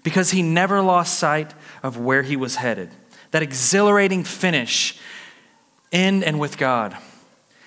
because 0.02 0.30
he 0.30 0.42
never 0.42 0.80
lost 0.80 1.18
sight 1.18 1.52
of 1.82 1.98
where 1.98 2.22
he 2.22 2.34
was 2.34 2.56
headed. 2.56 2.90
That 3.30 3.42
exhilarating 3.42 4.24
finish 4.24 4.98
in 5.92 6.24
and 6.24 6.40
with 6.40 6.56
God. 6.56 6.96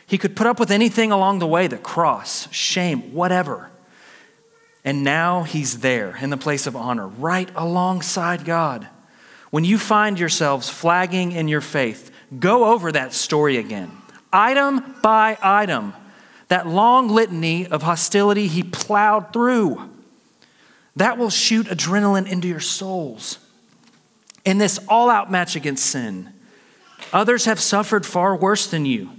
He 0.07 0.17
could 0.17 0.36
put 0.36 0.47
up 0.47 0.59
with 0.59 0.71
anything 0.71 1.11
along 1.11 1.38
the 1.38 1.47
way 1.47 1.67
the 1.67 1.78
cross, 1.78 2.51
shame, 2.51 3.13
whatever. 3.13 3.69
And 4.84 5.03
now 5.03 5.43
he's 5.43 5.80
there 5.80 6.17
in 6.19 6.32
the 6.32 6.36
place 6.36 6.65
of 6.65 6.75
honor, 6.75 7.07
right 7.07 7.49
alongside 7.55 8.43
God. 8.43 8.88
When 9.51 9.63
you 9.63 9.78
find 9.78 10.19
yourselves 10.19 10.67
flagging 10.67 11.32
in 11.32 11.47
your 11.47 11.61
faith, 11.61 12.09
go 12.39 12.73
over 12.73 12.91
that 12.91 13.13
story 13.13 13.57
again, 13.57 13.91
item 14.34 14.95
by 15.01 15.38
item 15.41 15.93
that 16.49 16.67
long 16.67 17.07
litany 17.07 17.65
of 17.65 17.84
hostility 17.84 18.47
he 18.47 18.63
plowed 18.63 19.31
through. 19.31 19.89
That 20.95 21.17
will 21.17 21.29
shoot 21.29 21.67
adrenaline 21.67 22.29
into 22.29 22.47
your 22.47 22.59
souls. 22.59 23.39
In 24.45 24.57
this 24.57 24.79
all 24.88 25.09
out 25.09 25.31
match 25.31 25.55
against 25.55 25.86
sin, 25.86 26.34
others 27.11 27.45
have 27.45 27.59
suffered 27.59 28.05
far 28.05 28.36
worse 28.36 28.67
than 28.67 28.86
you. 28.86 29.09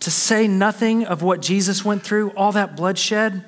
To 0.00 0.10
say 0.10 0.48
nothing 0.48 1.04
of 1.04 1.22
what 1.22 1.42
Jesus 1.42 1.84
went 1.84 2.02
through, 2.02 2.30
all 2.30 2.52
that 2.52 2.74
bloodshed. 2.74 3.44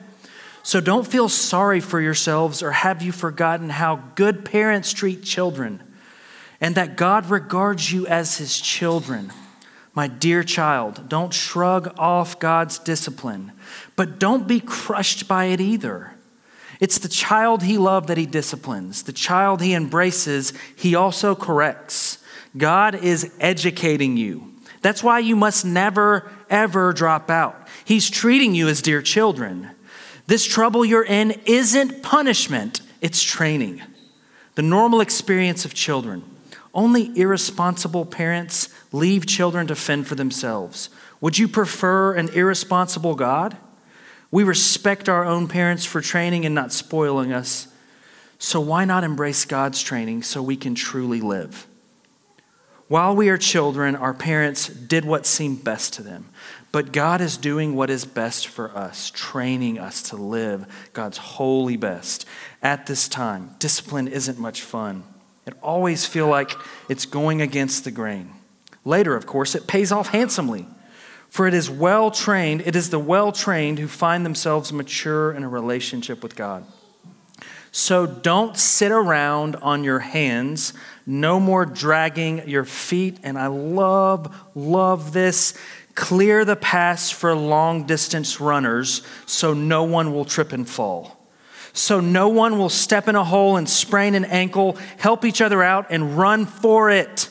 So 0.63 0.81
don't 0.81 1.07
feel 1.07 1.29
sorry 1.29 1.81
for 1.81 2.01
yourselves, 2.01 2.63
or 2.63 2.73
have 2.73 3.03
you 3.03 3.11
forgotten 3.11 3.71
how 3.71 4.03
good 4.15 4.45
parents 4.45 4.93
treat 4.93 5.25
children, 5.25 5.83
and 6.61 6.75
that 6.75 6.97
God 6.97 7.31
regards 7.31 7.91
you 7.91 8.07
as 8.07 8.37
his 8.37 8.61
children? 8.61 9.33
My 9.95 10.09
dear 10.09 10.43
child, 10.43 11.09
don't 11.09 11.35
shrug 11.35 11.95
off 11.99 12.39
God's 12.39 12.79
discipline, 12.79 13.53
but 13.95 14.19
don't 14.19 14.49
be 14.49 14.59
crushed 14.59 15.29
by 15.29 15.47
it 15.47 15.61
either. 15.61 16.15
It's 16.81 16.99
the 16.99 17.09
child 17.09 17.63
he 17.63 17.79
loved 17.79 18.09
that 18.09 18.17
he 18.19 18.27
disciplines, 18.27 19.03
the 19.03 19.13
child 19.13 19.61
he 19.61 19.75
embraces, 19.75 20.53
he 20.75 20.95
also 20.95 21.35
corrects. 21.35 22.19
God 22.57 22.95
is 22.95 23.33
educating 23.39 24.17
you. 24.17 24.53
That's 24.81 25.03
why 25.03 25.21
you 25.21 25.37
must 25.37 25.65
never, 25.65 26.31
ever 26.51 26.93
drop 26.93 27.31
out. 27.31 27.69
He's 27.85 28.11
treating 28.11 28.55
you 28.55 28.69
as 28.69 28.83
dear 28.83 29.01
children. 29.01 29.71
This 30.27 30.45
trouble 30.45 30.85
you're 30.85 31.05
in 31.05 31.41
isn't 31.47 32.03
punishment, 32.03 32.81
it's 33.01 33.23
training. 33.23 33.83
The 34.55 34.63
normal 34.63 35.01
experience 35.01 35.65
of 35.65 35.75
children. 35.75 36.25
Only 36.75 37.17
irresponsible 37.19 38.07
parents 38.07 38.69
leave 38.93 39.27
children 39.27 39.67
to 39.67 39.75
fend 39.75 40.07
for 40.07 40.15
themselves. 40.15 40.89
Would 41.21 41.39
you 41.39 41.49
prefer 41.49 42.15
an 42.15 42.31
irresponsible 42.31 43.15
God? 43.15 43.57
We 44.31 44.45
respect 44.45 45.09
our 45.09 45.25
own 45.25 45.47
parents 45.49 45.85
for 45.85 46.01
training 46.01 46.47
and 46.47 46.55
not 46.55 46.73
spoiling 46.73 47.33
us. 47.33 47.69
So 48.39 48.61
why 48.61 48.85
not 48.87 49.05
embrace 49.05 49.45
God's 49.45 49.83
training 49.83 50.23
so 50.23 50.43
we 50.43 50.57
can 50.57 50.75
truly 50.75 51.21
live? 51.21 51.67
While 52.89 53.15
we 53.15 53.29
are 53.29 53.39
children, 53.39 53.95
our 53.95 54.13
parents 54.13 54.67
did 54.69 55.05
what 55.05 55.27
seemed 55.27 55.65
best 55.65 55.95
to 55.95 56.03
them. 56.03 56.29
But 56.73 56.93
God 56.93 57.21
is 57.21 57.37
doing 57.37 57.75
what 57.75 57.91
is 57.91 58.05
best 58.05 58.49
for 58.49 58.75
us, 58.77 59.11
training 59.15 59.79
us 59.79 60.03
to 60.05 60.17
live 60.17 60.67
God's 60.93 61.19
holy 61.19 61.77
best. 61.77 62.27
At 62.63 62.87
this 62.87 63.09
time, 63.09 63.55
discipline 63.59 64.09
isn't 64.09 64.39
much 64.39 64.63
fun. 64.63 65.05
It 65.47 65.55
always 65.63 66.07
feels 66.07 66.31
like 66.31 66.57
it's 66.89 67.07
going 67.07 67.41
against 67.41 67.85
the 67.85 67.91
grain. 67.91 68.31
Later, 68.85 69.17
of 69.17 69.27
course, 69.27 69.55
it 69.55 69.67
pays 69.67 69.93
off 69.93 70.09
handsomely. 70.09 70.67
For 71.29 71.47
it 71.47 71.55
is 71.55 71.71
well 71.71 72.11
trained, 72.11 72.61
it 72.67 72.77
is 72.77 72.91
the 72.91 72.99
well 72.99 73.33
trained 73.33 73.79
who 73.79 73.89
find 73.89 74.25
themselves 74.27 74.73
mature 74.73 75.33
in 75.33 75.43
a 75.43 75.49
relationship 75.49 76.23
with 76.23 76.37
God. 76.37 76.65
So 77.71 78.05
don't 78.05 78.55
sit 78.59 78.93
around 78.93 79.57
on 79.57 79.83
your 79.83 80.01
hands, 80.01 80.75
no 81.07 81.41
more 81.41 81.65
dragging 81.65 82.47
your 82.47 82.67
feet. 82.67 83.19
And 83.23 83.39
I 83.39 83.47
love, 83.47 84.37
love 84.55 85.15
this. 85.15 85.55
Clear 85.95 86.45
the 86.45 86.57
paths 86.57 87.11
for 87.11 87.35
long 87.35 87.87
distance 87.87 88.41
runners 88.41 89.01
so 89.25 89.55
no 89.55 89.85
one 89.85 90.13
will 90.13 90.27
trip 90.27 90.53
and 90.53 90.69
fall. 90.69 91.22
So 91.73 92.01
no 92.01 92.29
one 92.29 92.59
will 92.59 92.69
step 92.69 93.09
in 93.09 93.17
a 93.17 93.25
hole 93.25 93.57
and 93.57 93.69
sprain 93.69 94.15
an 94.15 94.25
ankle. 94.27 94.77
Help 94.99 95.25
each 95.25 95.41
other 95.41 95.63
out 95.63 95.87
and 95.91 96.19
run 96.19 96.45
for 96.45 96.91
it. 96.91 97.31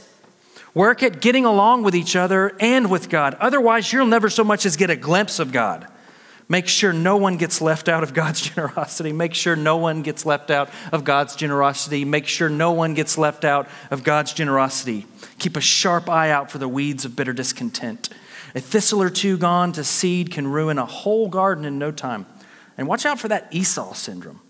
Work 0.74 1.04
at 1.04 1.22
getting 1.22 1.46
along 1.46 1.84
with 1.84 1.96
each 1.96 2.16
other 2.16 2.56
and 2.60 2.90
with 2.90 3.10
God. 3.10 3.36
Otherwise, 3.36 3.92
you'll 3.92 4.06
never 4.06 4.30
so 4.30 4.44
much 4.44 4.66
as 4.66 4.78
get 4.78 4.90
a 4.90 4.96
glimpse 4.96 5.40
of 5.40 5.52
God. 5.52 5.88
Make 6.48 6.68
sure 6.68 6.92
no 6.92 7.18
one 7.18 7.38
gets 7.38 7.62
left 7.62 7.88
out 7.88 8.04
of 8.04 8.14
God's 8.14 8.42
generosity. 8.50 9.12
Make 9.14 9.34
sure 9.34 9.56
no 9.56 9.78
one 9.78 10.02
gets 10.02 10.26
left 10.26 10.50
out 10.50 10.70
of 10.92 11.04
God's 11.04 11.36
generosity. 11.36 12.04
Make 12.04 12.28
sure 12.28 12.50
no 12.50 12.72
one 12.72 12.94
gets 12.94 13.18
left 13.18 13.46
out 13.46 13.70
of 13.90 14.04
God's 14.04 14.34
generosity. 14.34 15.06
Keep 15.40 15.56
a 15.56 15.62
sharp 15.62 16.10
eye 16.10 16.30
out 16.30 16.50
for 16.50 16.58
the 16.58 16.68
weeds 16.68 17.06
of 17.06 17.16
bitter 17.16 17.34
discontent. 17.34 18.10
A 18.54 18.60
thistle 18.60 19.02
or 19.02 19.10
two 19.10 19.38
gone 19.38 19.72
to 19.74 19.84
seed 19.84 20.32
can 20.32 20.48
ruin 20.48 20.78
a 20.78 20.86
whole 20.86 21.30
garden 21.30 21.64
in 21.64 21.80
no 21.80 21.92
time. 21.92 22.26
And 22.82 22.88
watch 22.88 23.06
out 23.06 23.20
for 23.20 23.28
that 23.28 23.48
Esau 23.52 23.94
syndrome, 23.94 24.42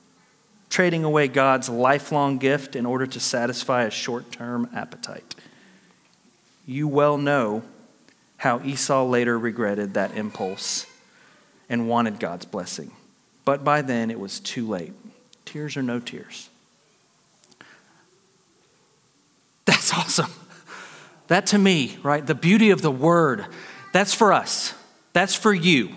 trading 0.69 1.03
away 1.03 1.27
God's 1.27 1.67
lifelong 1.67 2.37
gift 2.37 2.77
in 2.77 2.85
order 2.85 3.05
to 3.05 3.19
satisfy 3.19 3.83
a 3.83 3.91
short 3.91 4.31
term 4.31 4.69
appetite. 4.73 5.35
You 6.65 6.87
well 6.87 7.17
know 7.17 7.63
how 8.37 8.61
Esau 8.63 9.03
later 9.03 9.37
regretted 9.37 9.95
that 9.95 10.15
impulse 10.15 10.85
and 11.67 11.89
wanted 11.89 12.21
God's 12.21 12.45
blessing. 12.45 12.93
But 13.43 13.65
by 13.65 13.81
then 13.81 14.09
it 14.09 14.17
was 14.17 14.39
too 14.39 14.65
late. 14.65 14.93
Tears 15.43 15.75
or 15.75 15.83
no 15.83 15.99
tears. 15.99 16.49
That's 19.65 19.93
awesome. 19.93 20.31
That 21.27 21.47
to 21.47 21.57
me, 21.57 21.97
right? 22.01 22.25
The 22.25 22.33
beauty 22.33 22.69
of 22.69 22.81
the 22.81 22.91
word, 22.91 23.45
that's 23.91 24.13
for 24.13 24.31
us. 24.31 24.73
That's 25.11 25.35
for 25.35 25.53
you. 25.53 25.89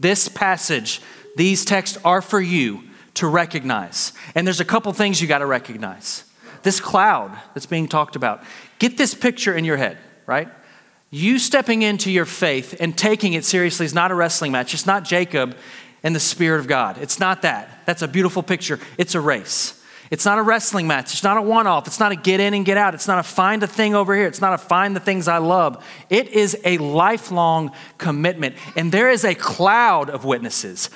This 0.00 0.28
passage, 0.28 1.02
these 1.36 1.64
texts 1.64 1.98
are 2.04 2.20
for 2.20 2.40
you 2.40 2.82
to 3.14 3.26
recognize. 3.26 4.12
And 4.34 4.46
there's 4.46 4.60
a 4.60 4.64
couple 4.64 4.92
things 4.92 5.20
you 5.20 5.28
got 5.28 5.38
to 5.38 5.46
recognize. 5.46 6.24
This 6.62 6.80
cloud 6.80 7.38
that's 7.54 7.66
being 7.66 7.88
talked 7.88 8.16
about, 8.16 8.42
get 8.78 8.96
this 8.96 9.14
picture 9.14 9.54
in 9.54 9.64
your 9.64 9.76
head, 9.76 9.98
right? 10.26 10.48
You 11.10 11.38
stepping 11.38 11.82
into 11.82 12.10
your 12.10 12.24
faith 12.24 12.76
and 12.80 12.96
taking 12.96 13.34
it 13.34 13.44
seriously 13.44 13.86
is 13.86 13.94
not 13.94 14.10
a 14.10 14.14
wrestling 14.14 14.52
match. 14.52 14.74
It's 14.74 14.86
not 14.86 15.04
Jacob 15.04 15.56
and 16.02 16.14
the 16.14 16.20
Spirit 16.20 16.60
of 16.60 16.66
God. 16.66 16.98
It's 16.98 17.20
not 17.20 17.42
that. 17.42 17.82
That's 17.86 18.02
a 18.02 18.08
beautiful 18.08 18.42
picture. 18.42 18.80
It's 18.98 19.14
a 19.14 19.20
race. 19.20 19.82
It's 20.10 20.24
not 20.24 20.38
a 20.38 20.42
wrestling 20.42 20.86
match. 20.86 21.12
It's 21.12 21.24
not 21.24 21.36
a 21.36 21.42
one 21.42 21.66
off. 21.66 21.86
It's 21.86 21.98
not 21.98 22.12
a 22.12 22.16
get 22.16 22.40
in 22.40 22.54
and 22.54 22.64
get 22.64 22.76
out. 22.76 22.94
It's 22.94 23.08
not 23.08 23.18
a 23.18 23.22
find 23.22 23.62
a 23.62 23.66
thing 23.66 23.94
over 23.94 24.14
here. 24.14 24.26
It's 24.26 24.40
not 24.40 24.52
a 24.52 24.58
find 24.58 24.94
the 24.94 25.00
things 25.00 25.26
I 25.26 25.38
love. 25.38 25.84
It 26.10 26.28
is 26.28 26.56
a 26.64 26.78
lifelong 26.78 27.72
commitment. 27.98 28.56
And 28.76 28.92
there 28.92 29.10
is 29.10 29.24
a 29.24 29.34
cloud 29.34 30.10
of 30.10 30.24
witnesses. 30.24 30.90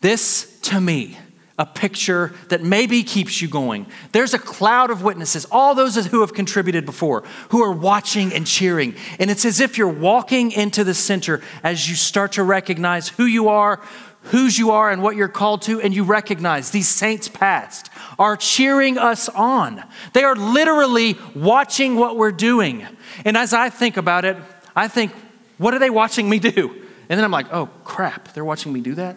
This, 0.00 0.58
to 0.62 0.80
me, 0.80 1.18
a 1.58 1.66
picture 1.66 2.32
that 2.50 2.62
maybe 2.62 3.02
keeps 3.02 3.42
you 3.42 3.48
going. 3.48 3.86
There's 4.12 4.32
a 4.32 4.38
cloud 4.38 4.90
of 4.90 5.02
witnesses, 5.02 5.44
all 5.50 5.74
those 5.74 5.96
who 6.06 6.20
have 6.20 6.32
contributed 6.32 6.86
before, 6.86 7.24
who 7.48 7.62
are 7.62 7.72
watching 7.72 8.32
and 8.32 8.46
cheering. 8.46 8.94
And 9.18 9.28
it's 9.28 9.44
as 9.44 9.58
if 9.60 9.76
you're 9.76 9.88
walking 9.88 10.52
into 10.52 10.84
the 10.84 10.94
center 10.94 11.42
as 11.64 11.88
you 11.90 11.96
start 11.96 12.32
to 12.32 12.44
recognize 12.44 13.08
who 13.08 13.24
you 13.24 13.48
are, 13.48 13.80
whose 14.22 14.56
you 14.56 14.70
are, 14.70 14.90
and 14.90 15.02
what 15.02 15.16
you're 15.16 15.26
called 15.26 15.62
to, 15.62 15.80
and 15.80 15.92
you 15.92 16.04
recognize 16.04 16.70
these 16.70 16.88
saints 16.88 17.26
past 17.26 17.90
are 18.20 18.36
cheering 18.36 18.96
us 18.96 19.28
on. 19.28 19.82
They 20.12 20.22
are 20.22 20.36
literally 20.36 21.16
watching 21.34 21.96
what 21.96 22.16
we're 22.16 22.30
doing. 22.30 22.86
And 23.24 23.36
as 23.36 23.52
I 23.52 23.68
think 23.68 23.96
about 23.96 24.24
it, 24.24 24.36
I 24.76 24.86
think, 24.86 25.12
what 25.56 25.74
are 25.74 25.80
they 25.80 25.90
watching 25.90 26.28
me 26.28 26.38
do? 26.38 26.70
And 27.08 27.18
then 27.18 27.24
I'm 27.24 27.32
like, 27.32 27.52
oh 27.52 27.66
crap, 27.82 28.32
they're 28.32 28.44
watching 28.44 28.72
me 28.72 28.80
do 28.80 28.94
that? 28.94 29.16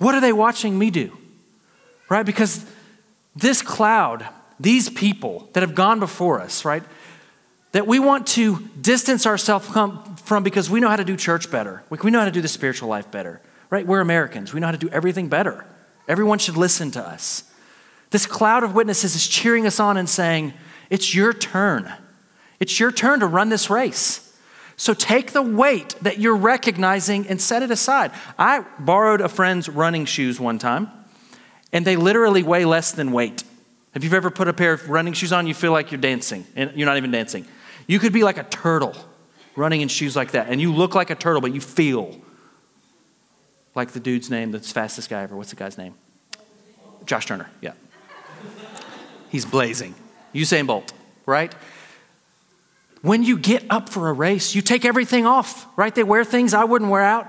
What 0.00 0.14
are 0.14 0.20
they 0.20 0.32
watching 0.32 0.78
me 0.78 0.90
do? 0.90 1.16
Right? 2.08 2.24
Because 2.24 2.64
this 3.36 3.60
cloud, 3.60 4.26
these 4.58 4.88
people 4.88 5.50
that 5.52 5.60
have 5.60 5.74
gone 5.74 6.00
before 6.00 6.40
us, 6.40 6.64
right? 6.64 6.82
That 7.72 7.86
we 7.86 7.98
want 7.98 8.26
to 8.28 8.66
distance 8.80 9.26
ourselves 9.26 9.68
from 9.68 10.42
because 10.42 10.70
we 10.70 10.80
know 10.80 10.88
how 10.88 10.96
to 10.96 11.04
do 11.04 11.18
church 11.18 11.50
better. 11.50 11.84
We 11.90 12.10
know 12.10 12.18
how 12.18 12.24
to 12.24 12.30
do 12.30 12.40
the 12.40 12.48
spiritual 12.48 12.88
life 12.88 13.10
better, 13.10 13.42
right? 13.68 13.86
We're 13.86 14.00
Americans. 14.00 14.54
We 14.54 14.60
know 14.60 14.68
how 14.68 14.72
to 14.72 14.78
do 14.78 14.88
everything 14.88 15.28
better. 15.28 15.66
Everyone 16.08 16.38
should 16.38 16.56
listen 16.56 16.90
to 16.92 17.06
us. 17.06 17.44
This 18.08 18.26
cloud 18.26 18.64
of 18.64 18.74
witnesses 18.74 19.14
is 19.14 19.28
cheering 19.28 19.66
us 19.66 19.78
on 19.78 19.98
and 19.98 20.08
saying, 20.08 20.54
It's 20.88 21.14
your 21.14 21.34
turn. 21.34 21.92
It's 22.58 22.80
your 22.80 22.90
turn 22.90 23.20
to 23.20 23.26
run 23.26 23.50
this 23.50 23.68
race. 23.68 24.29
So 24.80 24.94
take 24.94 25.32
the 25.32 25.42
weight 25.42 25.94
that 26.00 26.20
you're 26.20 26.34
recognizing 26.34 27.28
and 27.28 27.38
set 27.38 27.62
it 27.62 27.70
aside. 27.70 28.12
I 28.38 28.64
borrowed 28.78 29.20
a 29.20 29.28
friend's 29.28 29.68
running 29.68 30.06
shoes 30.06 30.40
one 30.40 30.58
time, 30.58 30.88
and 31.70 31.86
they 31.86 31.96
literally 31.96 32.42
weigh 32.42 32.64
less 32.64 32.90
than 32.90 33.12
weight. 33.12 33.44
If 33.94 34.04
you've 34.04 34.14
ever 34.14 34.30
put 34.30 34.48
a 34.48 34.54
pair 34.54 34.72
of 34.72 34.88
running 34.88 35.12
shoes 35.12 35.34
on, 35.34 35.46
you 35.46 35.52
feel 35.52 35.72
like 35.72 35.92
you're 35.92 36.00
dancing, 36.00 36.46
and 36.56 36.72
you're 36.74 36.86
not 36.86 36.96
even 36.96 37.10
dancing? 37.10 37.46
You 37.88 37.98
could 37.98 38.14
be 38.14 38.24
like 38.24 38.38
a 38.38 38.44
turtle 38.44 38.96
running 39.54 39.82
in 39.82 39.88
shoes 39.88 40.16
like 40.16 40.30
that, 40.30 40.48
and 40.48 40.62
you 40.62 40.72
look 40.72 40.94
like 40.94 41.10
a 41.10 41.14
turtle, 41.14 41.42
but 41.42 41.52
you 41.52 41.60
feel 41.60 42.18
like 43.74 43.90
the 43.90 44.00
dude's 44.00 44.30
name, 44.30 44.50
the 44.50 44.60
fastest 44.60 45.10
guy 45.10 45.24
ever. 45.24 45.36
What's 45.36 45.50
the 45.50 45.56
guy's 45.56 45.76
name? 45.76 45.92
Josh 47.04 47.26
Turner, 47.26 47.50
yeah. 47.60 47.72
He's 49.28 49.44
blazing. 49.44 49.94
Usain 50.34 50.66
Bolt, 50.66 50.94
right? 51.26 51.54
When 53.02 53.22
you 53.22 53.38
get 53.38 53.64
up 53.70 53.88
for 53.88 54.08
a 54.08 54.12
race, 54.12 54.54
you 54.54 54.62
take 54.62 54.84
everything 54.84 55.26
off, 55.26 55.66
right? 55.76 55.94
They 55.94 56.04
wear 56.04 56.24
things 56.24 56.52
I 56.52 56.64
wouldn't 56.64 56.90
wear 56.90 57.02
out 57.02 57.26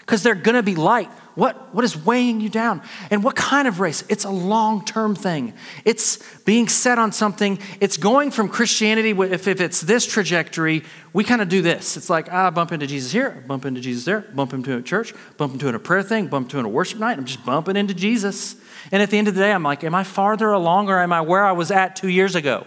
because 0.00 0.22
they're 0.22 0.34
going 0.34 0.54
to 0.54 0.62
be 0.62 0.74
light. 0.74 1.10
What, 1.34 1.72
what 1.72 1.84
is 1.84 1.96
weighing 1.96 2.40
you 2.40 2.48
down? 2.48 2.82
And 3.10 3.22
what 3.22 3.36
kind 3.36 3.68
of 3.68 3.78
race? 3.78 4.02
It's 4.08 4.24
a 4.24 4.30
long 4.30 4.84
term 4.84 5.14
thing. 5.14 5.54
It's 5.84 6.18
being 6.44 6.66
set 6.66 6.98
on 6.98 7.12
something. 7.12 7.60
It's 7.80 7.96
going 7.96 8.32
from 8.32 8.48
Christianity, 8.48 9.10
if, 9.10 9.46
if 9.46 9.60
it's 9.60 9.80
this 9.80 10.04
trajectory, 10.04 10.82
we 11.12 11.24
kind 11.24 11.40
of 11.40 11.48
do 11.48 11.62
this. 11.62 11.96
It's 11.96 12.10
like, 12.10 12.28
I 12.28 12.50
bump 12.50 12.72
into 12.72 12.88
Jesus 12.88 13.12
here, 13.12 13.44
bump 13.46 13.66
into 13.66 13.80
Jesus 13.80 14.04
there, 14.04 14.22
bump 14.34 14.52
into 14.52 14.76
a 14.76 14.82
church, 14.82 15.14
bump 15.36 15.52
into 15.52 15.68
a 15.68 15.78
prayer 15.78 16.02
thing, 16.02 16.26
bump 16.26 16.52
into 16.52 16.66
a 16.66 16.68
worship 16.68 16.98
night. 16.98 17.18
I'm 17.18 17.24
just 17.24 17.44
bumping 17.44 17.76
into 17.76 17.94
Jesus. 17.94 18.56
And 18.90 19.00
at 19.00 19.10
the 19.10 19.18
end 19.18 19.28
of 19.28 19.34
the 19.34 19.40
day, 19.40 19.52
I'm 19.52 19.62
like, 19.62 19.84
am 19.84 19.94
I 19.94 20.02
farther 20.02 20.50
along 20.50 20.88
or 20.88 21.00
am 21.00 21.12
I 21.12 21.20
where 21.20 21.44
I 21.44 21.52
was 21.52 21.70
at 21.70 21.94
two 21.96 22.08
years 22.08 22.34
ago? 22.34 22.66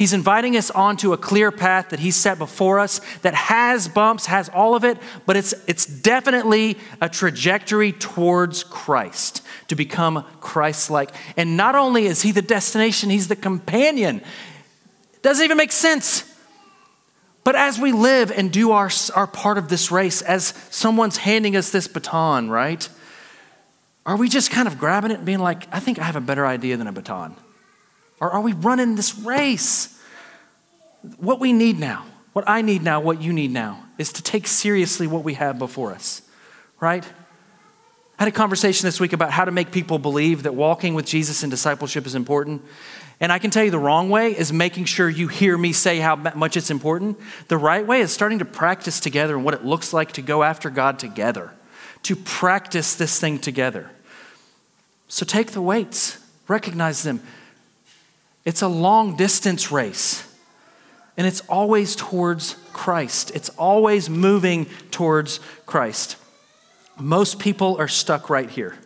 He's 0.00 0.14
inviting 0.14 0.56
us 0.56 0.70
onto 0.70 1.12
a 1.12 1.18
clear 1.18 1.52
path 1.52 1.90
that 1.90 2.00
He's 2.00 2.16
set 2.16 2.38
before 2.38 2.78
us 2.78 3.02
that 3.20 3.34
has 3.34 3.86
bumps, 3.86 4.24
has 4.24 4.48
all 4.48 4.74
of 4.74 4.82
it, 4.82 4.96
but 5.26 5.36
it's, 5.36 5.52
it's 5.66 5.84
definitely 5.84 6.78
a 7.02 7.08
trajectory 7.10 7.92
towards 7.92 8.64
Christ, 8.64 9.42
to 9.68 9.76
become 9.76 10.24
Christ 10.40 10.88
like. 10.88 11.10
And 11.36 11.54
not 11.54 11.74
only 11.74 12.06
is 12.06 12.22
He 12.22 12.32
the 12.32 12.40
destination, 12.40 13.10
He's 13.10 13.28
the 13.28 13.36
companion. 13.36 14.22
It 15.12 15.22
doesn't 15.22 15.44
even 15.44 15.58
make 15.58 15.70
sense. 15.70 16.24
But 17.44 17.54
as 17.54 17.78
we 17.78 17.92
live 17.92 18.32
and 18.32 18.50
do 18.50 18.70
our, 18.70 18.88
our 19.14 19.26
part 19.26 19.58
of 19.58 19.68
this 19.68 19.90
race, 19.90 20.22
as 20.22 20.54
someone's 20.70 21.18
handing 21.18 21.56
us 21.56 21.68
this 21.68 21.86
baton, 21.86 22.48
right? 22.48 22.88
Are 24.06 24.16
we 24.16 24.30
just 24.30 24.50
kind 24.50 24.66
of 24.66 24.78
grabbing 24.78 25.10
it 25.10 25.18
and 25.18 25.26
being 25.26 25.40
like, 25.40 25.68
I 25.70 25.78
think 25.78 25.98
I 25.98 26.04
have 26.04 26.16
a 26.16 26.22
better 26.22 26.46
idea 26.46 26.78
than 26.78 26.86
a 26.86 26.92
baton? 26.92 27.36
Or 28.20 28.30
are 28.30 28.40
we 28.40 28.52
running 28.52 28.94
this 28.94 29.18
race? 29.18 29.98
What 31.18 31.40
we 31.40 31.52
need 31.52 31.78
now, 31.78 32.04
what 32.34 32.48
I 32.48 32.60
need 32.62 32.82
now, 32.82 33.00
what 33.00 33.22
you 33.22 33.32
need 33.32 33.50
now, 33.50 33.84
is 33.96 34.12
to 34.12 34.22
take 34.22 34.46
seriously 34.46 35.06
what 35.06 35.24
we 35.24 35.34
have 35.34 35.58
before 35.58 35.92
us, 35.92 36.22
right? 36.78 37.04
I 38.18 38.24
had 38.24 38.28
a 38.28 38.36
conversation 38.36 38.86
this 38.86 39.00
week 39.00 39.14
about 39.14 39.30
how 39.30 39.46
to 39.46 39.50
make 39.50 39.70
people 39.70 39.98
believe 39.98 40.42
that 40.42 40.54
walking 40.54 40.92
with 40.92 41.06
Jesus 41.06 41.42
in 41.42 41.48
discipleship 41.48 42.04
is 42.04 42.14
important. 42.14 42.62
And 43.18 43.32
I 43.32 43.38
can 43.38 43.50
tell 43.50 43.64
you 43.64 43.70
the 43.70 43.78
wrong 43.78 44.10
way 44.10 44.36
is 44.36 44.52
making 44.52 44.84
sure 44.84 45.08
you 45.08 45.28
hear 45.28 45.56
me 45.56 45.72
say 45.72 45.98
how 45.98 46.16
much 46.16 46.54
it's 46.58 46.70
important. 46.70 47.18
The 47.48 47.56
right 47.56 47.86
way 47.86 48.00
is 48.02 48.12
starting 48.12 48.38
to 48.40 48.44
practice 48.44 49.00
together 49.00 49.36
and 49.36 49.44
what 49.44 49.54
it 49.54 49.64
looks 49.64 49.94
like 49.94 50.12
to 50.12 50.22
go 50.22 50.42
after 50.42 50.68
God 50.68 50.98
together, 50.98 51.52
to 52.02 52.14
practice 52.14 52.94
this 52.94 53.18
thing 53.18 53.38
together. 53.38 53.90
So 55.08 55.24
take 55.24 55.52
the 55.52 55.62
weights, 55.62 56.18
recognize 56.46 57.02
them, 57.02 57.22
it's 58.44 58.62
a 58.62 58.68
long 58.68 59.16
distance 59.16 59.70
race, 59.70 60.26
and 61.16 61.26
it's 61.26 61.40
always 61.42 61.94
towards 61.96 62.56
Christ. 62.72 63.32
It's 63.34 63.50
always 63.50 64.08
moving 64.08 64.66
towards 64.90 65.40
Christ. 65.66 66.16
Most 66.98 67.38
people 67.38 67.76
are 67.78 67.88
stuck 67.88 68.30
right 68.30 68.48
here. 68.48 68.76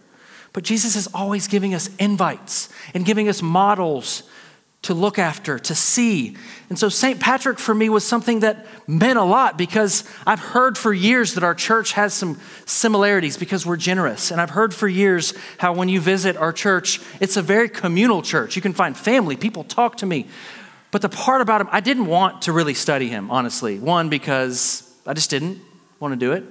But 0.53 0.63
Jesus 0.63 0.95
is 0.95 1.09
always 1.13 1.49
giving 1.49 1.75
us 1.75 1.91
invites 1.97 2.69
and 2.95 3.05
giving 3.05 3.29
us 3.29 3.43
models 3.43 4.23
to 4.83 4.95
look 4.95 5.19
after, 5.19 5.59
to 5.59 5.75
see. 5.75 6.37
And 6.71 6.79
so 6.79 6.89
St. 6.89 7.21
Patrick 7.21 7.59
for 7.59 7.75
me 7.75 7.89
was 7.89 8.05
something 8.05 8.41
that 8.41 8.67
meant 8.87 9.19
a 9.19 9.25
lot 9.25 9.59
because 9.59 10.05
I've 10.27 10.41
heard 10.41 10.79
for 10.79 10.93
years 10.95 11.35
that 11.35 11.45
our 11.45 11.55
church 11.55 11.93
has 11.93 12.15
some 12.15 12.41
similarities 12.65 13.37
because 13.37 13.67
we're 13.67 13.77
generous. 13.77 14.31
And 14.31 14.41
I've 14.41 14.51
heard 14.51 14.75
for 14.75 14.89
years 14.89 15.35
how 15.59 15.75
when 15.75 15.89
you 15.89 16.01
visit 16.01 16.37
our 16.37 16.53
church, 16.53 17.01
it's 17.21 17.37
a 17.37 17.43
very 17.43 17.69
communal 17.69 18.23
church. 18.23 18.57
You 18.57 18.63
can 18.63 18.73
find 18.73 18.97
family, 18.97 19.37
people 19.37 19.65
talk 19.65 19.97
to 19.99 20.07
me. 20.07 20.27
But 20.91 21.03
the 21.03 21.09
part 21.09 21.41
about 21.41 21.61
him, 21.61 21.69
I 21.71 21.81
didn't 21.81 22.07
want 22.07 22.43
to 22.43 22.53
really 22.53 22.75
study 22.75 23.09
him, 23.09 23.31
honestly. 23.31 23.79
One, 23.79 24.09
because 24.09 24.91
I 25.07 25.13
just 25.13 25.29
didn't 25.29 25.61
want 26.01 26.13
to 26.13 26.17
do 26.17 26.33
it. 26.33 26.45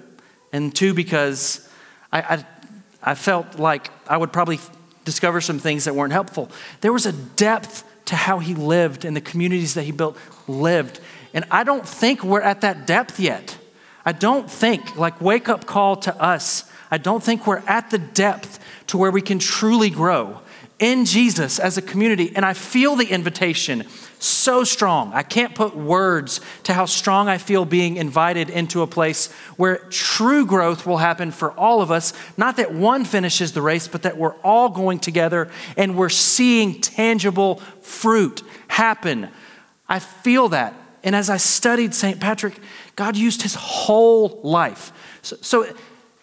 And 0.51 0.76
two, 0.76 0.93
because 0.93 1.68
I, 2.11 2.22
I, 2.22 2.45
I 3.01 3.16
felt 3.16 3.57
like 3.57 3.89
I 4.07 4.18
would 4.18 4.32
probably 4.32 4.59
discover 5.05 5.41
some 5.41 5.59
things 5.59 5.86
that 5.86 5.95
weren't 5.95 6.14
helpful. 6.14 6.51
There 6.82 6.93
was 6.93 7.05
a 7.05 7.14
depth 7.14 7.84
to 8.06 8.16
how 8.16 8.39
he 8.39 8.54
lived 8.54 9.06
and 9.06 9.16
the 9.16 9.22
communities 9.22 9.74
that 9.76 9.84
he 9.84 9.91
built 9.91 10.18
lived. 10.47 10.99
And 11.34 11.45
I 11.49 11.64
don't 11.64 11.88
think 11.88 12.24
we're 12.24 12.41
at 12.41 12.62
that 12.62 12.86
depth 12.86 13.20
yet. 13.20 13.58
I 14.06 14.12
don't 14.12 14.49
think, 14.49 14.97
like, 14.97 15.22
wake 15.22 15.47
up 15.47 15.66
call 15.66 15.95
to 15.97 16.22
us, 16.22 16.70
I 16.91 16.97
don't 16.97 17.24
think 17.24 17.47
we're 17.47 17.64
at 17.66 17.89
the 17.89 17.97
depth 17.97 18.60
to 18.88 18.97
where 18.97 19.12
we 19.12 19.22
can 19.22 19.39
truly 19.39 19.89
grow 19.89 20.39
in 20.78 21.06
Jesus 21.06 21.58
as 21.58 21.78
a 21.78 21.82
community. 21.82 22.32
And 22.36 22.45
I 22.45 22.54
feel 22.54 22.95
the 22.95 23.08
invitation 23.08 23.88
so 24.24 24.63
strong. 24.63 25.11
I 25.13 25.24
can't 25.24 25.53
put 25.53 25.76
words 25.76 26.41
to 26.63 26.74
how 26.74 26.86
strong 26.86 27.28
I 27.28 27.38
feel 27.38 27.65
being 27.65 27.97
invited 27.97 28.49
into 28.49 28.82
a 28.82 28.88
place 28.88 29.32
where 29.57 29.78
true 29.89 30.45
growth 30.45 30.86
will 30.86 30.97
happen 30.97 31.32
for 31.32 31.51
all 31.51 31.82
of 31.82 31.91
us. 31.91 32.13
Not 32.38 32.57
that 32.57 32.74
one 32.74 33.05
finishes 33.05 33.51
the 33.51 33.61
race, 33.61 33.88
but 33.88 34.03
that 34.03 34.17
we're 34.17 34.36
all 34.41 34.69
going 34.69 34.99
together 34.99 35.49
and 35.76 35.97
we're 35.97 36.09
seeing 36.09 36.80
tangible 36.80 37.57
fruit 37.82 38.41
happen. 38.67 39.30
I 39.88 39.99
feel 39.99 40.49
that. 40.49 40.74
And 41.03 41.15
as 41.15 41.30
I 41.30 41.38
studied 41.38 41.93
St. 41.93 42.19
Patrick, 42.19 42.57
God 42.95 43.17
used 43.17 43.41
his 43.41 43.55
whole 43.55 44.39
life. 44.43 45.19
So, 45.21 45.36
so 45.41 45.76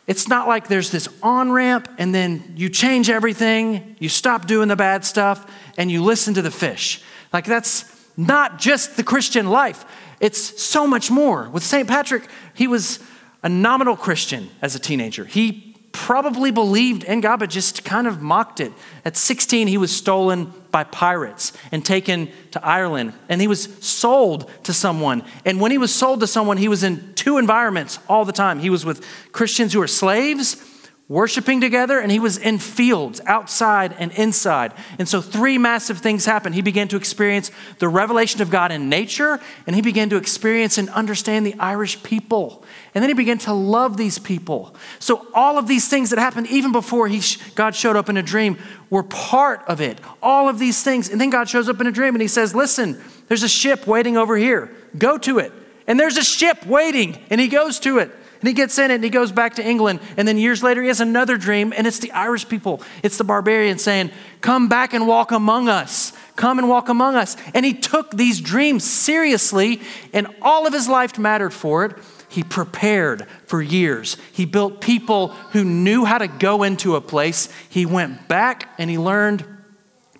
it's 0.07 0.27
not 0.27 0.49
like 0.49 0.69
there's 0.69 0.91
this 0.91 1.09
on 1.23 1.53
ramp 1.53 1.89
and 1.99 2.15
then 2.15 2.55
you 2.57 2.71
change 2.71 3.11
everything, 3.11 3.97
you 3.99 4.09
stop 4.09 4.47
doing 4.47 4.69
the 4.69 4.77
bad 4.77 5.05
stuff, 5.05 5.49
and 5.77 5.91
you 5.91 6.03
listen 6.03 6.35
to 6.35 6.43
the 6.43 6.51
fish. 6.51 7.03
Like 7.33 7.45
that's 7.45 7.83
not 8.27 8.59
just 8.59 8.97
the 8.97 9.03
Christian 9.03 9.49
life, 9.49 9.85
it's 10.21 10.63
so 10.63 10.87
much 10.87 11.11
more. 11.11 11.49
With 11.49 11.63
St. 11.63 11.89
Patrick, 11.89 12.25
he 12.55 12.67
was 12.67 12.99
a 13.43 13.49
nominal 13.49 13.97
Christian 13.97 14.51
as 14.61 14.75
a 14.75 14.79
teenager. 14.79 15.25
He 15.25 15.75
probably 15.93 16.51
believed 16.51 17.03
in 17.05 17.21
God, 17.21 17.39
but 17.39 17.51
just 17.51 17.85
kind 17.85 18.07
of 18.07 18.21
mocked 18.21 18.61
it. 18.61 18.73
At 19.05 19.17
16, 19.17 19.67
he 19.67 19.79
was 19.79 19.95
stolen 19.95 20.53
by 20.71 20.85
pirates 20.85 21.53
and 21.73 21.85
taken 21.85 22.31
to 22.53 22.65
Ireland, 22.65 23.15
and 23.29 23.41
he 23.41 23.49
was 23.49 23.65
sold 23.85 24.51
to 24.65 24.73
someone. 24.73 25.25
And 25.45 25.61
when 25.61 25.71
he 25.71 25.79
was 25.79 25.93
sold 25.93 26.21
to 26.21 26.27
someone, 26.27 26.59
he 26.59 26.69
was 26.69 26.85
in 26.85 27.15
two 27.15 27.39
environments 27.39 27.99
all 28.09 28.25
the 28.25 28.33
time. 28.33 28.61
He 28.61 28.71
was 28.71 28.85
with 28.85 29.05
Christians 29.33 29.73
who 29.73 29.81
were 29.81 29.89
slaves 29.89 30.63
worshiping 31.11 31.61
together, 31.61 31.99
and 31.99 32.13
he 32.13 32.21
was 32.21 32.39
in 32.39 32.57
fields, 32.57 33.21
outside 33.27 33.93
and 33.99 34.13
inside. 34.13 34.73
And 34.97 35.09
so, 35.09 35.21
three 35.21 35.59
massive 35.59 35.99
things 35.99 36.25
happened. 36.25 36.55
He 36.55 36.63
began 36.63 36.87
to 36.89 36.97
experience 36.97 37.51
the 37.81 37.89
revelation 37.89 38.41
of 38.41 38.49
God 38.49 38.71
in 38.71 38.89
nature, 38.89 39.41
and 39.67 39.75
he 39.75 39.83
began 39.83 40.09
to 40.11 40.17
experience 40.17 40.79
and 40.79 40.89
understand 40.91 41.45
the 41.45 41.57
Irish 41.59 42.01
people. 42.05 42.65
And 42.95 43.03
then 43.03 43.11
he 43.11 43.15
began 43.15 43.39
to 43.39 43.53
love 43.53 43.97
these 43.97 44.21
people. 44.21 44.73
So, 45.01 45.27
all 45.35 45.59
of 45.59 45.67
these 45.67 45.89
things 45.89 46.11
that 46.11 46.21
happened 46.21 46.47
even 46.47 46.71
before 46.71 47.09
he, 47.09 47.21
God 47.57 47.75
showed 47.75 47.97
up 47.97 48.09
in 48.09 48.17
a 48.17 48.23
dream 48.23 48.57
were 48.89 49.03
part 49.03 49.63
of 49.67 49.81
it. 49.81 49.99
All 50.23 50.49
of 50.49 50.61
these 50.61 50.83
things. 50.85 51.11
And 51.11 51.21
then 51.21 51.31
God 51.31 51.49
shows 51.49 51.69
up 51.69 51.81
in 51.81 51.89
a 51.89 51.93
dream 51.93 52.15
and 52.15 52.23
he 52.23 52.29
says, 52.29 52.55
Listen, 52.55 53.03
there's 53.27 53.43
a 53.43 53.49
ship 53.49 53.85
waiting 53.85 54.17
over 54.17 54.37
here. 54.37 54.75
Go 54.97 55.19
to 55.19 55.41
it. 55.41 55.53
And 55.89 55.99
there's 55.99 56.17
a 56.17 56.25
ship 56.25 56.65
waiting, 56.67 57.19
and 57.31 57.41
he 57.41 57.49
goes 57.49 57.81
to 57.81 57.99
it. 57.99 58.13
And 58.41 58.49
he 58.49 58.55
gets 58.55 58.79
in 58.79 58.91
it 58.91 58.95
and 58.95 59.05
he 59.05 59.11
goes 59.11 59.33
back 59.33 59.55
to 59.57 59.67
England. 59.67 60.01
And 60.17 60.27
then 60.27 60.39
years 60.39 60.63
later, 60.63 60.81
he 60.81 60.89
has 60.89 61.01
another 61.01 61.37
dream, 61.37 61.75
and 61.77 61.87
it's 61.87 61.99
the 61.99 62.11
Irish 62.13 62.49
people, 62.49 62.83
it's 63.03 63.19
the 63.19 63.25
barbarians 63.25 63.83
saying, 63.83 64.11
Come 64.41 64.69
back 64.69 64.95
and 64.95 65.07
walk 65.07 65.31
among 65.31 65.69
us. 65.69 66.13
Come 66.37 66.59
and 66.59 66.69
walk 66.69 66.89
among 66.89 67.17
us. 67.17 67.37
And 67.53 67.67
he 67.67 67.75
took 67.75 68.13
these 68.13 68.41
dreams 68.41 68.83
seriously, 68.83 69.83
and 70.15 70.27
all 70.41 70.67
of 70.67 70.73
his 70.73 70.89
life 70.89 71.19
mattered 71.19 71.53
for 71.53 71.85
it. 71.85 71.97
He 72.31 72.43
prepared 72.43 73.27
for 73.47 73.61
years. 73.61 74.17
He 74.33 74.47
built 74.47 74.81
people 74.81 75.29
who 75.53 75.65
knew 75.65 76.05
how 76.05 76.17
to 76.17 76.29
go 76.29 76.63
into 76.63 76.95
a 76.95 77.01
place. 77.01 77.49
He 77.69 77.85
went 77.85 78.29
back 78.29 78.73
and 78.79 78.89
he 78.89 78.97
learned 78.97 79.45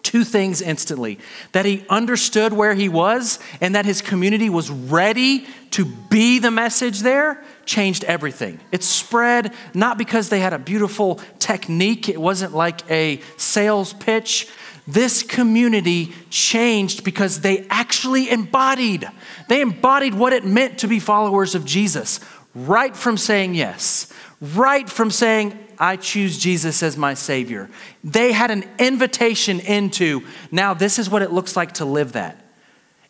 two 0.03 0.25
things 0.25 0.61
instantly 0.61 1.21
that 1.53 1.65
he 1.65 1.85
understood 1.89 2.53
where 2.53 2.75
he 2.75 2.89
was 2.89 3.39
and 3.61 3.77
that 3.77 3.85
his 3.85 4.03
community 4.03 4.51
was 4.51 4.69
ready 4.69 5.47
to 5.71 5.85
be 5.85 6.41
the 6.41 6.51
message 6.51 7.01
there 7.01 7.45
changed 7.71 8.03
everything. 8.03 8.59
It 8.73 8.83
spread 8.83 9.55
not 9.75 9.97
because 9.97 10.29
they 10.29 10.41
had 10.41 10.53
a 10.53 10.59
beautiful 10.59 11.21
technique, 11.39 12.09
it 12.09 12.21
wasn't 12.21 12.53
like 12.53 12.83
a 12.91 13.21
sales 13.37 13.93
pitch. 13.93 14.49
This 14.89 15.23
community 15.23 16.13
changed 16.31 17.05
because 17.05 17.43
they 17.43 17.65
actually 17.71 18.29
embodied. 18.29 19.09
They 19.49 19.61
embodied 19.61 20.15
what 20.15 20.33
it 20.33 20.45
meant 20.45 20.79
to 20.81 20.89
be 20.89 20.99
followers 20.99 21.55
of 21.55 21.65
Jesus, 21.65 22.19
right 22.57 22.97
from 22.97 23.17
saying 23.17 23.55
yes, 23.55 24.13
right 24.41 24.91
from 24.91 25.13
saying, 25.13 25.57
I 25.79 25.95
choose 25.95 26.39
Jesus 26.39 26.83
as 26.83 26.97
my 26.97 27.15
Savior. 27.15 27.71
They 28.03 28.33
had 28.33 28.51
an 28.51 28.65
invitation 28.81 29.61
into, 29.61 30.27
now 30.51 30.75
this 30.75 30.99
is 30.99 31.09
what 31.09 31.23
it 31.23 31.31
looks 31.31 31.55
like 31.55 31.75
to 31.75 31.85
live 31.85 32.13
that. 32.13 32.45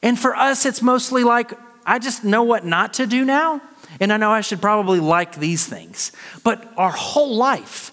And 0.03 0.19
for 0.19 0.37
us, 0.37 0.67
it's 0.67 0.83
mostly 0.83 1.25
like, 1.25 1.51
I 1.87 1.99
just 1.99 2.25
know 2.25 2.43
what 2.43 2.67
not 2.67 2.93
to 2.95 3.07
do 3.07 3.25
now. 3.25 3.63
And 3.99 4.13
I 4.13 4.17
know 4.17 4.31
I 4.31 4.41
should 4.41 4.61
probably 4.61 5.01
like 5.01 5.37
these 5.37 5.67
things. 5.67 6.13
But 6.45 6.73
our 6.77 6.91
whole 6.91 7.35
life, 7.35 7.93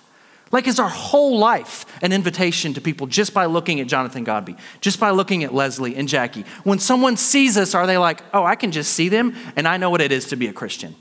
like 0.51 0.67
is 0.67 0.79
our 0.79 0.89
whole 0.89 1.39
life 1.39 1.85
an 2.03 2.13
invitation 2.13 2.73
to 2.75 2.81
people 2.81 3.07
just 3.07 3.33
by 3.33 3.45
looking 3.45 3.79
at 3.79 3.87
Jonathan 3.87 4.23
Godby, 4.23 4.55
just 4.81 4.99
by 4.99 5.09
looking 5.09 5.43
at 5.43 5.53
Leslie 5.53 5.95
and 5.95 6.07
Jackie? 6.07 6.45
When 6.63 6.79
someone 6.79 7.17
sees 7.17 7.57
us, 7.57 7.73
are 7.73 7.87
they 7.87 7.97
like, 7.97 8.21
oh, 8.33 8.43
I 8.43 8.55
can 8.55 8.71
just 8.71 8.93
see 8.93 9.09
them 9.09 9.35
and 9.55 9.67
I 9.67 9.77
know 9.77 9.89
what 9.89 10.01
it 10.01 10.11
is 10.11 10.25
to 10.27 10.35
be 10.35 10.47
a 10.47 10.53
Christian? 10.53 10.95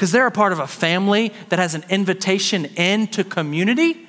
because 0.00 0.12
they're 0.12 0.26
a 0.26 0.30
part 0.30 0.50
of 0.50 0.58
a 0.58 0.66
family 0.66 1.30
that 1.50 1.58
has 1.58 1.74
an 1.74 1.84
invitation 1.90 2.64
into 2.76 3.22
community. 3.22 4.08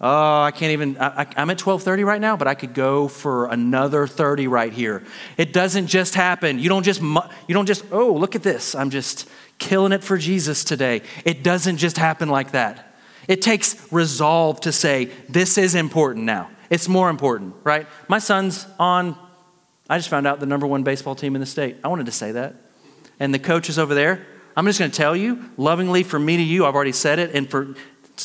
Oh, 0.00 0.42
I 0.42 0.50
can't 0.50 0.72
even. 0.72 0.98
I, 0.98 1.26
am 1.36 1.50
at 1.50 1.58
12:30 1.58 2.04
right 2.04 2.20
now, 2.20 2.36
but 2.36 2.48
I 2.48 2.54
could 2.54 2.74
go 2.74 3.06
for 3.06 3.46
another 3.46 4.06
30 4.06 4.48
right 4.48 4.72
here. 4.72 5.04
It 5.36 5.52
doesn't 5.52 5.86
just 5.86 6.14
happen. 6.14 6.58
You 6.58 6.68
don't 6.68 6.82
just. 6.82 7.00
You 7.00 7.54
don't 7.54 7.66
just. 7.66 7.84
Oh, 7.92 8.12
look 8.12 8.34
at 8.34 8.42
this. 8.42 8.74
I'm 8.74 8.90
just 8.90 9.28
killing 9.58 9.92
it 9.92 10.02
for 10.02 10.18
Jesus 10.18 10.64
today. 10.64 11.02
It 11.24 11.42
doesn't 11.42 11.76
just 11.76 11.96
happen 11.96 12.28
like 12.28 12.52
that. 12.52 12.96
It 13.28 13.40
takes 13.40 13.90
resolve 13.92 14.60
to 14.62 14.72
say 14.72 15.06
this 15.28 15.56
is 15.56 15.74
important 15.74 16.26
now. 16.26 16.50
It's 16.70 16.88
more 16.88 17.08
important, 17.08 17.54
right? 17.62 17.86
My 18.08 18.18
son's 18.18 18.66
on. 18.80 19.16
I 19.88 19.98
just 19.98 20.08
found 20.08 20.26
out 20.26 20.40
the 20.40 20.46
number 20.46 20.66
one 20.66 20.82
baseball 20.82 21.14
team 21.14 21.36
in 21.36 21.40
the 21.40 21.46
state. 21.46 21.76
I 21.84 21.88
wanted 21.88 22.06
to 22.06 22.12
say 22.12 22.32
that, 22.32 22.56
and 23.20 23.32
the 23.32 23.38
coach 23.38 23.68
is 23.68 23.78
over 23.78 23.94
there. 23.94 24.26
I'm 24.56 24.66
just 24.66 24.78
going 24.78 24.90
to 24.90 24.96
tell 24.96 25.14
you 25.14 25.50
lovingly 25.56 26.02
from 26.02 26.24
me 26.24 26.36
to 26.36 26.42
you. 26.42 26.66
I've 26.66 26.74
already 26.74 26.92
said 26.92 27.20
it, 27.20 27.34
and 27.34 27.48
for 27.48 27.74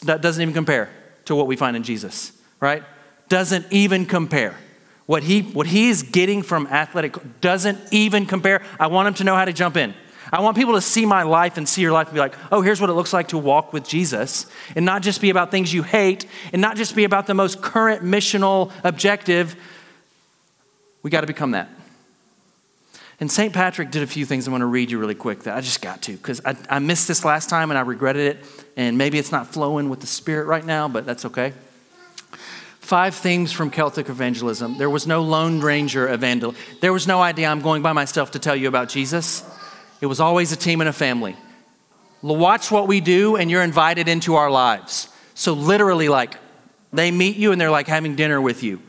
that 0.04 0.22
doesn't 0.22 0.42
even 0.42 0.54
compare 0.54 0.90
to 1.30 1.36
what 1.36 1.46
we 1.46 1.56
find 1.56 1.78
in 1.78 1.84
Jesus, 1.84 2.32
right? 2.60 2.84
Doesn't 3.28 3.68
even 3.70 4.08
compare. 4.08 4.56
What 5.06 5.22
he, 5.22 5.42
what 5.42 5.68
he 5.68 5.90
is 5.90 6.02
getting 6.02 6.42
from 6.42 6.66
athletic 6.66 7.16
doesn't 7.40 7.78
even 7.92 8.26
compare. 8.26 8.64
I 8.80 8.88
want 8.88 9.10
him 9.10 9.14
to 9.16 9.24
know 9.24 9.36
how 9.36 9.46
to 9.46 9.54
jump 9.54 9.78
in. 9.78 9.94
I 10.34 10.42
want 10.42 10.58
people 10.58 10.74
to 10.74 10.82
see 10.82 11.06
my 11.06 11.22
life 11.22 11.58
and 11.58 11.70
see 11.70 11.84
your 11.84 11.92
life 11.92 12.08
and 12.08 12.16
be 12.16 12.20
like, 12.20 12.36
oh, 12.52 12.62
here's 12.62 12.82
what 12.82 12.90
it 12.90 12.94
looks 12.94 13.14
like 13.14 13.28
to 13.28 13.38
walk 13.38 13.74
with 13.74 13.88
Jesus, 13.88 14.48
and 14.76 14.86
not 14.86 15.04
just 15.04 15.22
be 15.22 15.30
about 15.30 15.52
things 15.52 15.72
you 15.72 15.84
hate, 15.84 16.26
and 16.52 16.64
not 16.64 16.76
just 16.76 16.96
be 16.96 17.04
about 17.04 17.28
the 17.28 17.36
most 17.36 17.62
current 17.62 18.04
missional 18.04 18.72
objective. 18.84 19.56
We 21.04 21.12
got 21.12 21.22
to 21.22 21.28
become 21.28 21.52
that. 21.52 21.70
And 23.20 23.30
St. 23.30 23.54
Patrick 23.54 23.92
did 23.92 24.02
a 24.02 24.08
few 24.08 24.26
things 24.26 24.48
I 24.48 24.52
want 24.52 24.62
to 24.62 24.68
read 24.68 24.90
you 24.90 24.98
really 24.98 25.16
quick 25.16 25.44
that 25.44 25.58
I 25.58 25.62
just 25.62 25.82
got 25.82 26.02
to 26.04 26.14
because 26.14 26.40
I, 26.46 26.56
I 26.70 26.80
missed 26.80 27.08
this 27.08 27.26
last 27.26 27.50
time 27.50 27.70
and 27.70 27.78
I 27.78 27.82
regretted 27.82 28.38
it. 28.38 28.46
And 28.78 28.98
maybe 28.98 29.20
it's 29.20 29.32
not 29.32 29.48
flowing 29.48 29.90
with 29.90 30.00
the 30.00 30.08
Spirit 30.08 30.46
right 30.46 30.66
now, 30.66 30.88
but 30.88 31.06
that's 31.06 31.26
okay. 31.26 31.54
Five 32.80 33.14
themes 33.14 33.52
from 33.52 33.70
Celtic 33.70 34.10
evangelism. 34.10 34.78
There 34.78 34.90
was 34.90 35.06
no 35.06 35.22
Lone 35.22 35.60
Ranger 35.60 36.12
evangel. 36.12 36.56
There 36.80 36.94
was 36.94 37.08
no 37.08 37.22
idea 37.22 37.48
I'm 37.48 37.62
going 37.62 37.84
by 37.84 37.94
myself 37.94 38.32
to 38.32 38.40
tell 38.40 38.56
you 38.56 38.68
about 38.68 38.90
Jesus. 38.90 39.44
It 40.02 40.06
was 40.06 40.20
always 40.20 40.52
a 40.54 40.56
team 40.56 40.80
and 40.80 40.90
a 40.90 40.94
family. 40.94 41.36
Watch 42.22 42.72
what 42.72 42.88
we 42.88 43.00
do, 43.00 43.36
and 43.36 43.52
you're 43.52 43.64
invited 43.64 44.08
into 44.08 44.36
our 44.36 44.50
lives. 44.50 45.08
So, 45.36 45.54
literally, 45.54 46.10
like, 46.10 46.36
they 46.92 47.12
meet 47.12 47.38
you 47.38 47.52
and 47.52 47.62
they're 47.62 47.72
like 47.72 47.88
having 47.88 48.16
dinner 48.16 48.42
with 48.42 48.64
you. 48.64 48.82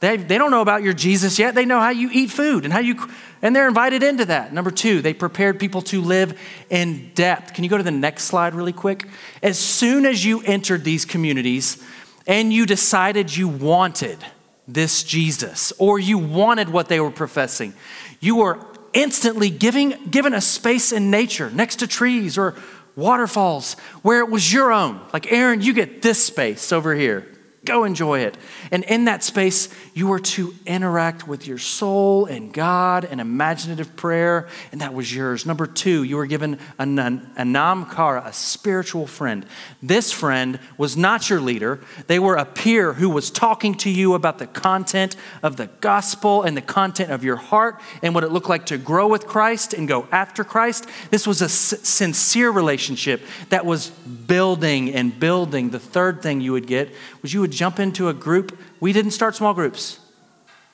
They, 0.00 0.16
they 0.16 0.38
don't 0.38 0.50
know 0.50 0.60
about 0.60 0.82
your 0.82 0.92
Jesus 0.92 1.38
yet. 1.38 1.54
They 1.54 1.64
know 1.64 1.80
how 1.80 1.90
you 1.90 2.10
eat 2.12 2.30
food 2.30 2.64
and 2.64 2.72
how 2.72 2.80
you, 2.80 2.96
and 3.42 3.54
they're 3.54 3.68
invited 3.68 4.02
into 4.02 4.24
that. 4.26 4.52
Number 4.52 4.70
two, 4.70 5.00
they 5.00 5.14
prepared 5.14 5.58
people 5.58 5.82
to 5.82 6.00
live 6.00 6.38
in 6.68 7.12
depth. 7.14 7.54
Can 7.54 7.64
you 7.64 7.70
go 7.70 7.76
to 7.76 7.82
the 7.82 7.90
next 7.90 8.24
slide 8.24 8.54
really 8.54 8.72
quick? 8.72 9.08
As 9.42 9.58
soon 9.58 10.04
as 10.04 10.24
you 10.24 10.42
entered 10.42 10.84
these 10.84 11.04
communities 11.04 11.82
and 12.26 12.52
you 12.52 12.66
decided 12.66 13.34
you 13.34 13.48
wanted 13.48 14.18
this 14.66 15.02
Jesus 15.02 15.72
or 15.78 15.98
you 15.98 16.18
wanted 16.18 16.68
what 16.68 16.88
they 16.88 17.00
were 17.00 17.10
professing, 17.10 17.74
you 18.20 18.36
were 18.36 18.58
instantly 18.92 19.50
giving, 19.50 19.90
given 20.10 20.34
a 20.34 20.40
space 20.40 20.92
in 20.92 21.10
nature 21.10 21.50
next 21.50 21.76
to 21.76 21.86
trees 21.86 22.38
or 22.38 22.54
waterfalls 22.96 23.74
where 24.02 24.20
it 24.20 24.30
was 24.30 24.52
your 24.52 24.72
own. 24.72 25.00
Like, 25.12 25.30
Aaron, 25.32 25.60
you 25.60 25.72
get 25.72 26.02
this 26.02 26.22
space 26.22 26.72
over 26.72 26.94
here. 26.94 27.26
Go 27.64 27.84
enjoy 27.84 28.20
it. 28.20 28.36
And 28.74 28.82
in 28.82 29.04
that 29.04 29.22
space, 29.22 29.68
you 29.94 30.08
were 30.08 30.18
to 30.18 30.52
interact 30.66 31.28
with 31.28 31.46
your 31.46 31.58
soul 31.58 32.26
and 32.26 32.52
God 32.52 33.04
and 33.04 33.20
imaginative 33.20 33.94
prayer, 33.94 34.48
and 34.72 34.80
that 34.80 34.92
was 34.92 35.14
yours. 35.14 35.46
Number 35.46 35.64
two, 35.64 36.02
you 36.02 36.16
were 36.16 36.26
given 36.26 36.58
a, 36.80 36.84
anamchara, 36.84 38.26
a 38.26 38.32
spiritual 38.32 39.06
friend. 39.06 39.46
This 39.80 40.10
friend 40.10 40.58
was 40.76 40.96
not 40.96 41.30
your 41.30 41.40
leader, 41.40 41.78
they 42.08 42.18
were 42.18 42.34
a 42.34 42.44
peer 42.44 42.94
who 42.94 43.08
was 43.10 43.30
talking 43.30 43.76
to 43.76 43.90
you 43.90 44.14
about 44.14 44.38
the 44.38 44.48
content 44.48 45.14
of 45.44 45.56
the 45.56 45.68
gospel 45.80 46.42
and 46.42 46.56
the 46.56 46.60
content 46.60 47.12
of 47.12 47.22
your 47.22 47.36
heart 47.36 47.80
and 48.02 48.12
what 48.12 48.24
it 48.24 48.32
looked 48.32 48.48
like 48.48 48.66
to 48.66 48.76
grow 48.76 49.06
with 49.06 49.24
Christ 49.24 49.72
and 49.72 49.86
go 49.86 50.08
after 50.10 50.42
Christ. 50.42 50.88
This 51.12 51.28
was 51.28 51.42
a 51.42 51.48
sincere 51.48 52.50
relationship 52.50 53.22
that 53.50 53.64
was 53.64 53.90
building 53.90 54.92
and 54.92 55.16
building. 55.16 55.70
The 55.70 55.78
third 55.78 56.22
thing 56.22 56.40
you 56.40 56.50
would 56.50 56.66
get 56.66 56.92
was 57.22 57.32
you 57.32 57.40
would 57.40 57.52
jump 57.52 57.78
into 57.78 58.08
a 58.08 58.12
group. 58.12 58.58
We 58.84 58.92
didn't 58.92 59.12
start 59.12 59.34
small 59.34 59.54
groups, 59.54 59.98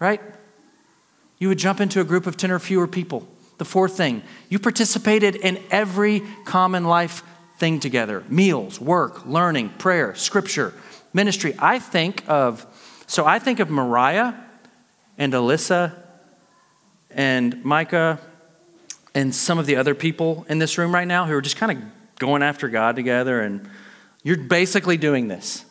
right? 0.01 0.21
You 1.39 1.47
would 1.47 1.59
jump 1.59 1.81
into 1.81 2.01
a 2.01 2.05
group 2.05 2.27
of 2.27 2.37
10 2.37 2.51
or 2.51 2.59
fewer 2.59 2.89
people. 2.89 3.29
The 3.59 3.65
fourth 3.65 3.97
thing, 3.97 4.25
you 4.49 4.59
participated 4.59 5.37
in 5.37 5.63
every 5.71 6.25
common 6.45 6.87
life 6.87 7.23
thing 7.59 7.79
together 7.79 8.25
meals, 8.29 8.81
work, 8.81 9.25
learning, 9.27 9.69
prayer, 9.79 10.17
scripture, 10.17 10.75
ministry. 11.13 11.55
I 11.57 11.79
think 11.79 12.25
of, 12.27 12.67
so 13.07 13.27
I 13.27 13.39
think 13.39 13.61
of 13.61 13.71
Mariah 13.71 14.35
and 15.17 15.33
Alyssa 15.33 15.95
and 17.13 17.65
Micah 17.65 18.19
and 19.15 19.33
some 19.33 19.61
of 19.61 19.67
the 19.67 19.77
other 19.77 19.95
people 19.95 20.45
in 20.49 20.59
this 20.59 20.79
room 20.79 20.93
right 20.93 21.07
now 21.07 21.27
who 21.27 21.35
are 21.35 21.41
just 21.41 21.59
kind 21.59 21.79
of 21.79 22.19
going 22.19 22.43
after 22.43 22.69
God 22.69 22.97
together, 22.97 23.41
and 23.41 23.71
you're 24.25 24.37
basically 24.37 24.97
doing 24.97 25.29
this. 25.29 25.65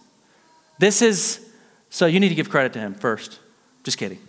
This 0.80 1.02
is, 1.02 1.46
so 1.90 2.06
you 2.06 2.20
need 2.20 2.30
to 2.30 2.36
give 2.36 2.50
credit 2.50 2.74
to 2.74 2.80
him 2.80 2.94
first. 2.94 3.40
Just 3.84 3.98
kidding. 3.98 4.20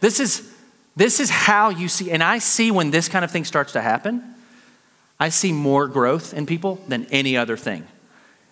This 0.00 0.18
is, 0.18 0.52
this 0.96 1.20
is 1.20 1.30
how 1.30 1.70
you 1.70 1.88
see, 1.88 2.10
and 2.10 2.22
I 2.22 2.38
see 2.38 2.70
when 2.70 2.90
this 2.90 3.08
kind 3.08 3.24
of 3.24 3.30
thing 3.30 3.44
starts 3.44 3.72
to 3.72 3.80
happen, 3.80 4.34
I 5.18 5.28
see 5.28 5.52
more 5.52 5.86
growth 5.86 6.32
in 6.32 6.46
people 6.46 6.80
than 6.88 7.06
any 7.10 7.36
other 7.36 7.56
thing. 7.56 7.86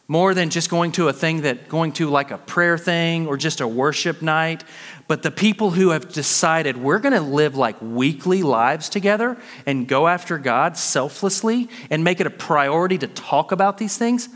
More 0.07 0.33
than 0.33 0.49
just 0.49 0.71
going 0.71 0.93
to 0.93 1.09
a 1.09 1.13
thing 1.13 1.43
that, 1.43 1.69
going 1.69 1.93
to 1.93 2.09
like 2.09 2.31
a 2.31 2.39
prayer 2.39 2.79
thing 2.79 3.27
or 3.27 3.37
just 3.37 3.61
a 3.61 3.69
worship 3.69 4.23
night, 4.23 4.65
but 5.07 5.23
the 5.23 5.31
people 5.31 5.71
who 5.71 5.91
have 5.91 6.13
decided 6.13 6.77
we're 6.77 6.99
gonna 6.99 7.21
live 7.21 7.57
like 7.57 7.77
weekly 7.81 8.43
lives 8.43 8.89
together 8.89 9.37
and 9.67 9.89
go 9.89 10.09
after 10.09 10.39
God 10.39 10.77
selflessly 10.77 11.69
and 11.91 12.05
make 12.05 12.21
it 12.21 12.27
a 12.27 12.31
priority 12.31 12.97
to 12.99 13.07
talk 13.07 13.53
about 13.53 13.77
these 13.79 13.99
things, 13.99 14.29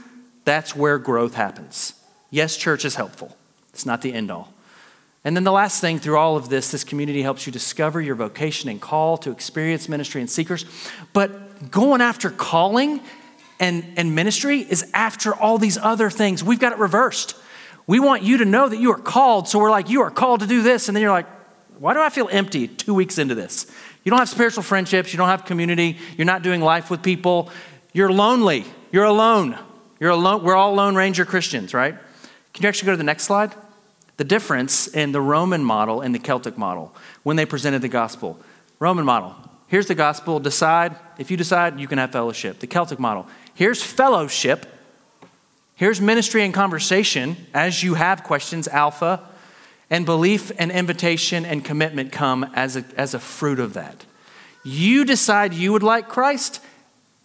that's 0.44 0.76
where 0.76 0.98
growth 0.98 1.34
happens. 1.34 1.94
Yes, 2.30 2.56
church 2.56 2.84
is 2.84 2.94
helpful, 2.94 3.36
it's 3.72 3.86
not 3.86 4.02
the 4.02 4.12
end 4.12 4.30
all. 4.30 4.52
And 5.24 5.36
then 5.36 5.44
the 5.44 5.52
last 5.52 5.80
thing 5.80 5.98
through 5.98 6.18
all 6.18 6.36
of 6.36 6.48
this, 6.48 6.70
this 6.70 6.82
community 6.82 7.22
helps 7.22 7.46
you 7.46 7.52
discover 7.52 8.00
your 8.00 8.16
vocation 8.16 8.68
and 8.68 8.80
call 8.80 9.16
to 9.18 9.30
experience 9.30 9.88
ministry 9.88 10.20
and 10.20 10.28
seekers. 10.28 10.64
But 11.12 11.70
going 11.70 12.00
after 12.00 12.30
calling 12.30 13.00
and, 13.60 13.84
and 13.96 14.14
ministry 14.14 14.60
is 14.60 14.90
after 14.92 15.32
all 15.32 15.58
these 15.58 15.78
other 15.78 16.10
things. 16.10 16.42
We've 16.42 16.58
got 16.58 16.72
it 16.72 16.78
reversed. 16.78 17.36
We 17.86 18.00
want 18.00 18.22
you 18.24 18.38
to 18.38 18.44
know 18.44 18.68
that 18.68 18.78
you 18.78 18.90
are 18.90 18.98
called. 18.98 19.48
So 19.48 19.60
we're 19.60 19.70
like, 19.70 19.88
you 19.88 20.02
are 20.02 20.10
called 20.10 20.40
to 20.40 20.46
do 20.46 20.62
this. 20.62 20.88
And 20.88 20.96
then 20.96 21.02
you're 21.02 21.12
like, 21.12 21.26
why 21.78 21.94
do 21.94 22.00
I 22.00 22.08
feel 22.08 22.28
empty 22.30 22.66
two 22.66 22.92
weeks 22.92 23.18
into 23.18 23.36
this? 23.36 23.66
You 24.02 24.10
don't 24.10 24.18
have 24.18 24.28
spiritual 24.28 24.64
friendships. 24.64 25.12
You 25.12 25.16
don't 25.16 25.28
have 25.28 25.44
community. 25.44 25.98
You're 26.16 26.24
not 26.24 26.42
doing 26.42 26.60
life 26.60 26.90
with 26.90 27.02
people. 27.02 27.50
You're 27.92 28.12
lonely. 28.12 28.64
You're 28.90 29.04
alone. 29.04 29.56
You're 30.00 30.10
alone. 30.10 30.42
We're 30.42 30.56
all 30.56 30.74
Lone 30.74 30.96
Ranger 30.96 31.24
Christians, 31.24 31.72
right? 31.72 31.94
Can 32.52 32.62
you 32.64 32.68
actually 32.68 32.86
go 32.86 32.92
to 32.92 32.96
the 32.96 33.04
next 33.04 33.24
slide? 33.24 33.54
The 34.22 34.28
difference 34.28 34.86
in 34.86 35.10
the 35.10 35.20
Roman 35.20 35.64
model 35.64 36.00
and 36.00 36.14
the 36.14 36.20
Celtic 36.20 36.56
model 36.56 36.94
when 37.24 37.34
they 37.34 37.44
presented 37.44 37.82
the 37.82 37.88
gospel. 37.88 38.38
Roman 38.78 39.04
model, 39.04 39.34
here's 39.66 39.88
the 39.88 39.96
gospel, 39.96 40.38
decide. 40.38 40.94
If 41.18 41.28
you 41.28 41.36
decide, 41.36 41.80
you 41.80 41.88
can 41.88 41.98
have 41.98 42.12
fellowship. 42.12 42.60
The 42.60 42.68
Celtic 42.68 43.00
model, 43.00 43.26
here's 43.52 43.82
fellowship. 43.82 44.64
Here's 45.74 46.00
ministry 46.00 46.44
and 46.44 46.54
conversation 46.54 47.36
as 47.52 47.82
you 47.82 47.94
have 47.94 48.22
questions, 48.22 48.68
alpha, 48.68 49.28
and 49.90 50.06
belief 50.06 50.52
and 50.56 50.70
invitation 50.70 51.44
and 51.44 51.64
commitment 51.64 52.12
come 52.12 52.48
as 52.54 52.76
a, 52.76 52.84
as 52.96 53.14
a 53.14 53.18
fruit 53.18 53.58
of 53.58 53.74
that. 53.74 54.04
You 54.62 55.04
decide 55.04 55.52
you 55.52 55.72
would 55.72 55.82
like 55.82 56.08
Christ. 56.08 56.60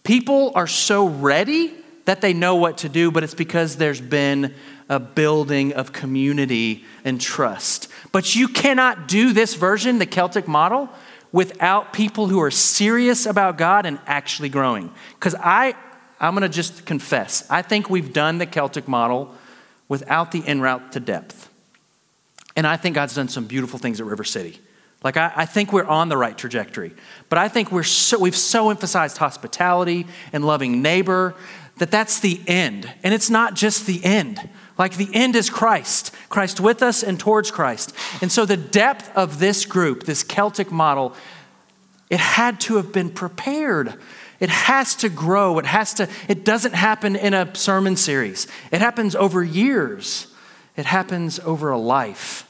People 0.02 0.50
are 0.56 0.66
so 0.66 1.06
ready 1.06 1.76
that 2.06 2.22
they 2.22 2.32
know 2.32 2.56
what 2.56 2.78
to 2.78 2.88
do, 2.88 3.12
but 3.12 3.22
it's 3.22 3.34
because 3.34 3.76
there's 3.76 4.00
been 4.00 4.52
a 4.88 4.98
building 4.98 5.72
of 5.74 5.92
community 5.92 6.84
and 7.04 7.20
trust. 7.20 7.88
But 8.12 8.34
you 8.34 8.48
cannot 8.48 9.08
do 9.08 9.32
this 9.32 9.54
version, 9.54 9.98
the 9.98 10.06
Celtic 10.06 10.48
model, 10.48 10.88
without 11.30 11.92
people 11.92 12.28
who 12.28 12.40
are 12.40 12.50
serious 12.50 13.26
about 13.26 13.58
God 13.58 13.84
and 13.84 13.98
actually 14.06 14.48
growing. 14.48 14.90
Because 15.14 15.34
I, 15.34 15.74
I'm 16.18 16.34
going 16.34 16.42
to 16.42 16.48
just 16.48 16.86
confess, 16.86 17.48
I 17.50 17.62
think 17.62 17.90
we've 17.90 18.12
done 18.12 18.38
the 18.38 18.46
Celtic 18.46 18.88
model 18.88 19.34
without 19.88 20.32
the 20.32 20.46
en 20.46 20.60
route 20.60 20.92
to 20.92 21.00
depth. 21.00 21.50
And 22.56 22.66
I 22.66 22.76
think 22.76 22.94
God's 22.94 23.14
done 23.14 23.28
some 23.28 23.46
beautiful 23.46 23.78
things 23.78 24.00
at 24.00 24.06
River 24.06 24.24
City. 24.24 24.60
Like, 25.04 25.16
I, 25.16 25.32
I, 25.36 25.46
think 25.46 25.72
we're 25.72 25.84
on 25.84 26.08
the 26.08 26.16
right 26.16 26.36
trajectory. 26.36 26.92
But 27.28 27.38
I 27.38 27.48
think 27.48 27.70
we're 27.70 27.84
so, 27.84 28.18
we've 28.18 28.36
so 28.36 28.70
emphasized 28.70 29.18
hospitality 29.18 30.06
and 30.32 30.44
loving 30.44 30.82
neighbor 30.82 31.36
that 31.76 31.92
that's 31.92 32.18
the 32.18 32.40
end. 32.48 32.92
And 33.04 33.14
it's 33.14 33.30
not 33.30 33.54
just 33.54 33.86
the 33.86 34.04
end. 34.04 34.48
Like 34.78 34.96
the 34.96 35.10
end 35.12 35.34
is 35.34 35.50
Christ, 35.50 36.14
Christ 36.28 36.60
with 36.60 36.82
us 36.82 37.02
and 37.02 37.18
towards 37.18 37.50
Christ. 37.50 37.92
And 38.22 38.30
so 38.30 38.46
the 38.46 38.56
depth 38.56 39.10
of 39.16 39.40
this 39.40 39.66
group, 39.66 40.04
this 40.04 40.22
Celtic 40.22 40.70
model, 40.70 41.14
it 42.08 42.20
had 42.20 42.60
to 42.60 42.76
have 42.76 42.92
been 42.92 43.10
prepared. 43.10 43.94
It 44.38 44.50
has 44.50 44.94
to 44.96 45.08
grow. 45.08 45.58
It 45.58 45.66
has 45.66 45.94
to, 45.94 46.08
it 46.28 46.44
doesn't 46.44 46.74
happen 46.74 47.16
in 47.16 47.34
a 47.34 47.52
sermon 47.56 47.96
series. 47.96 48.46
It 48.70 48.80
happens 48.80 49.16
over 49.16 49.42
years. 49.42 50.28
It 50.76 50.86
happens 50.86 51.40
over 51.40 51.70
a 51.70 51.78
life. 51.78 52.44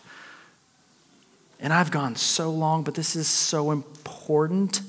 And 1.61 1.72
I've 1.72 1.91
gone 1.91 2.14
so 2.14 2.51
long, 2.51 2.85
but 2.85 2.95
this 2.95 3.16
is 3.16 3.26
so 3.26 3.70
important. 3.70 4.83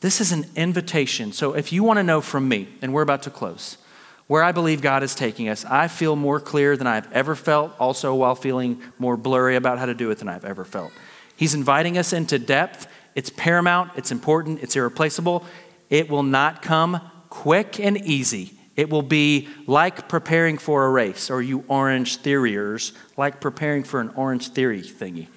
This 0.00 0.20
is 0.20 0.30
an 0.30 0.44
invitation. 0.56 1.32
So 1.32 1.54
if 1.54 1.72
you 1.72 1.82
want 1.82 1.98
to 1.98 2.02
know 2.02 2.20
from 2.20 2.48
me, 2.48 2.68
and 2.82 2.92
we're 2.92 3.02
about 3.02 3.22
to 3.22 3.30
close, 3.30 3.78
where 4.26 4.42
I 4.42 4.52
believe 4.52 4.80
God 4.80 5.02
is 5.02 5.14
taking 5.14 5.48
us, 5.48 5.64
I 5.64 5.88
feel 5.88 6.16
more 6.16 6.40
clear 6.40 6.76
than 6.76 6.86
I've 6.86 7.10
ever 7.12 7.34
felt, 7.34 7.74
also 7.78 8.14
while 8.14 8.34
feeling 8.34 8.82
more 8.98 9.16
blurry 9.16 9.56
about 9.56 9.78
how 9.78 9.86
to 9.86 9.94
do 9.94 10.10
it 10.10 10.18
than 10.18 10.28
I've 10.28 10.44
ever 10.44 10.64
felt. 10.64 10.92
He's 11.36 11.54
inviting 11.54 11.98
us 11.98 12.12
into 12.12 12.38
depth. 12.38 12.86
It's 13.14 13.30
paramount, 13.30 13.92
it's 13.96 14.10
important, 14.10 14.62
it's 14.62 14.76
irreplaceable. 14.76 15.44
It 15.90 16.08
will 16.08 16.22
not 16.22 16.62
come 16.62 17.00
quick 17.28 17.78
and 17.78 17.98
easy. 17.98 18.54
It 18.76 18.88
will 18.88 19.02
be 19.02 19.48
like 19.66 20.08
preparing 20.08 20.56
for 20.56 20.86
a 20.86 20.90
race, 20.90 21.30
or 21.30 21.42
you 21.42 21.64
orange 21.68 22.18
theoriers, 22.18 22.92
like 23.16 23.40
preparing 23.40 23.84
for 23.84 24.00
an 24.00 24.10
Orangetheory 24.10 24.86
thingy. 24.86 25.28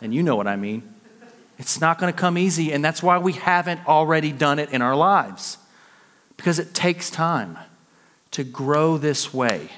and 0.00 0.14
you 0.14 0.22
know 0.22 0.36
what 0.36 0.46
I 0.46 0.56
mean. 0.56 0.94
It's 1.58 1.80
not 1.80 1.98
going 1.98 2.12
to 2.12 2.18
come 2.18 2.38
easy, 2.38 2.72
and 2.72 2.84
that's 2.84 3.02
why 3.02 3.18
we 3.18 3.32
haven't 3.32 3.86
already 3.86 4.32
done 4.32 4.58
it 4.58 4.70
in 4.70 4.80
our 4.80 4.96
lives. 4.96 5.58
Because 6.38 6.58
it 6.58 6.72
takes 6.72 7.10
time 7.10 7.58
to 8.30 8.44
grow 8.44 8.96
this 8.96 9.34
way, 9.34 9.68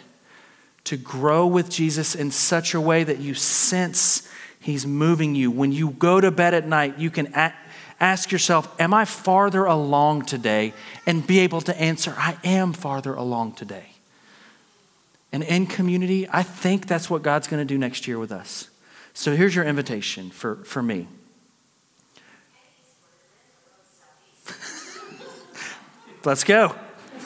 to 0.84 0.96
grow 0.96 1.46
with 1.46 1.68
Jesus 1.68 2.14
in 2.14 2.30
such 2.30 2.74
a 2.74 2.80
way 2.80 3.02
that 3.02 3.18
you 3.18 3.34
sense 3.34 4.28
He's 4.61 4.86
moving 4.86 5.34
you. 5.34 5.50
When 5.50 5.72
you 5.72 5.90
go 5.90 6.20
to 6.20 6.30
bed 6.30 6.52
at 6.52 6.68
night, 6.68 6.98
you 6.98 7.11
can 7.11 7.32
ask 7.98 8.30
yourself, 8.30 8.72
Am 8.78 8.92
I 8.92 9.06
farther 9.06 9.64
along 9.64 10.26
today? 10.26 10.74
And 11.06 11.26
be 11.26 11.38
able 11.40 11.62
to 11.62 11.80
answer, 11.80 12.14
I 12.16 12.36
am 12.44 12.74
farther 12.74 13.14
along 13.14 13.54
today. 13.54 13.86
And 15.32 15.42
in 15.42 15.66
community, 15.66 16.28
I 16.28 16.42
think 16.42 16.86
that's 16.86 17.08
what 17.08 17.22
God's 17.22 17.48
going 17.48 17.61
to 17.61 17.64
do 17.64 17.78
next 17.78 18.06
year 18.06 18.18
with 18.18 18.32
us. 18.32 18.68
So 19.14 19.34
here's 19.34 19.54
your 19.54 19.64
invitation 19.64 20.30
for, 20.30 20.56
for 20.56 20.82
me. 20.82 21.08
Let's 26.23 26.45
go. 26.45 26.77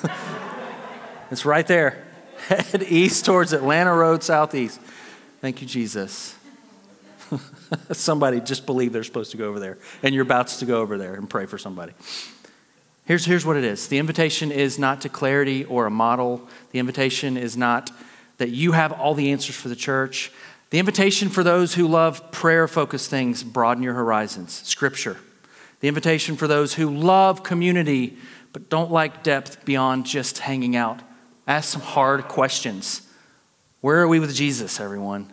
it's 1.31 1.45
right 1.45 1.67
there. 1.67 2.05
Head 2.47 2.85
east 2.89 3.25
towards 3.25 3.53
Atlanta 3.53 3.93
Road, 3.93 4.23
southeast. 4.23 4.81
Thank 5.41 5.61
you, 5.61 5.67
Jesus. 5.67 6.37
somebody 7.93 8.41
just 8.41 8.67
believe 8.67 8.93
they're 8.93 9.03
supposed 9.03 9.33
to 9.33 9.37
go 9.37 9.49
over 9.49 9.59
there, 9.59 9.79
and 10.05 10.15
you're 10.15 10.23
about 10.23 10.47
to 10.49 10.65
go 10.65 10.81
over 10.81 10.97
there 10.97 11.15
and 11.15 11.29
pray 11.29 11.47
for 11.47 11.59
somebody. 11.59 11.93
Here's, 13.05 13.25
here's 13.25 13.45
what 13.45 13.57
it 13.57 13.65
is 13.65 13.89
the 13.89 13.99
invitation 13.99 14.53
is 14.53 14.79
not 14.79 15.01
to 15.01 15.09
clarity 15.09 15.65
or 15.65 15.87
a 15.87 15.91
model, 15.91 16.49
the 16.71 16.79
invitation 16.79 17.37
is 17.37 17.57
not 17.57 17.91
that 18.39 18.51
you 18.51 18.73
have 18.73 18.93
all 18.93 19.15
the 19.15 19.33
answers 19.33 19.57
for 19.57 19.69
the 19.69 19.77
church. 19.77 20.31
The 20.71 20.79
invitation 20.79 21.29
for 21.29 21.45
those 21.45 21.75
who 21.75 21.87
love 21.87 22.33
prayer 22.33 22.67
focused 22.67 23.09
things, 23.09 23.45
broaden 23.45 23.83
your 23.83 23.95
horizons, 23.95 24.53
scripture. 24.53 25.19
The 25.81 25.89
invitation 25.89 26.37
for 26.37 26.49
those 26.49 26.75
who 26.75 26.91
love 26.91 27.43
community 27.43 28.17
but 28.55 28.71
don't 28.71 28.93
like 28.93 29.25
depth 29.25 29.65
beyond 29.65 30.07
just 30.07 30.39
hanging 30.39 30.77
out, 30.77 31.03
ask 31.47 31.73
some 31.73 31.83
hard 31.83 32.29
questions. 32.29 33.03
Where 33.81 34.01
are 34.01 34.09
we 34.09 34.21
with 34.21 34.33
Jesus, 34.33 34.79
everyone? 34.79 35.33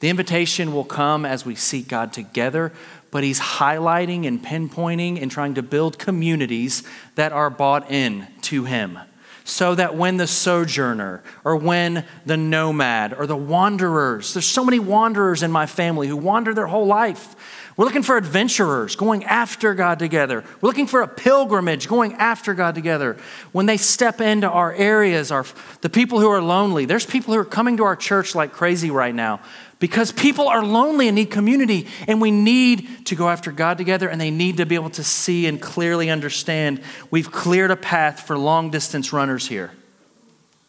The 0.00 0.10
invitation 0.10 0.74
will 0.74 0.84
come 0.84 1.24
as 1.24 1.46
we 1.46 1.54
seek 1.54 1.88
God 1.88 2.12
together, 2.12 2.70
but 3.10 3.24
He's 3.24 3.40
highlighting 3.40 4.26
and 4.26 4.44
pinpointing 4.44 5.22
and 5.22 5.30
trying 5.30 5.54
to 5.54 5.62
build 5.62 5.98
communities 5.98 6.82
that 7.14 7.32
are 7.32 7.48
bought 7.48 7.90
in 7.90 8.28
to 8.42 8.64
Him. 8.64 8.98
So 9.44 9.74
that 9.74 9.94
when 9.94 10.18
the 10.18 10.26
sojourner 10.26 11.22
or 11.44 11.56
when 11.56 12.04
the 12.26 12.36
nomad 12.36 13.14
or 13.14 13.26
the 13.26 13.36
wanderers, 13.36 14.34
there's 14.34 14.44
so 14.44 14.64
many 14.64 14.78
wanderers 14.78 15.42
in 15.42 15.50
my 15.50 15.64
family 15.64 16.08
who 16.08 16.16
wander 16.16 16.52
their 16.52 16.66
whole 16.66 16.86
life. 16.86 17.34
We're 17.76 17.86
looking 17.86 18.04
for 18.04 18.16
adventurers 18.16 18.94
going 18.94 19.24
after 19.24 19.74
God 19.74 19.98
together. 19.98 20.44
We're 20.60 20.68
looking 20.68 20.86
for 20.86 21.02
a 21.02 21.08
pilgrimage 21.08 21.88
going 21.88 22.14
after 22.14 22.54
God 22.54 22.76
together. 22.76 23.16
When 23.50 23.66
they 23.66 23.78
step 23.78 24.20
into 24.20 24.48
our 24.48 24.72
areas, 24.72 25.32
our, 25.32 25.44
the 25.80 25.90
people 25.90 26.20
who 26.20 26.28
are 26.28 26.40
lonely, 26.40 26.84
there's 26.84 27.04
people 27.04 27.34
who 27.34 27.40
are 27.40 27.44
coming 27.44 27.76
to 27.78 27.84
our 27.84 27.96
church 27.96 28.34
like 28.36 28.52
crazy 28.52 28.92
right 28.92 29.14
now 29.14 29.40
because 29.80 30.12
people 30.12 30.46
are 30.48 30.64
lonely 30.64 31.08
and 31.08 31.16
need 31.16 31.32
community, 31.32 31.88
and 32.06 32.20
we 32.20 32.30
need 32.30 33.06
to 33.06 33.16
go 33.16 33.28
after 33.28 33.50
God 33.50 33.76
together, 33.76 34.08
and 34.08 34.20
they 34.20 34.30
need 34.30 34.58
to 34.58 34.66
be 34.66 34.76
able 34.76 34.90
to 34.90 35.04
see 35.04 35.46
and 35.46 35.60
clearly 35.60 36.10
understand 36.10 36.80
we've 37.10 37.32
cleared 37.32 37.72
a 37.72 37.76
path 37.76 38.20
for 38.20 38.38
long 38.38 38.70
distance 38.70 39.12
runners 39.12 39.48
here. 39.48 39.72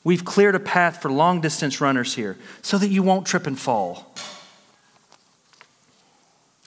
We've 0.04 0.26
cleared 0.26 0.56
a 0.56 0.60
path 0.60 1.02
for 1.02 1.12
long 1.12 1.40
distance 1.40 1.80
runners 1.80 2.16
here 2.16 2.36
so 2.62 2.78
that 2.78 2.90
you 2.90 3.04
won't 3.04 3.26
trip 3.26 3.48
and 3.48 3.58
fall 3.58 4.14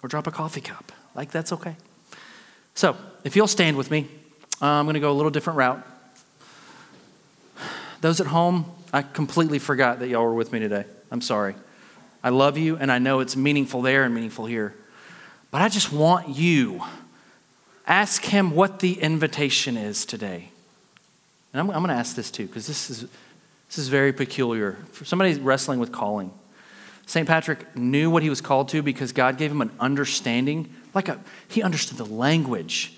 or 0.03 0.09
drop 0.09 0.27
a 0.27 0.31
coffee 0.31 0.61
cup. 0.61 0.93
Like, 1.15 1.31
that's 1.31 1.53
okay. 1.53 1.77
So, 2.75 2.97
if 3.25 3.35
you'll 3.35 3.49
stand 3.49 3.77
with 3.77 3.91
me, 3.91 4.09
uh, 4.63 4.67
I'm 4.67 4.87
going 4.87 4.95
to 4.95 5.01
go 5.01 5.11
a 5.11 5.15
little 5.15 5.31
different 5.31 5.57
route. 5.57 5.85
Those 8.01 8.21
at 8.21 8.29
home, 8.29 8.67
I 8.93 9.03
completely 9.03 9.59
forgot 9.59 9.99
that 9.99 10.09
y'all 10.09 10.25
were 10.25 10.35
with 10.35 10.53
me 10.53 10.61
today. 10.61 10.85
I'm 11.11 11.21
sorry. 11.21 11.55
I 12.23 12.31
love 12.31 12.57
you, 12.57 12.77
and 12.77 12.93
I 12.93 12.99
know 12.99 13.21
it's 13.21 13.37
meaningful 13.37 13.83
there 13.83 14.05
and 14.05 14.15
meaningful 14.15 14.47
here. 14.47 14.75
But 15.51 15.63
I 15.63 15.69
just 15.69 15.93
want 15.93 16.29
you, 16.29 16.83
ask 17.87 18.25
him 18.25 18.53
what 18.53 18.81
the 18.81 19.01
invitation 19.01 19.77
is 19.77 20.05
today. 20.05 20.51
And 21.53 21.61
I'm, 21.61 21.71
I'm 21.71 21.83
going 21.83 21.89
to 21.89 21.95
ask 21.95 22.15
this 22.15 22.31
too, 22.31 22.47
because 22.47 22.67
this 22.67 22.91
is, 22.91 23.01
this 23.69 23.79
is 23.79 23.89
very 23.89 24.13
peculiar. 24.13 24.77
For 24.93 25.05
somebody 25.05 25.35
wrestling 25.35 25.81
with 25.81 25.91
calling, 25.91 26.31
St. 27.09 27.27
Patrick 27.27 27.75
knew 27.75 28.11
what 28.11 28.23
he 28.23 28.29
was 28.29 28.43
called 28.43 28.69
to 28.69 28.83
because 28.83 29.13
God 29.13 29.39
gave 29.39 29.51
him 29.51 29.63
an 29.63 29.71
understanding, 29.81 30.71
like 30.95 31.09
a, 31.09 31.19
he 31.49 31.63
understood 31.63 31.97
the 31.97 32.05
language 32.05 32.93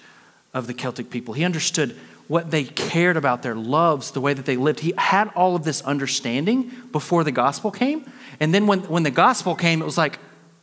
of 0.53 0.67
the 0.67 0.75
Celtic 0.75 1.11
people. 1.11 1.33
He 1.33 1.45
understood 1.45 1.97
what 2.27 2.51
they 2.51 2.65
cared 2.65 3.17
about, 3.17 3.43
their 3.43 3.55
loves, 3.55 4.11
the 4.11 4.21
way 4.21 4.35
that 4.35 4.47
they 4.47 4.57
lived. 4.57 4.81
He 4.81 4.93
had 4.99 5.29
all 5.37 5.55
of 5.55 5.63
this 5.63 5.81
understanding 5.83 6.73
before 6.91 7.23
the 7.23 7.31
gospel 7.31 7.71
came. 7.71 8.05
And 8.41 8.53
then 8.53 8.67
when, 8.67 8.81
when 8.89 9.05
the 9.05 9.13
gospel 9.13 9.55
came, 9.55 9.81
it 9.81 9.85
was 9.85 9.97
like, 9.97 10.19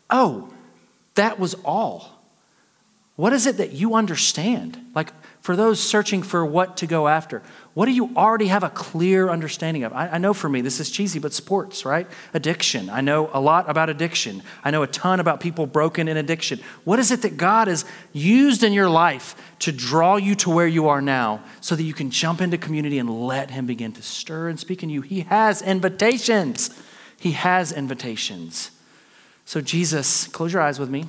oh, 0.09 0.51
that 1.15 1.39
was 1.39 1.53
all. 1.63 2.21
What 3.15 3.31
is 3.31 3.47
it 3.47 3.55
that 3.57 3.71
you 3.71 3.95
understand? 3.95 4.77
Like, 4.93 5.13
for 5.41 5.55
those 5.55 5.79
searching 5.79 6.23
for 6.23 6.45
what 6.45 6.77
to 6.77 6.87
go 6.87 7.07
after, 7.07 7.41
what 7.73 7.85
do 7.85 7.91
you 7.91 8.09
already 8.17 8.47
have 8.47 8.63
a 8.63 8.69
clear 8.69 9.29
understanding 9.29 9.83
of? 9.83 9.93
I, 9.93 10.09
I, 10.09 10.17
know 10.17 10.33
for 10.33 10.49
me, 10.49 10.61
this 10.61 10.79
is 10.79 10.89
cheesy, 10.89 11.19
but 11.19 11.31
sports, 11.31 11.85
right? 11.85 12.07
Addiction. 12.33 12.89
I 12.89 13.01
know 13.01 13.29
a 13.31 13.39
lot 13.39 13.69
about 13.69 13.89
addiction. 13.89 14.41
I 14.63 14.71
know 14.71 14.83
a 14.83 14.87
ton 14.87 15.19
about 15.19 15.39
people 15.39 15.67
broken 15.67 16.07
in 16.07 16.17
addiction. 16.17 16.59
What 16.85 16.99
is 16.99 17.11
it 17.11 17.21
that 17.21 17.37
God 17.37 17.67
has 17.67 17.85
used 18.13 18.63
in 18.63 18.73
your 18.73 18.89
life 18.89 19.35
to 19.59 19.71
draw 19.71 20.17
you 20.17 20.35
to 20.35 20.49
where 20.49 20.67
you 20.67 20.87
are 20.89 21.01
now 21.01 21.43
so 21.61 21.75
that 21.75 21.83
you 21.83 21.93
can 21.93 22.09
jump 22.09 22.41
into 22.41 22.57
community 22.57 22.97
and 22.97 23.09
let 23.27 23.51
Him 23.51 23.67
begin 23.67 23.91
to 23.93 24.01
stir 24.01 24.49
and 24.49 24.59
speak 24.59 24.81
in 24.81 24.89
you? 24.89 25.01
He 25.01 25.21
has 25.21 25.61
invitations. 25.61 26.71
He 27.19 27.33
has 27.33 27.71
invitations. 27.71 28.71
So, 29.45 29.61
Jesus, 29.61 30.27
close 30.27 30.51
your 30.51 30.61
eyes 30.61 30.79
with 30.79 30.89
me. 30.89 31.05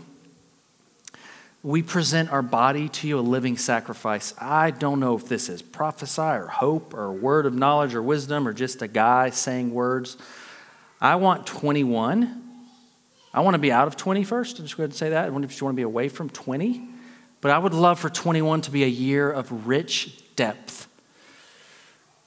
We 1.63 1.83
present 1.83 2.31
our 2.31 2.43
body 2.43 2.89
to 2.89 3.09
you 3.09 3.19
a 3.19 3.21
living 3.21 3.57
sacrifice. 3.57 4.33
I 4.39 4.71
don't 4.71 5.01
know 5.01 5.17
if 5.17 5.29
this 5.29 5.49
is 5.49 5.61
prophesy 5.61 6.23
or 6.23 6.47
hope 6.47 6.95
or 6.95 7.13
word 7.13 7.47
of 7.47 7.55
knowledge 7.55 7.95
or 7.95 8.03
wisdom 8.03 8.47
or 8.47 8.53
just 8.53 8.81
a 8.81 8.89
guy 8.89 9.31
saying 9.31 9.75
words. 9.75 10.17
I 11.01 11.17
want 11.17 11.47
21. 11.47 12.43
I 13.35 13.41
want 13.41 13.55
to 13.55 13.59
be 13.59 13.73
out 13.73 13.89
of 13.89 13.97
20 13.97 14.25
first. 14.25 14.57
Just 14.59 14.77
go 14.77 14.87
to 14.87 14.93
say 14.93 15.11
that. 15.11 15.27
I 15.27 15.31
wonder 15.31 15.47
if 15.47 15.61
you 15.61 15.65
want 15.65 15.75
to 15.75 15.77
be 15.77 15.83
away 15.83 16.09
from 16.09 16.31
20. 16.31 16.89
But 17.41 17.51
I 17.51 17.59
would 17.59 17.75
love 17.75 18.01
for 18.01 18.09
21 18.09 18.63
to 18.63 18.71
be 18.71 18.85
a 18.85 18.89
year 18.89 19.31
of 19.31 19.67
rich 19.67 20.23
depth 20.37 20.88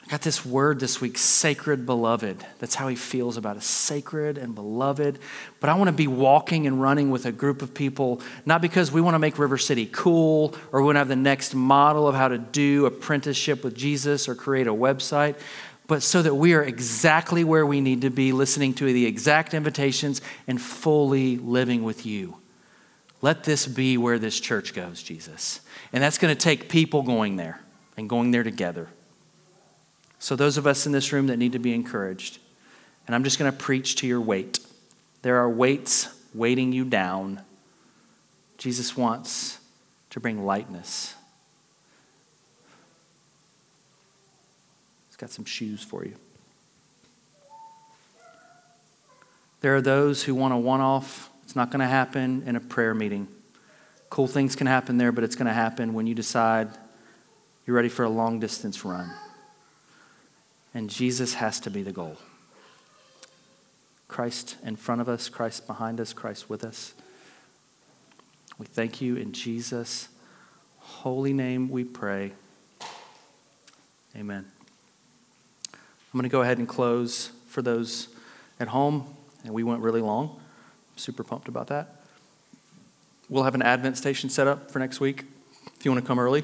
got 0.10 0.22
this 0.22 0.46
word 0.46 0.80
this 0.80 1.00
week, 1.00 1.18
sacred 1.18 1.86
beloved. 1.86 2.46
That's 2.60 2.76
how 2.76 2.90
he 2.90 2.96
feels 2.96 3.38
about 3.38 3.56
us, 3.56 3.66
sacred 3.66 4.38
and 4.38 4.54
beloved. 4.54 5.20
But 5.60 5.70
I 5.70 5.76
want 5.76 5.88
to 5.88 5.94
be 5.94 6.08
walking 6.08 6.68
and 6.68 6.82
running 6.82 7.12
with 7.12 7.26
a 7.26 7.32
group 7.32 7.62
of 7.62 7.74
people, 7.74 8.22
not 8.46 8.62
because 8.62 8.92
we 8.92 9.00
want 9.00 9.16
to 9.16 9.20
make 9.20 9.40
River 9.40 9.58
City 9.58 9.88
cool 9.92 10.54
or 10.72 10.82
we 10.82 10.88
want 10.88 10.96
to 10.96 11.00
have 11.00 11.08
the 11.08 11.16
next 11.16 11.56
model 11.56 12.08
of 12.08 12.16
how 12.16 12.28
to 12.28 12.38
do 12.38 12.86
apprenticeship 12.86 13.64
with 13.64 13.76
Jesus 13.76 14.28
or 14.28 14.36
create 14.36 14.68
a 14.68 14.74
website, 14.74 15.38
but 15.88 16.04
so 16.04 16.22
that 16.22 16.36
we 16.36 16.54
are 16.54 16.64
exactly 16.64 17.44
where 17.44 17.66
we 17.66 17.80
need 17.80 18.02
to 18.02 18.10
be, 18.10 18.32
listening 18.32 18.74
to 18.76 18.86
the 18.86 19.06
exact 19.06 19.54
invitations 19.54 20.22
and 20.48 20.62
fully 20.62 21.38
living 21.38 21.84
with 21.84 22.06
you. 22.06 22.38
Let 23.22 23.44
this 23.44 23.68
be 23.68 23.98
where 23.98 24.18
this 24.18 24.40
church 24.40 24.74
goes, 24.74 25.04
Jesus. 25.04 25.62
And 25.94 26.04
that's 26.04 26.18
going 26.18 26.36
to 26.36 26.40
take 26.42 26.70
people 26.70 27.04
going 27.04 27.36
there 27.36 27.62
and 27.98 28.10
going 28.10 28.32
there 28.32 28.44
together. 28.44 28.90
So, 30.22 30.36
those 30.36 30.56
of 30.60 30.68
us 30.68 30.86
in 30.86 30.92
this 30.92 31.12
room 31.12 31.26
that 31.28 31.38
need 31.38 31.54
to 31.54 31.60
be 31.60 31.74
encouraged, 31.74 32.38
and 33.08 33.16
I'm 33.16 33.24
just 33.24 33.40
going 33.40 33.52
to 33.52 33.58
preach 33.58 33.96
to 33.98 34.08
your 34.08 34.22
weight. 34.22 34.60
There 35.24 35.38
are 35.38 35.50
weights 35.50 36.10
weighting 36.36 36.72
you 36.72 36.86
down. 36.86 37.42
Jesus 38.60 38.96
wants 38.96 39.58
to 40.12 40.20
bring 40.20 40.46
lightness. 40.46 41.16
He's 45.10 45.16
got 45.16 45.32
some 45.32 45.44
shoes 45.44 45.82
for 45.84 46.06
you. 46.06 46.14
There 49.62 49.76
are 49.76 49.82
those 49.82 50.22
who 50.22 50.36
want 50.36 50.54
a 50.54 50.58
one 50.58 50.82
off. 50.82 51.32
It's 51.42 51.56
not 51.56 51.72
going 51.72 51.80
to 51.80 51.88
happen 51.88 52.44
in 52.46 52.56
a 52.56 52.60
prayer 52.60 52.94
meeting. 52.94 53.28
Cool 54.12 54.28
things 54.28 54.56
can 54.56 54.68
happen 54.68 55.00
there, 55.00 55.12
but 55.12 55.24
it's 55.24 55.36
going 55.36 55.48
to 55.48 55.54
happen 55.54 55.96
when 55.96 56.06
you 56.06 56.14
decide 56.14 56.70
you're 57.66 57.76
ready 57.76 57.90
for 57.90 58.04
a 58.04 58.10
long 58.10 58.40
distance 58.40 58.86
run. 58.86 59.12
And 60.74 60.90
Jesus 60.90 61.36
has 61.36 61.60
to 61.62 61.70
be 61.70 61.84
the 61.84 61.92
goal. 61.92 62.18
Christ 64.08 64.58
in 64.64 64.76
front 64.76 65.02
of 65.02 65.10
us, 65.10 65.30
Christ 65.30 65.68
behind 65.68 66.00
us, 66.00 66.14
Christ 66.14 66.50
with 66.50 66.64
us. 66.64 66.94
We 68.58 68.66
thank 68.66 69.02
you 69.02 69.16
in 69.16 69.32
Jesus' 69.32 70.10
holy 70.80 71.34
name 71.34 71.70
we 71.70 71.84
pray. 71.84 72.34
Amen. 74.16 74.46
I'm 75.74 76.18
going 76.18 76.24
to 76.24 76.30
go 76.30 76.42
ahead 76.42 76.58
and 76.58 76.68
close 76.68 77.32
for 77.48 77.62
those 77.62 78.10
at 78.60 78.68
home, 78.68 79.16
and 79.46 79.54
we 79.54 79.64
went 79.64 79.82
really 79.82 80.02
long. 80.02 80.30
I'm 80.30 80.98
super 80.98 81.24
pumped 81.24 81.48
about 81.48 81.68
that. 81.68 82.02
We'll 83.30 83.44
have 83.44 83.56
an 83.56 83.62
Advent 83.62 83.98
station 83.98 84.30
set 84.30 84.46
up 84.46 84.70
for 84.70 84.80
next 84.80 85.00
week 85.00 85.24
if 85.78 85.86
you 85.86 85.92
want 85.92 86.04
to 86.04 86.08
come 86.08 86.20
early. 86.20 86.44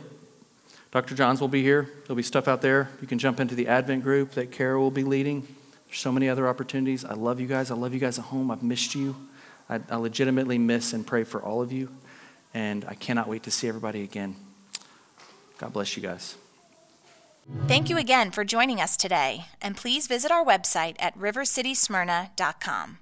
Dr. 0.92 1.16
Johns 1.16 1.42
will 1.42 1.48
be 1.48 1.62
here. 1.62 1.90
There'll 2.04 2.16
be 2.16 2.24
stuff 2.24 2.48
out 2.48 2.62
there. 2.62 2.90
You 3.02 3.08
can 3.08 3.20
jump 3.20 3.40
into 3.40 3.56
the 3.56 3.68
Advent 3.68 4.04
group 4.04 4.32
that 4.32 4.52
Kara 4.52 4.80
will 4.80 4.92
be 4.92 5.04
leading. 5.04 5.48
There's 5.88 6.00
so 6.00 6.12
many 6.12 6.30
other 6.30 6.48
opportunities. 6.48 7.06
I 7.06 7.14
love 7.14 7.40
you 7.40 7.48
guys. 7.48 7.72
I 7.72 7.76
love 7.76 7.94
you 7.94 8.00
guys 8.00 8.20
at 8.20 8.26
home. 8.26 8.52
I've 8.52 8.64
missed 8.64 8.96
you. 8.96 9.16
I, 9.70 9.80
I 9.90 9.98
legitimately 9.98 10.58
miss 10.58 10.94
and 10.94 11.06
pray 11.06 11.24
for 11.24 11.42
all 11.42 11.62
of 11.62 11.72
you. 11.72 11.90
And 12.54 12.86
I 12.86 12.94
cannot 12.94 13.28
wait 13.28 13.44
to 13.44 13.52
see 13.52 13.68
everybody 13.68 14.04
again. 14.04 14.36
God 15.58 15.74
bless 15.74 15.96
you 15.98 16.04
guys. 16.04 16.36
Thank 17.68 17.90
you 17.90 17.98
again 17.98 18.32
for 18.32 18.44
joining 18.44 18.82
us 18.82 18.98
today, 18.98 19.46
and 19.62 19.78
please 19.78 20.08
visit 20.08 20.32
our 20.32 20.44
website 20.44 20.96
at 21.00 21.18
rivercitysmyrna.com. 21.18 22.98